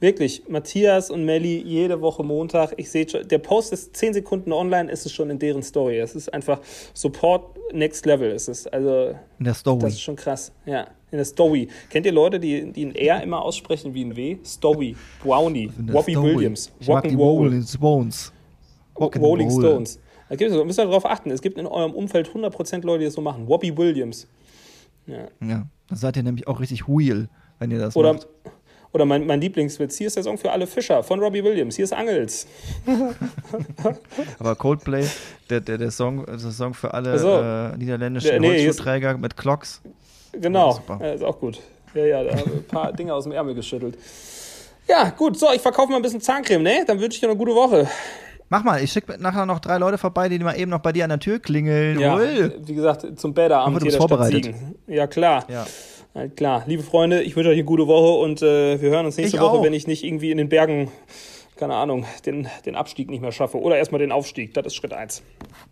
Wirklich, 0.00 0.42
Matthias 0.48 1.10
und 1.10 1.24
Melli 1.24 1.62
jede 1.62 2.00
Woche 2.00 2.24
Montag. 2.24 2.74
Ich 2.76 2.90
sehe 2.90 3.08
schon, 3.08 3.26
der 3.26 3.38
Post 3.38 3.72
ist 3.72 3.96
10 3.96 4.14
Sekunden 4.14 4.52
online, 4.52 4.90
ist 4.90 5.06
es 5.06 5.12
schon 5.12 5.30
in 5.30 5.38
deren 5.38 5.62
Story. 5.62 5.98
Es 5.98 6.14
ist 6.14 6.32
einfach 6.34 6.60
Support 6.92 7.56
Next 7.72 8.04
Level. 8.04 8.30
ist 8.32 8.48
Es 8.48 8.66
also 8.66 9.14
in 9.38 9.44
der 9.44 9.54
Story. 9.54 9.80
Das 9.80 9.92
ist 9.94 10.02
schon 10.02 10.16
krass. 10.16 10.52
Ja, 10.66 10.88
in 11.10 11.18
der 11.18 11.24
Story. 11.24 11.68
Kennt 11.88 12.04
ihr 12.06 12.12
Leute, 12.12 12.40
die, 12.40 12.72
die 12.72 12.86
ein 12.86 12.94
R 12.94 13.22
immer 13.22 13.42
aussprechen 13.42 13.94
wie 13.94 14.04
ein 14.04 14.16
W? 14.16 14.38
Story, 14.44 14.96
Brownie, 15.22 15.70
Robbie 15.92 16.16
Williams, 16.16 16.72
Rolling 16.86 17.62
Stones. 17.62 18.32
Rolling 18.98 19.50
Stones. 19.50 20.00
Da 20.28 20.36
gibt 20.36 20.50
es, 20.50 20.64
müsst 20.64 20.78
ihr 20.78 20.84
darauf 20.84 21.06
achten. 21.06 21.30
Es 21.30 21.42
gibt 21.42 21.58
in 21.58 21.66
eurem 21.66 21.92
Umfeld 21.92 22.28
100% 22.30 22.84
Leute, 22.84 23.00
die 23.00 23.04
das 23.04 23.14
so 23.14 23.20
machen. 23.20 23.46
Robbie 23.46 23.76
Williams. 23.76 24.26
Ja. 25.06 25.28
ja, 25.40 25.66
da 25.88 25.96
seid 25.96 26.16
ihr 26.16 26.22
nämlich 26.22 26.46
auch 26.46 26.60
richtig 26.60 26.88
wheel, 26.88 27.28
wenn 27.62 27.70
ihr 27.70 27.78
das 27.78 27.96
Oder 27.96 28.14
macht. 28.14 28.26
Oder 28.94 29.06
mein, 29.06 29.26
mein 29.26 29.40
Lieblingswitz, 29.40 29.96
hier 29.96 30.08
ist 30.08 30.16
der 30.16 30.22
Song 30.22 30.36
für 30.36 30.50
alle 30.52 30.66
Fischer 30.66 31.02
von 31.02 31.18
Robbie 31.18 31.42
Williams, 31.42 31.76
hier 31.76 31.84
ist 31.84 31.94
Angels. 31.94 32.46
Aber 34.38 34.54
Coldplay, 34.54 35.06
der, 35.48 35.60
der, 35.60 35.78
der, 35.78 35.90
Song, 35.90 36.26
der 36.26 36.38
Song 36.38 36.74
für 36.74 36.92
alle 36.92 37.10
Also, 37.12 37.28
äh, 37.40 37.76
niederländischen 37.78 38.30
der- 38.30 38.40
nee, 38.40 38.64
Holzschuhträger 38.66 39.16
mit 39.16 39.36
Clocks. 39.36 39.80
Genau, 40.32 40.80
Ja, 41.00 41.12
ist 41.12 41.24
auch 41.24 41.38
gut. 41.38 41.60
Ja, 41.94 42.04
ja, 42.06 42.24
da 42.24 42.36
haben 42.38 42.50
ein 42.52 42.64
paar 42.64 42.92
Dinge 42.96 43.14
aus 43.14 43.24
dem 43.24 43.32
Ärmel 43.32 43.54
geschüttelt. 43.54 43.96
Ja, 44.88 45.10
gut, 45.10 45.38
so, 45.38 45.46
ich 45.54 45.60
verkaufe 45.60 45.90
mal 45.90 45.96
ein 45.96 46.02
bisschen 46.02 46.20
Zahncreme, 46.20 46.62
ne? 46.62 46.84
Dann 46.86 46.98
wünsche 47.00 47.16
ich 47.16 47.20
dir 47.20 47.28
eine 47.28 47.36
gute 47.38 47.54
Woche. 47.54 47.86
Mach 48.48 48.64
mal, 48.64 48.82
ich 48.82 48.92
schicke 48.92 49.16
nachher 49.18 49.46
noch 49.46 49.60
drei 49.60 49.78
Leute 49.78 49.96
vorbei, 49.96 50.28
die 50.28 50.38
mal 50.38 50.58
eben 50.58 50.70
noch 50.70 50.80
bei 50.80 50.92
dir 50.92 51.04
an 51.04 51.10
der 51.10 51.18
Tür 51.18 51.38
klingeln. 51.38 51.98
Ja, 51.98 52.16
Ui. 52.16 52.50
wie 52.66 52.74
gesagt, 52.74 53.06
zum 53.18 53.32
Bäderabend 53.32 53.68
Aber 53.76 53.78
du 53.80 53.84
hier 53.84 53.90
bist 53.92 53.96
vorbereitet. 53.96 54.54
Ja, 54.86 55.06
klar. 55.06 55.44
Ja. 55.48 55.66
Klar. 56.36 56.64
Liebe 56.66 56.82
Freunde, 56.82 57.22
ich 57.22 57.36
wünsche 57.36 57.48
euch 57.48 57.54
eine 57.56 57.64
gute 57.64 57.86
Woche 57.86 58.20
und 58.20 58.42
äh, 58.42 58.80
wir 58.80 58.90
hören 58.90 59.06
uns 59.06 59.16
nächste 59.16 59.36
Ich 59.36 59.42
Woche, 59.42 59.58
auch. 59.58 59.62
wenn 59.64 59.72
ich 59.72 59.86
nicht 59.86 60.04
irgendwie 60.04 60.30
in 60.30 60.36
den 60.36 60.48
Bergen, 60.50 60.90
keine 61.56 61.74
Ahnung, 61.74 62.04
den, 62.26 62.48
den 62.66 62.74
Abstieg 62.76 63.08
nicht 63.08 63.22
mehr 63.22 63.32
schaffe. 63.32 63.58
Oder 63.58 63.76
erstmal 63.78 63.98
den 64.00 64.12
Aufstieg. 64.12 64.52
Das 64.52 64.66
ist 64.66 64.74
Schritt 64.74 64.92
eins. 64.92 65.22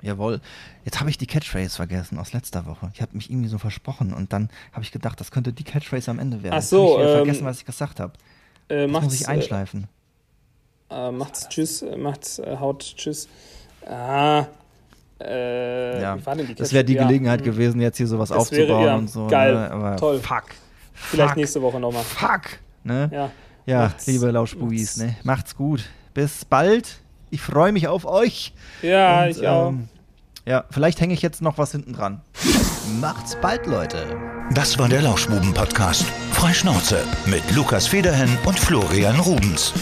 Jawohl. 0.00 0.40
Jetzt 0.86 0.98
habe 0.98 1.10
ich 1.10 1.18
die 1.18 1.26
Catchphrase 1.26 1.76
vergessen 1.76 2.18
aus 2.18 2.32
letzter 2.32 2.64
Woche. 2.64 2.90
Ich 2.94 3.02
habe 3.02 3.14
mich 3.16 3.28
irgendwie 3.30 3.48
so 3.48 3.58
versprochen 3.58 4.14
und 4.14 4.32
dann 4.32 4.48
habe 4.72 4.82
ich 4.82 4.92
gedacht, 4.92 5.20
das 5.20 5.30
könnte 5.30 5.52
die 5.52 5.64
Catchphrase 5.64 6.10
am 6.10 6.18
Ende 6.18 6.42
werden. 6.42 6.54
Ach 6.56 6.62
so, 6.62 6.94
hab 6.98 7.04
ich 7.04 7.10
ähm, 7.10 7.16
vergessen, 7.16 7.44
was 7.44 7.58
ich 7.58 7.66
gesagt 7.66 8.00
habe. 8.00 8.14
Äh, 8.68 8.82
Das 8.86 8.90
muss 8.90 9.02
macht's, 9.02 9.20
ich 9.20 9.28
einschleifen. 9.28 9.88
Äh, 10.90 11.08
äh, 11.08 11.12
macht's 11.12 11.48
tschüss, 11.50 11.82
äh, 11.82 11.96
macht's 11.96 12.38
äh, 12.38 12.56
haut 12.58 12.80
tschüss. 12.96 13.28
Ah, 13.86 14.46
äh, 15.20 16.00
ja. 16.02 16.16
wie 16.18 16.26
war 16.26 16.34
denn 16.36 16.46
die 16.46 16.54
Das 16.54 16.72
wäre 16.72 16.84
die? 16.84 16.94
Gelegenheit 16.94 17.40
Ja, 17.40 17.46
gewesen, 17.52 17.80
jetzt 17.80 17.96
hier 17.98 18.06
sowas 18.06 18.28
Das 18.30 18.50
wäre- 18.50 18.62
aufzubauen 18.62 18.86
ja, 18.86 18.94
und 18.96 19.10
so. 19.10 19.26
geil. 19.26 19.54
Ne? 19.54 19.70
Aber 19.70 19.96
Toll. 19.96 20.18
Fuck. 20.20 20.44
Vielleicht 20.92 21.28
fuck. 21.30 21.36
nächste 21.36 21.62
Woche 21.62 21.80
nochmal. 21.80 22.02
Fuck. 22.02 22.42
Ne? 22.84 23.08
Ja. 23.12 23.30
Ja, 23.66 23.78
Macht's- 23.82 24.06
liebe 24.06 24.30
Lauschbugis, 24.30 24.96
ne? 24.96 25.16
Macht's 25.22 25.54
gut. 25.56 25.84
Bis 26.14 26.44
bald. 26.44 26.98
Ich 27.30 27.40
freue 27.42 27.72
mich 27.72 27.86
auf 27.88 28.04
euch. 28.06 28.52
Ja, 28.82 29.22
Und, 29.24 29.28
ich 29.30 29.46
auch. 29.46 29.68
ähm, 29.68 29.88
ja, 30.46 30.64
vielleicht 30.70 31.00
hänge 31.00 31.14
ich 31.14 31.22
jetzt 31.22 31.42
noch 31.42 31.58
was 31.58 31.72
hinten 31.72 31.92
dran. 31.92 32.22
Macht's 33.00 33.36
bald, 33.40 33.66
Leute. 33.66 34.16
Das 34.54 34.78
war 34.78 34.88
der 34.88 35.02
Lauschbuben-Podcast. 35.02 36.04
Freischnauze 36.32 37.04
mit 37.26 37.42
Lukas 37.54 37.86
Federhen 37.86 38.36
und 38.46 38.58
Florian 38.58 39.20
Rubens. 39.20 39.72